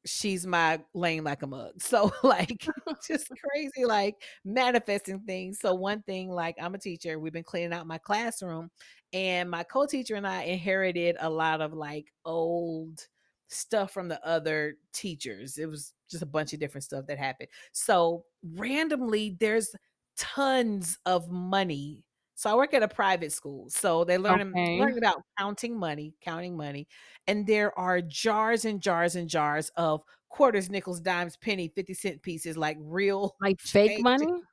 [0.06, 1.72] she's my lane like a mug.
[1.80, 2.66] So, like,
[3.06, 5.58] just crazy, like, manifesting things.
[5.60, 8.70] So, one thing, like, I'm a teacher, we've been cleaning out my classroom,
[9.12, 13.00] and my co-teacher and I inherited a lot of, like, old
[13.48, 15.58] stuff from the other teachers.
[15.58, 17.48] It was just a bunch of different stuff that happened.
[17.72, 19.70] So, randomly, there's
[20.16, 22.04] tons of money.
[22.44, 24.74] So, I work at a private school, so they learn Okay.
[24.74, 26.86] learning about counting money counting money,
[27.26, 32.20] and there are jars and jars and jars of quarters, nickels, dimes, penny, 50 cent
[32.22, 33.98] pieces, like real Like fake change.
[33.98, 34.44] money?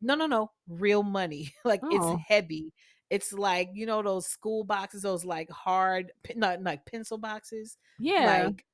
[0.00, 1.54] No, no, no, real money.
[1.64, 2.24] Like, it's Oh.
[2.28, 2.72] heavy.
[3.10, 7.78] It's like, you know, those school boxes, those, like, hard not like pencil boxes?
[7.98, 8.18] Yeah.
[8.18, 8.64] Like,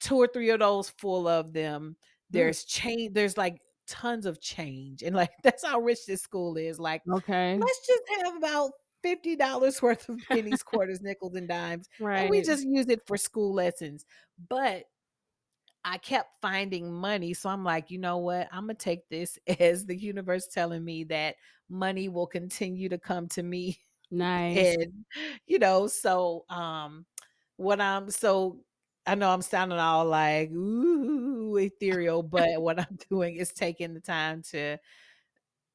[0.00, 1.96] 2 or 3 of those full of them.
[2.34, 2.52] Mm.
[2.52, 6.78] There's chan there's, like, tons of change, and, like, that's how rich this school is.
[6.80, 7.62] Like, Okay.
[7.62, 8.72] "Let's just have about
[9.02, 13.54] $50 worth of pennies, quarters, nickels, and dimes, and we just use it for school
[13.54, 14.06] lessons."
[14.48, 14.86] But
[15.84, 18.48] I kept finding money, so I'm like, "You know what?
[18.56, 21.36] Imma take this as the universe telling me that
[21.68, 23.80] money will continue to come to me."
[24.12, 24.76] Nice.
[24.76, 25.04] And,
[25.46, 27.06] you know, so, um,
[27.56, 28.64] what I'm so
[29.06, 34.00] I know I'm sounding all like, "Ooh, ethereal," but what I'm doing is taking the
[34.00, 34.78] time to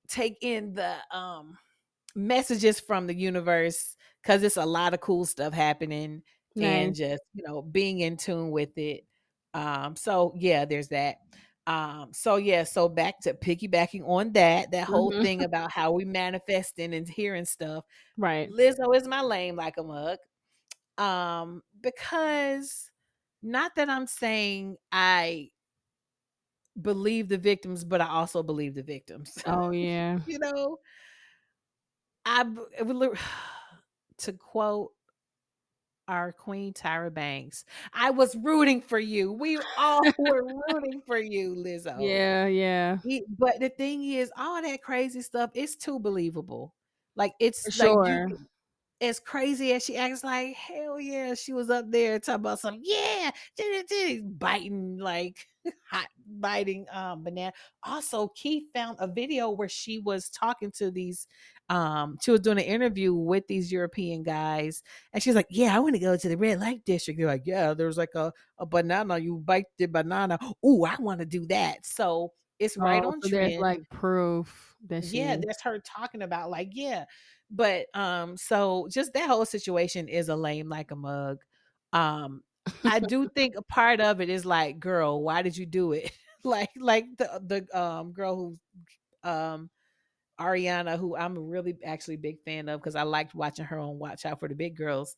[0.08, 1.58] take in the, um,
[2.16, 6.24] messages from the universe because it's a lot of cool stuff happening
[6.62, 9.06] and just, you know, being in tune with it.
[9.54, 11.18] Um, so, yeah, there's that.
[11.68, 15.22] Um, so, yeah, so back to piggybacking on that, that whole Mhm.
[15.22, 17.86] thing about how we manifesting and hearing stuff.
[18.18, 18.52] Right.
[18.52, 20.20] Lizzo is my lame like a mug,
[20.98, 22.87] um, because
[23.42, 25.50] not that I'm saying I
[26.82, 29.38] believe the victims, but I also believe the victims.
[29.46, 30.20] Oh, yeah.
[30.28, 30.78] You know?
[32.26, 32.44] I
[34.18, 34.92] to quote
[36.08, 39.32] our queen, Tyra Banks, "I was rooting for you.
[39.32, 42.98] We all were rooting for you, Lizzo." Yeah, yeah.
[43.06, 46.74] E but the thing is, all that crazy stuff is too believable.
[47.16, 48.06] Like, it's like sure.
[48.06, 48.48] can
[49.02, 52.80] as crazy as she acts like, hell yeah, she was up there talking about some,
[52.82, 53.32] "Yeah,
[54.38, 55.48] biting, like,
[55.90, 57.54] hot biting, um, banana.
[57.84, 61.28] Also, Keith found a video where she was talking to these,
[61.70, 64.82] um she was doing an interview with these European guys,
[65.14, 67.74] and she's like, "Yeah, I wanna go to the red light district." They're like, "Yeah,
[67.74, 70.40] there's like a a banana, you bite the banana.
[70.66, 73.60] Ooh, I wanna do that." So, it's right Oh, on so there's, trend.
[73.60, 77.06] like, proof that she Yeah, she that's her talking about, like, yeah.
[77.50, 81.40] But, um, so just that whole situation is a lame like a mug.
[81.94, 82.42] Um,
[82.84, 86.12] I do think a part of it is like, "Girl, why did you do it?"
[86.44, 88.36] like like the the um girl
[89.24, 89.70] who um
[90.40, 94.26] Ariana, who I'm really actually big fan of because I liked watching her on Watch
[94.26, 95.16] Out for the Big Girls.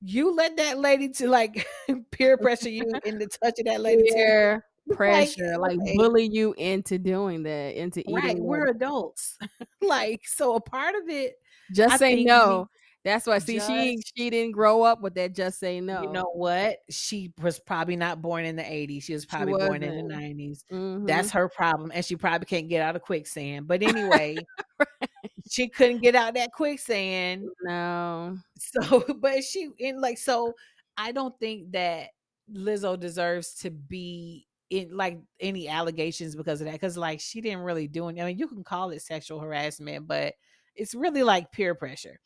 [0.00, 1.66] You let that lady to like
[2.12, 7.42] peer pressure you into touching that lady peer pressure, like, like bully you into doing
[7.44, 8.14] that, into eating.
[8.14, 9.38] Right, we're adults.
[9.82, 11.34] like so, a part of it.
[11.72, 12.68] Just I say no.
[13.04, 13.38] That's why.
[13.38, 15.34] See, just, she she didn't grow up with that.
[15.34, 16.02] Just say no.
[16.02, 16.78] You know what?
[16.90, 19.02] She was probably not born in the '80s.
[19.02, 20.64] She was probably she born in the '90s.
[20.72, 21.04] Mm-hmm.
[21.04, 23.68] That's her problem, and she probably can't get out of quicksand.
[23.68, 24.36] But anyway,
[24.78, 25.10] right.
[25.50, 27.44] she couldn't get out that quicksand.
[27.62, 28.38] No.
[28.58, 30.54] So, but she in like so.
[30.96, 32.08] I don't think that
[32.52, 36.72] Lizzo deserves to be in like any allegations because of that.
[36.72, 38.24] Because like she didn't really do anything.
[38.24, 40.34] I mean, you can call it sexual harassment, but
[40.74, 42.20] it's really like peer pressure.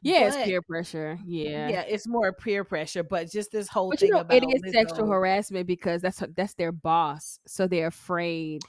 [0.00, 1.18] Yeah, but, it's peer pressure.
[1.26, 3.02] Yeah, yeah, it's more peer pressure.
[3.02, 6.22] But just this whole but thing you know, about it is sexual harassment because that's
[6.34, 8.62] that's their boss, so they're afraid.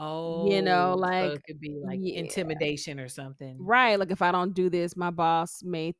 [0.00, 2.18] Oh, you know, oh, like so it could be like yeah.
[2.18, 3.98] intimidation or something, right?
[3.98, 5.94] Like if I don't do this, my boss may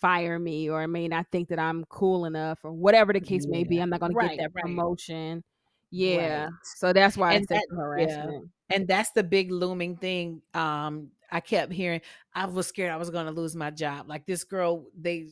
[0.00, 3.58] fire me or may not think that I'm cool enough or whatever the case yeah.
[3.58, 3.78] may be.
[3.78, 5.42] I'm not going right, to get that right.
[5.94, 6.52] Yeah, right.
[6.76, 8.50] so that's why and it's that, harassment.
[8.68, 8.76] Yeah.
[8.76, 10.42] And that's the big looming thing.
[10.52, 12.00] Um, I kept hearing
[12.34, 14.08] I was scared I was going to lose my job.
[14.08, 15.28] Like this girl, they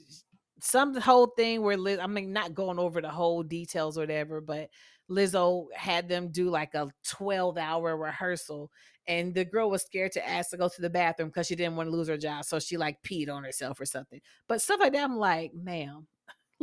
[0.61, 4.41] some whole thing where Liz, I mean, not going over the whole details or whatever,
[4.41, 4.71] but
[5.11, 8.71] Lizzo had them do like a 12 hour rehearsal.
[9.09, 11.75] And the girl was scared to ask to go to the bathroom because she didn't
[11.75, 12.45] want to lose her job.
[12.45, 14.21] So she like peed on herself or something.
[14.47, 16.07] But stuff like that, I'm like, ma'am,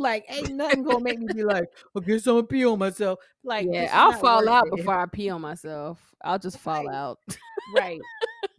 [0.00, 3.18] like ain't nothing gonna make me be like, I guess I'm gonna pee on myself.
[3.44, 4.76] Like, yeah, I'll fall out it.
[4.76, 5.98] before I pee on myself.
[6.22, 6.94] I'll just fall right.
[6.94, 7.18] out.
[7.76, 8.00] right.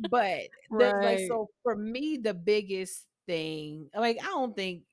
[0.09, 0.41] But
[0.71, 1.03] right.
[1.03, 4.83] like so for me, the biggest thing, like I don't think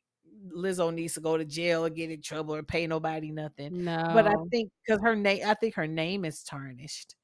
[0.55, 3.85] Lizzo needs to go to jail or get in trouble or pay nobody nothing.
[3.85, 4.11] No.
[4.13, 7.15] But I think because her name, I think her name is tarnished.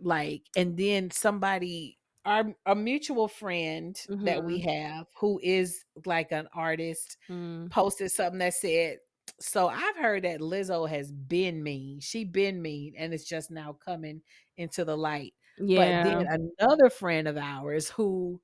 [0.00, 4.24] Like, and then somebody, our a mutual friend mm-hmm.
[4.24, 4.70] that we mm-hmm.
[4.70, 7.70] have who is like an artist, mm.
[7.70, 8.98] posted something that said,
[9.40, 12.00] so I've heard that Lizzo has been mean.
[12.00, 14.22] She been mean, and it's just now coming
[14.56, 15.34] into the light.
[15.58, 16.04] Yeah.
[16.04, 18.40] But then another friend of ours who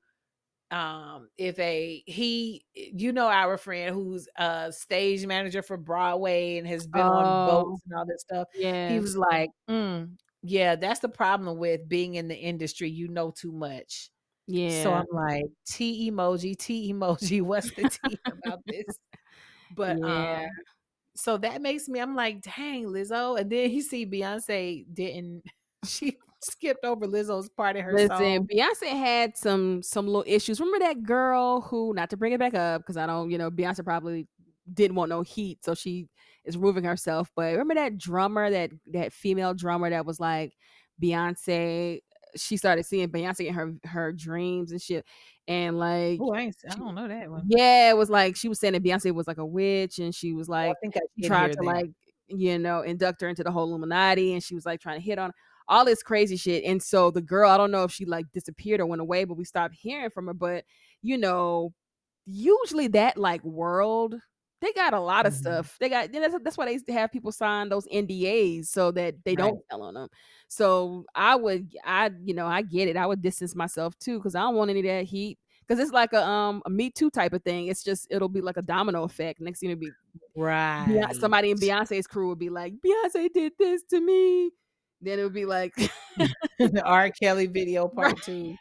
[0.71, 6.85] um Ife he you know our friend who's a stage manager for broadway and has
[6.85, 10.07] been oh, on boats and all that stuff yeah he was like mm,
[10.41, 14.09] yeah that's the problem with being in the industry you know too much
[14.47, 18.85] yeah so i'm like t emoji t emoji what's the t about this
[19.75, 20.43] but yeah.
[20.43, 20.49] um
[21.15, 25.43] so that makes me i'm like dang lizzo and then you see beyonce didn't
[25.85, 28.47] she skipped over Lizzo's part of her Listen, song.
[28.47, 30.59] Beyonce had some some little issues.
[30.59, 33.51] Remember that girl who, not to bring it back up, because I don't, you know,
[33.51, 34.27] Beyonce probably
[34.73, 36.07] didn't want no heat, so she
[36.49, 37.31] is removing herself.
[37.35, 40.53] But remember that drummer, that that female drummer that was like
[41.01, 42.01] Beyonce.
[42.35, 45.05] She started seeing Beyonce in her her dreams and shit,
[45.47, 47.43] and like, oh, I, I, don't know that one.
[47.47, 50.33] Yeah, it was like she was saying that Beyonce was like a witch, and she
[50.33, 51.65] was like, oh, I think I tried to that.
[51.65, 51.89] like
[52.27, 55.17] you know induct her into the whole Illuminati, and she was like trying to hit
[55.17, 55.31] on
[55.69, 56.65] all this crazy shit.
[56.65, 59.37] And so the girl, I don't know if she like disappeared or went away, but
[59.37, 60.33] we stopped hearing from her.
[60.33, 60.65] But
[61.01, 61.73] you know,
[62.25, 64.15] usually that like world,
[64.61, 65.41] they got a lot of mm-hmm.
[65.41, 65.77] stuff.
[65.79, 69.37] They got that's, that's why they have people sign those NDAs so that they right.
[69.37, 70.09] don't tell on them.
[70.47, 72.97] So I would, I you know, I get it.
[72.97, 75.37] I would distance myself too because I don't want any of that heat.
[75.67, 77.67] Because it's like a um a Me Too type of thing.
[77.67, 79.39] It's just it'll be like a domino effect.
[79.39, 79.91] Next thing it'll be
[80.35, 80.85] right.
[80.87, 84.51] Beyonce, somebody in Beyonce's crew would be like, Beyonce did this to me
[85.01, 85.73] then it would be like
[86.59, 87.09] the R.
[87.09, 88.21] Kelly video part right.
[88.21, 88.55] two.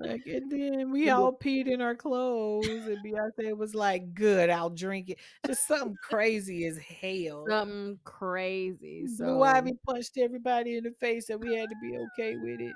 [0.00, 4.70] Like, and then we all peed in our clothes, and Beyonce was like, "Good, I'll
[4.70, 7.44] drink it." Just something crazy as hell.
[7.48, 9.06] Something crazy.
[9.06, 12.60] So Blue Ivy punched everybody in the face, and we had to be okay with
[12.60, 12.74] it.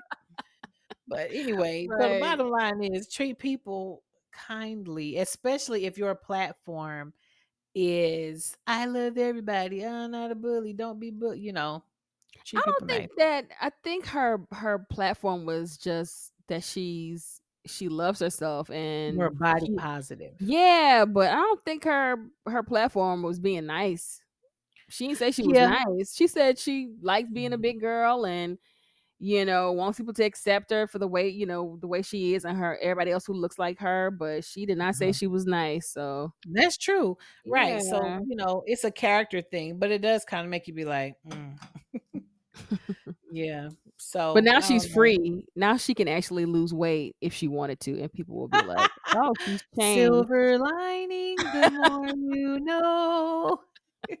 [1.07, 2.01] But anyway, right.
[2.01, 7.13] so the bottom line is treat people kindly, especially if your platform
[7.75, 10.73] is "I love everybody." I'm not a bully.
[10.73, 11.39] Don't be bully.
[11.39, 11.83] You know,
[12.55, 13.47] I don't think that.
[13.61, 19.67] I think her her platform was just that she's she loves herself and more body
[19.67, 20.33] she, positive.
[20.39, 22.17] Yeah, but I don't think her
[22.47, 24.21] her platform was being nice.
[24.89, 25.83] She didn't say she was yeah.
[25.85, 26.15] nice.
[26.15, 28.57] She said she likes being a big girl and
[29.19, 32.33] you know wants people to accept her for the way you know the way she
[32.33, 34.11] is and her everybody else who looks like her.
[34.11, 35.13] But she did not say mm-hmm.
[35.13, 35.89] she was nice.
[35.89, 37.17] So that's true,
[37.47, 37.81] right?
[37.81, 37.89] Yeah.
[37.89, 40.85] So you know it's a character thing, but it does kind of make you be
[40.85, 41.15] like.
[41.27, 41.57] Mm.
[43.31, 43.69] yeah.
[44.03, 45.45] So, but now she's um, free.
[45.55, 48.89] Now she can actually lose weight if she wanted to, and people will be like,
[49.15, 53.61] "Oh, she's changed." Silver lining, the more you know.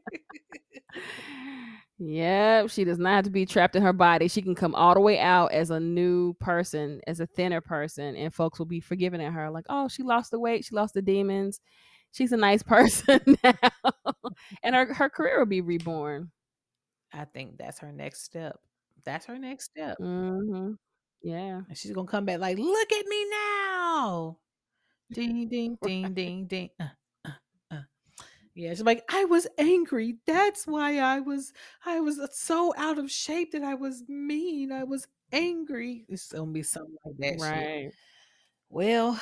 [2.05, 4.27] Yep, she does not have to be trapped in her body.
[4.27, 8.15] She can come all the way out as a new person, as a thinner person,
[8.15, 9.49] and folks will be forgiving at her.
[9.49, 11.61] Like, oh, she lost the weight, she lost the demons.
[12.11, 13.53] She's a nice person now.
[14.63, 16.31] and her, her career will be reborn.
[17.13, 18.59] I think that's her next step.
[19.05, 19.97] That's her next step.
[19.99, 20.73] Mm-hmm.
[21.23, 21.61] Yeah.
[21.67, 24.37] And she's gonna come back like, look at me now.
[25.11, 26.69] Ding ding ding ding ding.
[26.79, 26.87] Uh,
[27.25, 27.31] uh,
[27.71, 27.81] uh.
[28.55, 30.17] Yeah, she's like, I was angry.
[30.25, 31.53] That's why I was
[31.85, 34.71] I was so out of shape that I was mean.
[34.71, 36.05] I was angry.
[36.09, 37.41] It's gonna be something like that.
[37.41, 37.83] Right.
[37.85, 37.93] Shit.
[38.69, 39.19] Well,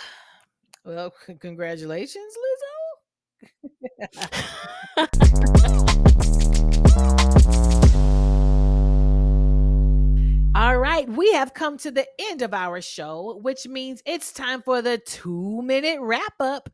[0.86, 2.34] well, c- congratulations,
[4.98, 6.28] Lizzo.
[10.62, 14.62] All right, we have come to the end of our show, which means it's time
[14.62, 16.70] for the two minute wrap up.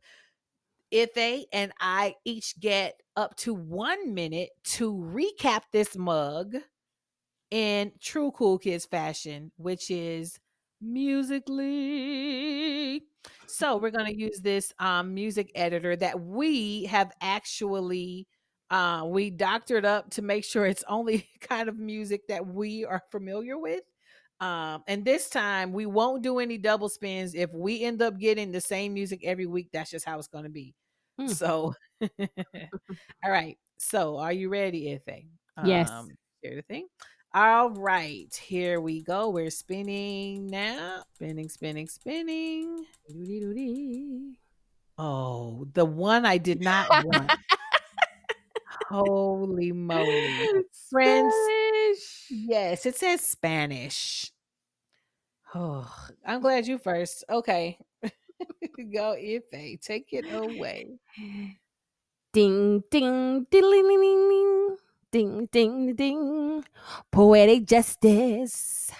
[0.92, 6.56] Ife and I each get up to one minute to recap this mug
[7.50, 10.38] in true cool kids fashion, which is
[10.82, 12.26] musically.
[13.46, 18.26] So we're going to use this um, music editor that we have actually
[18.70, 23.02] uh, we doctored up to make sure it's only kind of music that we are
[23.10, 23.82] familiar with.
[24.40, 27.34] Um, and this time we won't do any double spins.
[27.34, 30.44] If we end up getting the same music every week, that's just how it's going
[30.44, 30.74] to be.
[31.18, 31.28] Hmm.
[31.28, 31.74] So,
[32.20, 33.58] all right.
[33.78, 35.24] So, are you ready, Ife?
[35.64, 35.90] Yes.
[35.90, 36.08] Um,
[36.42, 36.86] the thing.
[37.34, 39.28] All right, here we go.
[39.28, 41.02] We're spinning now.
[41.14, 42.86] Spinning, spinning, spinning.
[44.96, 47.30] Oh, the one I did not want.
[48.88, 50.48] Holy moly.
[50.90, 51.34] Friends.
[51.34, 52.26] Spanish.
[52.30, 54.32] Yes, it says Spanish.
[55.54, 55.90] Oh,
[56.24, 57.24] I'm glad you first.
[57.28, 57.78] Okay.
[58.92, 59.80] Go Ife.
[59.80, 60.98] Take it away.
[62.32, 64.76] Ding ding ding ding
[65.12, 66.64] ding ding ding.
[67.10, 68.90] Poetic justice.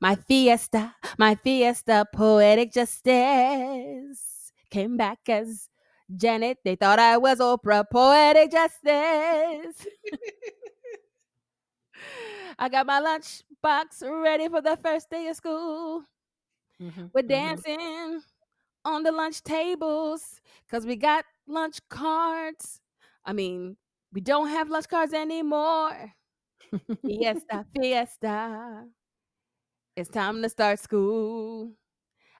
[0.00, 5.68] My fiesta, my fiesta, poetic justice came back as
[6.14, 9.86] janet they thought i was oprah poetic justice
[12.58, 16.04] i got my lunch box ready for the first day of school
[16.80, 18.18] mm-hmm, we're dancing mm-hmm.
[18.84, 22.80] on the lunch tables because we got lunch cards
[23.24, 23.76] i mean
[24.16, 26.14] we don't have lunch cards anymore.
[27.04, 28.86] fiesta, fiesta.
[29.94, 31.72] It's time to start school.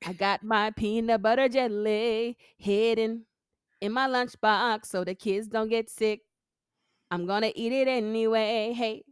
[0.06, 3.26] I got my peanut butter jelly hidden
[3.80, 6.20] in my lunchbox so the kids don't get sick.
[7.10, 8.72] I'm gonna eat it anyway.
[8.72, 9.04] Hey,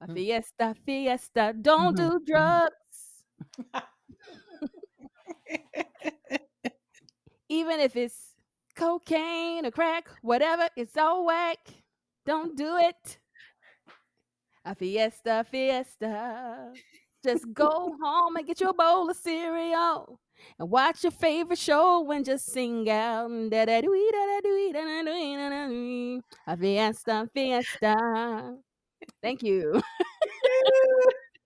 [0.00, 0.14] a mm.
[0.14, 1.54] fiesta, fiesta.
[1.60, 2.18] Don't mm-hmm.
[2.18, 2.72] do drugs.
[7.48, 8.34] Even if it's
[8.76, 11.58] cocaine or crack, whatever, it's all whack.
[12.26, 13.18] Don't do it.
[14.64, 16.72] A fiesta, fiesta.
[17.24, 20.20] Just go home and get you a bowl of cereal
[20.58, 23.30] and watch your favorite show and just sing out.
[26.46, 28.56] A fiesta, fiesta.
[29.22, 29.80] Thank you.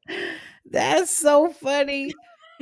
[0.70, 2.12] That's so funny.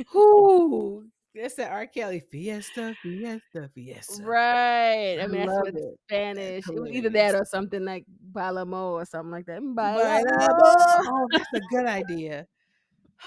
[0.09, 1.87] Who that's the R.
[1.87, 4.21] Kelly Fiesta, Fiesta, Fiesta.
[4.23, 5.17] Right.
[5.21, 5.75] I mean, I that's what
[6.09, 6.67] Spanish.
[6.67, 9.61] It was either that or something like Balamo or something like that.
[9.61, 10.25] Mm, Balamo.
[10.29, 12.47] Oh, that's a good idea.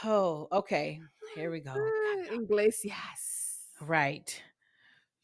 [0.05, 1.01] Oh, okay.
[1.35, 1.75] Here we go.
[2.33, 3.59] Iglesias.
[3.81, 4.41] Right.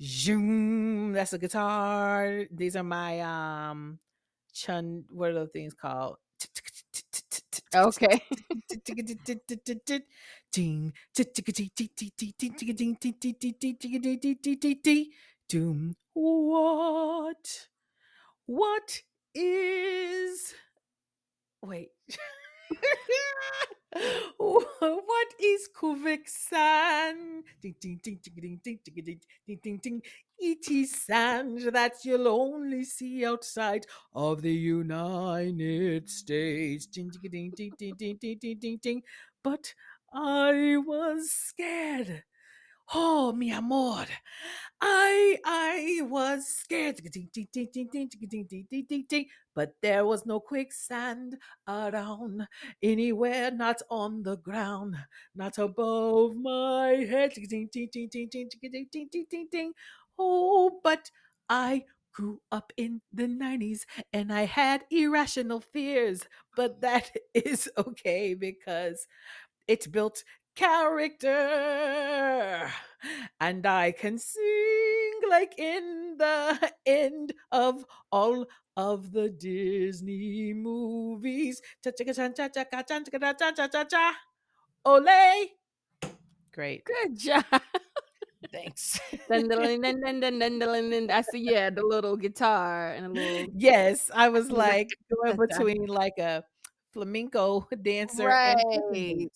[0.03, 1.13] Zoom.
[1.13, 2.45] That's a guitar.
[2.51, 3.99] These are my um
[4.53, 6.17] chun what are those things called?
[7.75, 8.21] Okay.
[15.49, 15.97] Doom.
[16.15, 17.69] What?
[18.47, 19.03] What
[19.35, 20.55] is?
[21.63, 21.91] Wait.
[24.39, 27.43] What is Kuvixan?
[27.63, 30.03] Ding ding ding ding ding ding ding ding ding ding ding.
[30.39, 36.87] It is sand that you'll only see outside of the United States.
[36.87, 39.03] Ding ding ding ding ding ding ding ding ding ding.
[39.43, 39.75] But
[40.13, 42.25] I was scared.
[42.93, 44.07] Oh, mi amor.
[44.81, 47.01] I I was scared.
[49.61, 51.37] But there was no quicksand
[51.69, 52.49] around
[52.83, 54.97] anywhere, not on the ground,
[55.35, 57.35] not above my head.
[60.19, 61.11] Oh, but
[61.49, 66.23] I grew up in the 90s and I had irrational fears,
[66.57, 69.07] but that is okay because
[69.69, 70.25] it's built
[70.55, 71.51] character
[73.41, 78.47] and I can sing like in the end of all
[78.77, 81.61] of the Disney movies.
[84.85, 85.51] Ole.
[86.53, 86.85] Great.
[86.85, 87.45] Good job.
[88.53, 89.01] Thanks.
[91.11, 93.47] I see, yeah, the little guitar and a little.
[93.57, 96.43] Yes, I was like going between like a
[96.93, 99.29] flamenco dancer and Puss in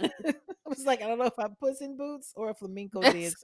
[0.00, 0.34] Right.
[0.66, 3.36] I was like, I don't know if I'm Puss in Boots or a flamenco dancer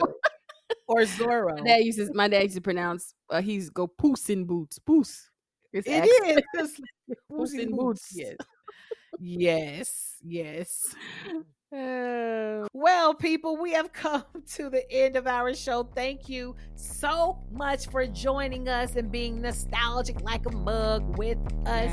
[0.87, 1.59] or Zorro.
[1.59, 4.79] My dad used to, my dad used to pronounce, uh, he's go poos in boots,
[4.79, 5.29] poos.
[5.73, 6.45] His It accent.
[6.61, 6.81] is.
[7.09, 8.13] It's Puss in Boots.
[8.13, 8.17] Boots.
[8.17, 8.37] Yes.
[9.19, 10.17] Yes.
[10.25, 10.95] Yes.
[11.73, 15.85] Uh, Well, people, we have come to the end of our show.
[15.95, 21.91] Thank you so much for joining us and being nostalgic like a mug with us.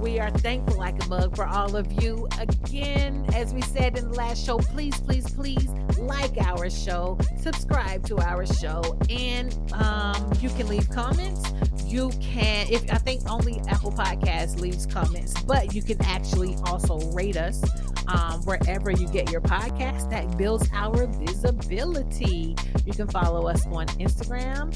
[0.00, 2.28] We are thankful like a mug for all of you.
[2.38, 5.68] Again, as we said in the last show, please, please, please
[5.98, 11.52] like our show, subscribe to our show, and um, you can leave comments.
[11.84, 16.98] You can, if I think only Apple Podcasts leaves comments, but you can actually also
[17.10, 17.60] rate us
[18.08, 20.10] um, wherever you get your podcast.
[20.10, 22.56] That builds our visibility.
[22.84, 24.74] You can follow us on Instagram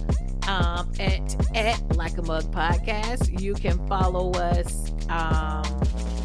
[0.49, 3.41] um, at at Like a Mug Podcast.
[3.41, 4.93] You can follow us.
[5.13, 5.65] Um,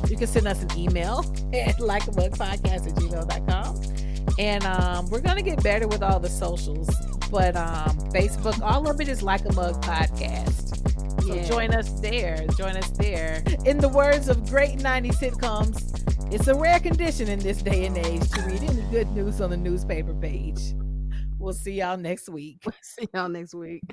[0.10, 1.20] you can send us an email
[1.54, 3.82] at like a mug podcast at gmail.com.
[4.40, 6.90] And um, we're gonna get better with all the socials,
[7.32, 11.24] but um, Facebook, all of it is like a mug podcast.
[11.24, 11.44] So Yeah.
[11.44, 12.46] join us there.
[12.58, 13.44] Join us there.
[13.66, 17.98] In the words of great 90s sitcoms, it's a rare condition in this day and
[17.98, 20.60] age to read any good news on the newspaper page.
[21.40, 22.64] We'll see y'all next week.
[22.82, 23.84] See y'all next week.